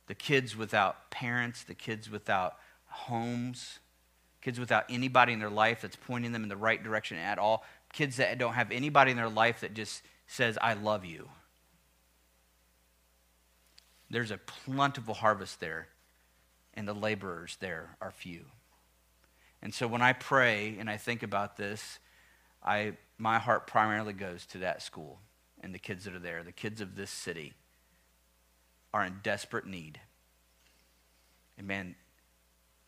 the 0.08 0.16
kids 0.16 0.56
without 0.56 1.10
parents, 1.12 1.64
the 1.64 1.74
kids 1.74 2.10
without 2.10 2.58
homes, 2.88 3.80
kids 4.44 4.60
without 4.60 4.84
anybody 4.90 5.32
in 5.32 5.40
their 5.40 5.50
life 5.50 5.82
that's 5.82 5.96
pointing 5.96 6.34
them 6.34 6.44
in 6.44 6.50
the 6.50 6.58
right 6.58 6.84
direction 6.84 7.18
at 7.18 7.40
all, 7.40 7.64
kids 7.94 8.18
that 8.18 8.38
don't 8.38 8.54
have 8.54 8.72
anybody 8.72 9.12
in 9.12 9.18
their 9.18 9.30
life 9.30 9.62
that 9.62 9.74
just 9.74 10.04
says, 10.28 10.58
I 10.62 10.74
love 10.74 11.06
you. 11.06 11.30
There's 14.10 14.32
a 14.32 14.38
plentiful 14.38 15.14
harvest 15.14 15.60
there, 15.60 15.88
and 16.74 16.88
the 16.88 16.94
laborers 16.94 17.58
there 17.62 17.96
are 18.02 18.12
few. 18.12 18.46
And 19.62 19.74
so 19.74 19.88
when 19.88 20.02
I 20.02 20.12
pray 20.12 20.76
and 20.78 20.90
I 20.90 20.98
think 20.98 21.24
about 21.24 21.56
this, 21.56 22.00
I, 22.62 22.94
my 23.18 23.40
heart 23.40 23.66
primarily 23.66 24.14
goes 24.14 24.46
to 24.48 24.58
that 24.60 24.82
school 24.82 25.20
and 25.62 25.74
the 25.74 25.80
kids 25.80 26.04
that 26.04 26.14
are 26.14 26.20
there, 26.20 26.44
the 26.44 26.52
kids 26.52 26.82
of 26.82 26.96
this 26.96 27.10
city 27.10 27.54
are 28.94 29.06
in 29.06 29.22
desperate 29.24 29.66
need. 29.66 30.02
And 31.58 31.66
man, 31.66 31.96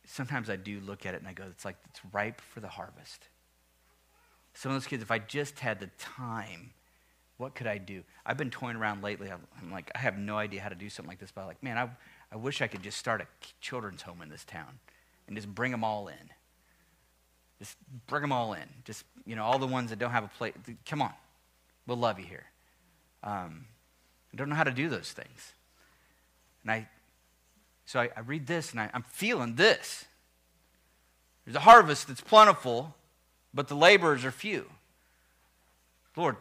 sometimes 0.08 0.50
I 0.50 0.56
do 0.56 0.80
look 0.80 1.06
at 1.06 1.14
it 1.14 1.22
and 1.22 1.28
I 1.28 1.34
go, 1.34 1.44
it's 1.50 1.66
like 1.66 1.78
it's 1.90 2.00
ripe 2.12 2.42
for 2.42 2.60
the 2.60 2.68
harvest. 2.68 3.28
Some 4.54 4.72
of 4.72 4.76
those 4.76 4.88
kids, 4.88 5.04
if 5.04 5.12
I 5.12 5.20
just 5.20 5.60
had 5.60 5.80
the 5.80 5.90
time, 5.98 6.72
what 7.38 7.56
could 7.56 7.68
I 7.68 7.78
do? 7.78 8.04
I've 8.26 8.38
been 8.38 8.50
toying 8.50 8.78
around 8.78 9.04
lately. 9.04 9.30
I'm 9.30 9.72
like, 9.72 9.92
I 9.94 10.00
have 10.00 10.18
no 10.18 10.38
idea 10.38 10.62
how 10.62 10.70
to 10.70 10.76
do 10.76 10.90
something 10.90 11.10
like 11.10 11.20
this, 11.20 11.32
but 11.32 11.42
I'm 11.42 11.48
like, 11.48 11.62
man, 11.62 11.78
I, 11.78 11.90
I 12.32 12.38
wish 12.38 12.62
I 12.62 12.68
could 12.68 12.82
just 12.82 12.98
start 12.98 13.22
a 13.22 13.28
children's 13.60 14.02
home 14.02 14.22
in 14.22 14.30
this 14.30 14.46
town 14.46 14.80
and 15.28 15.36
just 15.36 15.54
bring 15.54 15.72
them 15.72 15.84
all 15.84 16.08
in. 16.08 16.30
Just 17.60 17.78
bring 18.08 18.22
them 18.22 18.32
all 18.32 18.54
in. 18.54 18.64
Just, 18.86 19.04
you 19.26 19.36
know, 19.36 19.44
all 19.44 19.60
the 19.60 19.68
ones 19.68 19.90
that 19.90 20.00
don't 20.00 20.12
have 20.12 20.24
a 20.24 20.30
place. 20.30 20.54
Come 20.86 21.02
on. 21.02 21.14
We'll 21.88 21.98
love 21.98 22.20
you 22.20 22.26
here. 22.26 22.46
Um, 23.24 23.66
I 24.34 24.38
don't 24.38 24.50
know 24.50 24.56
how 24.56 24.64
to 24.64 24.72
do 24.72 24.90
those 24.90 25.12
things. 25.12 25.54
And 26.64 26.72
I, 26.72 26.88
so 27.86 28.00
I, 28.00 28.10
I 28.16 28.22
read 28.22 28.48
this 28.48 28.72
and 28.72 28.80
I, 28.80 28.90
I'm 28.94 29.04
feeling 29.04 29.56
this. 29.56 30.06
There's 31.46 31.56
a 31.56 31.62
harvest 31.62 32.08
that's 32.08 32.22
plentiful, 32.22 32.96
but 33.54 33.68
the 33.68 33.76
laborers 33.76 34.26
are 34.26 34.32
few. 34.32 34.66
Lord, 36.16 36.38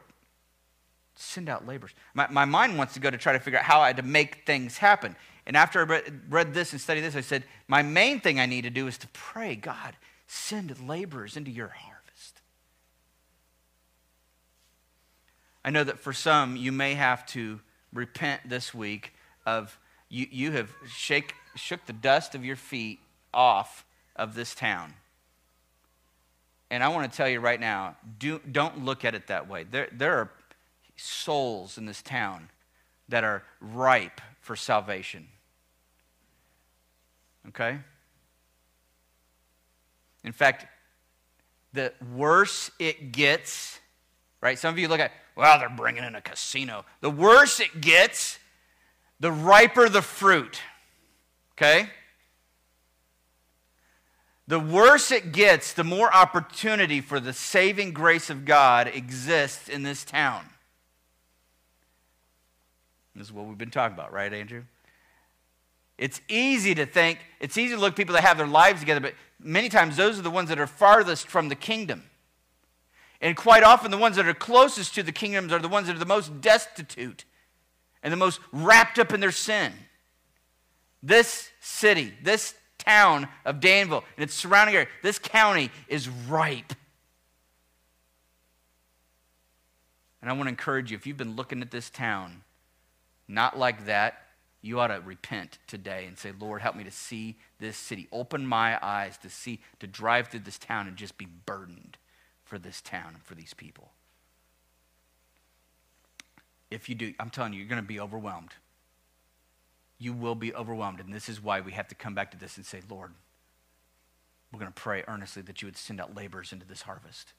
send 1.17 1.49
out 1.49 1.67
laborers. 1.67 1.93
My, 2.15 2.27
my 2.29 2.45
mind 2.45 2.79
wants 2.79 2.95
to 2.95 3.01
go 3.01 3.11
to 3.11 3.19
try 3.19 3.33
to 3.33 3.39
figure 3.39 3.59
out 3.59 3.65
how 3.65 3.81
I 3.81 3.89
had 3.89 3.97
to 3.99 4.03
make 4.03 4.47
things 4.47 4.79
happen. 4.79 5.15
And 5.47 5.57
after 5.57 5.81
I 5.81 6.03
read 6.31 6.55
this 6.55 6.73
and 6.73 6.81
studied 6.81 7.03
this, 7.03 7.17
I 7.17 7.21
said, 7.21 7.45
my 7.69 7.83
main 7.83 8.21
thing 8.21 8.41
I 8.41 8.47
need 8.47 8.63
to 8.63 8.71
do 8.71 8.87
is 8.87 8.97
to 8.99 9.09
pray, 9.09 9.55
God, 9.57 9.95
send 10.27 10.89
laborers 10.89 11.37
into 11.37 11.51
your 11.51 11.69
harvest. 11.69 12.41
I 15.65 15.71
know 15.71 15.85
that 15.85 15.99
for 15.99 16.13
some, 16.13 16.57
you 16.57 16.73
may 16.73 16.95
have 16.95 17.27
to 17.27 17.61
repent 17.93 18.49
this 18.49 18.73
week 18.73 19.13
of 19.45 19.79
you, 20.15 20.29
you 20.31 20.53
have 20.53 20.71
shake, 20.87 21.35
shook 21.57 21.85
the 21.87 21.93
dust 21.93 22.37
of 22.37 22.45
your 22.45 22.55
feet 22.55 23.01
off 23.33 23.85
of 24.15 24.37
this 24.37 24.55
town. 24.55 24.95
And 26.71 26.85
I 26.85 26.89
want 26.89 27.11
to 27.11 27.17
tell 27.17 27.29
you 27.29 27.41
right 27.41 27.59
now 27.59 27.97
do, 28.19 28.41
don't 28.51 28.85
look 28.85 29.05
at 29.05 29.17
it 29.17 29.27
that 29.27 29.49
way. 29.49 29.65
There, 29.69 29.89
there 29.91 30.17
are 30.19 30.31
souls 30.97 31.79
in 31.79 31.87
this 31.87 32.01
town 32.01 32.49
that 33.09 33.25
are 33.25 33.43
ripe 33.61 34.21
for 34.41 34.55
salvation. 34.55 35.27
Okay? 37.49 37.79
In 40.23 40.33
fact, 40.33 40.67
the 41.73 41.93
worse 42.15 42.71
it 42.79 43.11
gets, 43.11 43.81
right? 44.41 44.57
Some 44.59 44.73
of 44.73 44.79
you 44.79 44.87
look 44.87 45.01
at, 45.01 45.11
well, 45.37 45.59
they're 45.59 45.69
bringing 45.69 46.05
in 46.05 46.15
a 46.15 46.21
casino. 46.21 46.85
The 47.01 47.11
worse 47.11 47.59
it 47.59 47.81
gets, 47.81 48.39
the 49.21 49.33
riper 49.33 49.89
the 49.89 50.03
fruit. 50.03 50.61
Okay? 51.53 51.89
The 54.47 54.61
worse 54.61 55.11
it 55.11 55.33
gets, 55.33 55.73
the 55.73 55.85
more 55.85 56.13
opportunity 56.13 57.01
for 57.01 57.19
the 57.19 57.33
saving 57.33 57.93
grace 57.93 58.29
of 58.29 58.45
God 58.45 58.89
exists 58.89 59.69
in 59.69 59.83
this 59.83 60.05
town. 60.05 60.45
This 63.15 63.29
is 63.29 63.33
what 63.33 63.47
we've 63.47 63.57
been 63.57 63.71
talking 63.71 63.95
about, 63.95 64.13
right, 64.13 64.33
Andrew? 64.33 64.65
It's 65.97 66.21
easy 66.29 66.75
to 66.75 66.85
think, 66.85 67.21
it's 67.41 67.57
easy 67.57 67.75
to 67.75 67.81
look 67.81 67.93
at 67.93 67.97
people 67.97 68.15
that 68.15 68.25
have 68.25 68.37
their 68.37 68.47
lives 68.47 68.81
together, 68.81 69.01
but 69.01 69.15
many 69.39 69.69
times 69.69 69.97
those 69.97 70.19
are 70.19 70.23
the 70.23 70.31
ones 70.31 70.49
that 70.49 70.59
are 70.59 70.67
farthest 70.67 71.29
from 71.29 71.49
the 71.49 71.55
kingdom. 71.55 72.03
And 73.21 73.37
quite 73.37 73.63
often, 73.63 73.91
the 73.91 73.97
ones 73.97 74.17
that 74.17 74.27
are 74.27 74.35
closest 74.35 74.95
to 74.97 75.03
the 75.03 75.13
kingdoms 75.13 75.53
are 75.53 75.61
the 75.61 75.69
ones 75.69 75.87
that 75.87 75.97
are 75.97 76.01
the 76.01 76.05
most 76.05 76.43
destitute 76.43 77.25
and 78.05 78.13
the 78.13 78.17
most 78.17 78.39
wrapped 78.53 79.01
up 79.01 79.13
in 79.13 79.19
their 79.19 79.33
sin. 79.33 79.73
This 81.03 81.51
city, 81.61 82.15
this 82.23 82.55
town 82.79 83.27
of 83.45 83.59
Danville 83.59 84.05
and 84.17 84.23
its 84.23 84.35
surrounding 84.35 84.77
area, 84.77 84.89
this 85.03 85.19
county 85.19 85.71
is 85.89 86.09
ripe. 86.09 86.75
And 90.23 90.31
I 90.31 90.35
want 90.35 90.45
to 90.45 90.51
encourage 90.51 90.91
you 90.91 90.97
if 90.97 91.07
you've 91.07 91.17
been 91.17 91.35
looking 91.35 91.61
at 91.61 91.71
this 91.71 91.91
town 91.91 92.43
not 93.27 93.59
like 93.59 93.87
that, 93.87 94.21
you 94.61 94.81
ought 94.81 94.89
to 94.89 95.01
repent 95.01 95.59
today 95.67 96.05
and 96.07 96.19
say, 96.19 96.33
Lord, 96.39 96.63
help 96.63 96.77
me 96.77 96.85
to 96.85 96.91
see 96.91 97.37
this 97.59 97.77
city. 97.77 98.09
Open 98.13 98.47
my 98.47 98.79
eyes 98.83 99.19
to 99.19 99.31
see, 99.31 99.61
to 99.81 99.87
drive 99.87 100.29
through 100.29 100.41
this 100.41 100.59
town 100.59 100.89
and 100.89 100.97
just 100.97 101.19
be 101.19 101.27
burdened 101.27 101.99
for 102.45 102.59
this 102.59 102.81
town 102.81 103.13
and 103.15 103.23
for 103.23 103.35
these 103.35 103.55
people. 103.55 103.94
If 106.75 106.89
you 106.89 106.95
do, 106.97 107.15
I'm 107.21 107.31
telling 107.31 107.53
you, 107.53 107.61
you're 107.61 107.69
going 107.69 107.81
to 107.81 107.87
be 107.87 108.01
overwhelmed. 108.01 108.51
You 109.99 110.13
will 110.13 110.35
be 110.35 110.53
overwhelmed. 110.53 110.99
And 110.99 111.15
this 111.15 111.29
is 111.29 111.41
why 111.41 111.61
we 111.61 111.73
have 111.73 111.87
to 111.89 111.95
come 111.95 112.15
back 112.15 112.33
to 112.33 112.37
this 112.37 112.57
and 112.57 112.67
say, 112.67 112.81
Lord, 112.91 113.13
we're 114.53 114.59
going 114.59 114.73
to 114.73 114.81
pray 114.81 115.05
earnestly 115.07 115.43
that 115.43 115.63
you 115.63 115.67
would 115.67 115.77
send 115.77 116.01
out 116.01 116.17
laborers 116.17 116.53
into 116.53 116.67
this 116.67 116.83
harvest. 116.83 117.33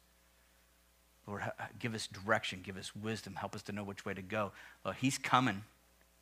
Lord, 1.27 1.43
give 1.79 1.93
us 1.93 2.07
direction, 2.07 2.61
give 2.63 2.77
us 2.77 2.95
wisdom, 2.95 3.35
help 3.35 3.55
us 3.55 3.61
to 3.63 3.71
know 3.73 3.83
which 3.83 4.05
way 4.05 4.13
to 4.13 4.21
go. 4.21 4.51
Lord, 4.85 4.97
he's 5.01 5.17
coming. 5.17 5.63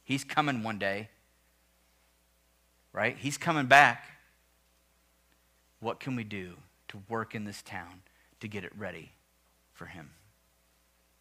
He's 0.03 0.23
coming 0.23 0.63
one 0.63 0.79
day. 0.79 1.09
Right? 2.93 3.15
He's 3.17 3.37
coming 3.37 3.67
back. 3.67 4.05
What 5.81 5.99
can 5.99 6.15
we 6.15 6.23
do 6.23 6.55
to 6.87 6.99
work 7.09 7.35
in 7.35 7.43
this 7.43 7.61
town 7.61 8.01
to 8.39 8.47
get 8.47 8.63
it 8.63 8.71
ready 8.75 9.11
for 9.73 9.85
him? 9.85 10.09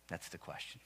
That's 0.08 0.28
the 0.30 0.38
question. 0.38 0.80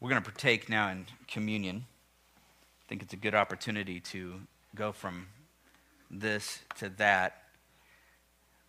We're 0.00 0.10
going 0.10 0.22
to 0.22 0.30
partake 0.30 0.68
now 0.68 0.90
in 0.90 1.06
communion. 1.26 1.84
I 1.86 2.84
think 2.88 3.02
it's 3.02 3.12
a 3.14 3.16
good 3.16 3.34
opportunity 3.34 3.98
to 4.00 4.40
go 4.76 4.92
from 4.92 5.26
this 6.08 6.60
to 6.78 6.88
that, 6.90 7.42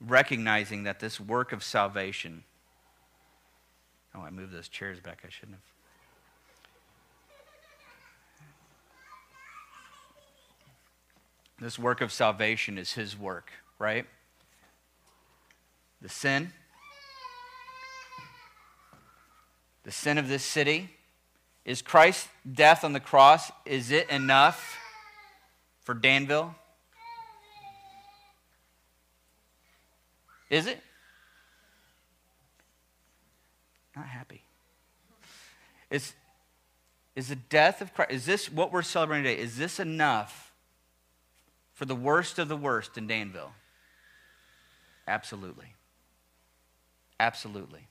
recognizing 0.01 0.83
that 0.83 0.99
this 0.99 1.19
work 1.19 1.53
of 1.53 1.63
salvation. 1.63 2.43
Oh, 4.15 4.21
I 4.21 4.31
moved 4.31 4.51
those 4.51 4.69
chairs 4.69 4.99
back. 4.99 5.21
I 5.23 5.29
shouldn't 5.29 5.57
have. 5.57 5.63
This 11.61 11.77
work 11.77 12.01
of 12.01 12.11
salvation 12.11 12.79
is 12.79 12.93
his 12.93 13.15
work, 13.15 13.51
right? 13.77 14.07
The 16.01 16.09
sin, 16.09 16.53
the 19.83 19.91
sin 19.91 20.17
of 20.17 20.27
this 20.27 20.43
city. 20.43 20.89
Is 21.65 21.81
Christ's 21.81 22.27
death 22.51 22.83
on 22.83 22.93
the 22.93 22.99
cross, 22.99 23.51
is 23.65 23.91
it 23.91 24.09
enough 24.09 24.77
for 25.81 25.93
Danville? 25.93 26.55
Is 30.49 30.65
it? 30.65 30.79
Not 33.95 34.07
happy. 34.07 34.41
Is, 35.91 36.13
is 37.15 37.27
the 37.27 37.35
death 37.35 37.81
of 37.81 37.93
Christ, 37.93 38.11
is 38.11 38.25
this 38.25 38.51
what 38.51 38.71
we're 38.71 38.81
celebrating 38.81 39.25
today? 39.25 39.41
Is 39.41 39.57
this 39.57 39.79
enough 39.79 40.53
for 41.73 41.85
the 41.85 41.95
worst 41.95 42.39
of 42.39 42.47
the 42.47 42.57
worst 42.57 42.97
in 42.97 43.07
Danville? 43.07 43.51
Absolutely. 45.07 45.73
Absolutely. 47.19 47.88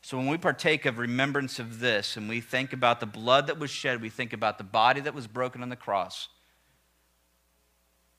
So 0.00 0.16
when 0.16 0.28
we 0.28 0.38
partake 0.38 0.86
of 0.86 0.98
remembrance 0.98 1.58
of 1.58 1.80
this 1.80 2.16
and 2.16 2.28
we 2.28 2.40
think 2.40 2.72
about 2.72 3.00
the 3.00 3.06
blood 3.06 3.48
that 3.48 3.58
was 3.58 3.70
shed, 3.70 4.00
we 4.00 4.08
think 4.08 4.32
about 4.32 4.58
the 4.58 4.64
body 4.64 5.00
that 5.00 5.14
was 5.14 5.26
broken 5.26 5.62
on 5.62 5.68
the 5.68 5.76
cross, 5.76 6.28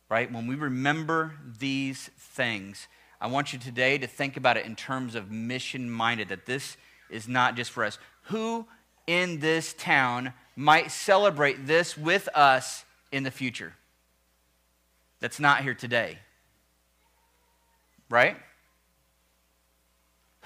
right? 0.09 0.31
When 0.31 0.45
we 0.45 0.55
remember 0.55 1.33
these 1.59 2.09
things, 2.17 2.87
I 3.19 3.27
want 3.27 3.53
you 3.53 3.59
today 3.59 3.97
to 3.97 4.07
think 4.07 4.37
about 4.37 4.57
it 4.57 4.65
in 4.65 4.75
terms 4.75 5.15
of 5.15 5.31
mission 5.31 5.89
minded, 5.89 6.29
that 6.29 6.45
this 6.45 6.77
is 7.09 7.27
not 7.27 7.55
just 7.55 7.71
for 7.71 7.83
us. 7.83 7.97
Who 8.23 8.67
in 9.07 9.39
this 9.39 9.73
town 9.73 10.33
might 10.55 10.91
celebrate 10.91 11.65
this 11.65 11.97
with 11.97 12.27
us 12.35 12.85
in 13.11 13.23
the 13.23 13.31
future? 13.31 13.73
that's 15.19 15.39
not 15.39 15.63
here 15.63 15.73
today? 15.73 16.19
Right? 18.09 18.37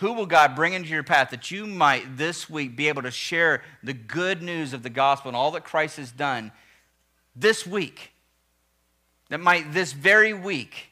Who 0.03 0.11
will 0.11 0.25
God 0.25 0.53
bring 0.53 0.73
into 0.73 0.89
your 0.89 1.01
path 1.01 1.29
that 1.29 1.49
you 1.49 1.65
might 1.65 2.17
this 2.17 2.49
week 2.49 2.75
be 2.75 2.89
able 2.89 3.03
to 3.03 3.09
share 3.09 3.63
the 3.81 3.93
good 3.93 4.41
news 4.41 4.73
of 4.73 4.83
the 4.83 4.89
gospel 4.89 5.29
and 5.29 5.35
all 5.37 5.51
that 5.51 5.63
Christ 5.63 5.95
has 5.95 6.11
done 6.11 6.51
this 7.37 7.65
week? 7.65 8.11
That 9.29 9.39
might 9.39 9.71
this 9.71 9.93
very 9.93 10.33
week, 10.33 10.89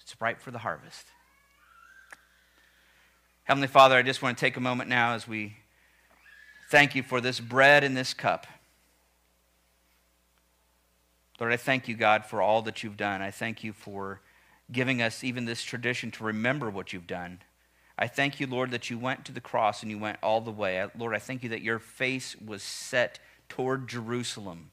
it's 0.00 0.14
ripe 0.20 0.40
for 0.40 0.52
the 0.52 0.58
harvest. 0.58 1.04
Heavenly 3.42 3.66
Father, 3.66 3.96
I 3.96 4.02
just 4.02 4.22
want 4.22 4.38
to 4.38 4.40
take 4.40 4.56
a 4.56 4.60
moment 4.60 4.88
now 4.88 5.14
as 5.14 5.26
we 5.26 5.56
thank 6.70 6.94
you 6.94 7.02
for 7.02 7.20
this 7.20 7.40
bread 7.40 7.82
and 7.82 7.96
this 7.96 8.14
cup. 8.14 8.46
Lord, 11.40 11.52
I 11.52 11.56
thank 11.56 11.88
you, 11.88 11.96
God, 11.96 12.24
for 12.24 12.40
all 12.40 12.62
that 12.62 12.84
you've 12.84 12.96
done. 12.96 13.20
I 13.20 13.32
thank 13.32 13.64
you 13.64 13.72
for 13.72 14.20
giving 14.70 15.02
us 15.02 15.24
even 15.24 15.44
this 15.44 15.64
tradition 15.64 16.12
to 16.12 16.22
remember 16.22 16.70
what 16.70 16.92
you've 16.92 17.08
done. 17.08 17.40
I 18.00 18.06
thank 18.06 18.38
you, 18.38 18.46
Lord, 18.46 18.70
that 18.70 18.90
you 18.90 18.98
went 18.98 19.24
to 19.24 19.32
the 19.32 19.40
cross 19.40 19.82
and 19.82 19.90
you 19.90 19.98
went 19.98 20.18
all 20.22 20.40
the 20.40 20.52
way. 20.52 20.86
Lord, 20.96 21.16
I 21.16 21.18
thank 21.18 21.42
you 21.42 21.48
that 21.48 21.62
your 21.62 21.80
face 21.80 22.36
was 22.36 22.62
set 22.62 23.18
toward 23.48 23.88
Jerusalem. 23.88 24.70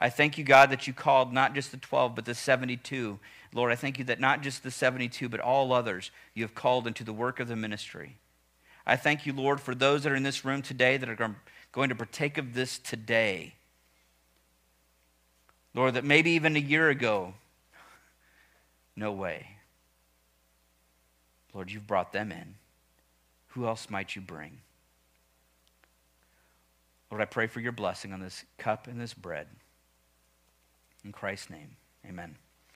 I 0.00 0.10
thank 0.10 0.36
you, 0.36 0.42
God, 0.42 0.70
that 0.70 0.88
you 0.88 0.92
called 0.92 1.32
not 1.32 1.54
just 1.54 1.70
the 1.70 1.76
12, 1.76 2.16
but 2.16 2.24
the 2.24 2.34
72. 2.34 3.20
Lord, 3.54 3.70
I 3.70 3.76
thank 3.76 4.00
you 4.00 4.04
that 4.06 4.18
not 4.18 4.42
just 4.42 4.64
the 4.64 4.72
72, 4.72 5.28
but 5.28 5.38
all 5.38 5.72
others 5.72 6.10
you 6.34 6.42
have 6.42 6.56
called 6.56 6.88
into 6.88 7.04
the 7.04 7.12
work 7.12 7.38
of 7.38 7.46
the 7.46 7.54
ministry. 7.54 8.16
I 8.84 8.96
thank 8.96 9.24
you, 9.24 9.32
Lord, 9.32 9.60
for 9.60 9.76
those 9.76 10.02
that 10.02 10.10
are 10.10 10.16
in 10.16 10.24
this 10.24 10.44
room 10.44 10.62
today 10.62 10.96
that 10.96 11.08
are 11.08 11.36
going 11.70 11.88
to 11.90 11.94
partake 11.94 12.38
of 12.38 12.54
this 12.54 12.78
today. 12.78 13.54
Lord, 15.74 15.94
that 15.94 16.04
maybe 16.04 16.32
even 16.32 16.56
a 16.56 16.58
year 16.58 16.88
ago, 16.88 17.34
no 18.96 19.12
way. 19.12 19.51
Lord, 21.54 21.70
you've 21.70 21.86
brought 21.86 22.12
them 22.12 22.32
in. 22.32 22.54
Who 23.48 23.66
else 23.66 23.90
might 23.90 24.16
you 24.16 24.22
bring? 24.22 24.58
Lord, 27.10 27.20
I 27.20 27.26
pray 27.26 27.46
for 27.46 27.60
your 27.60 27.72
blessing 27.72 28.12
on 28.12 28.20
this 28.20 28.44
cup 28.56 28.86
and 28.86 28.98
this 28.98 29.12
bread. 29.12 29.46
In 31.04 31.12
Christ's 31.12 31.50
name, 31.50 31.76
amen. 32.08 32.36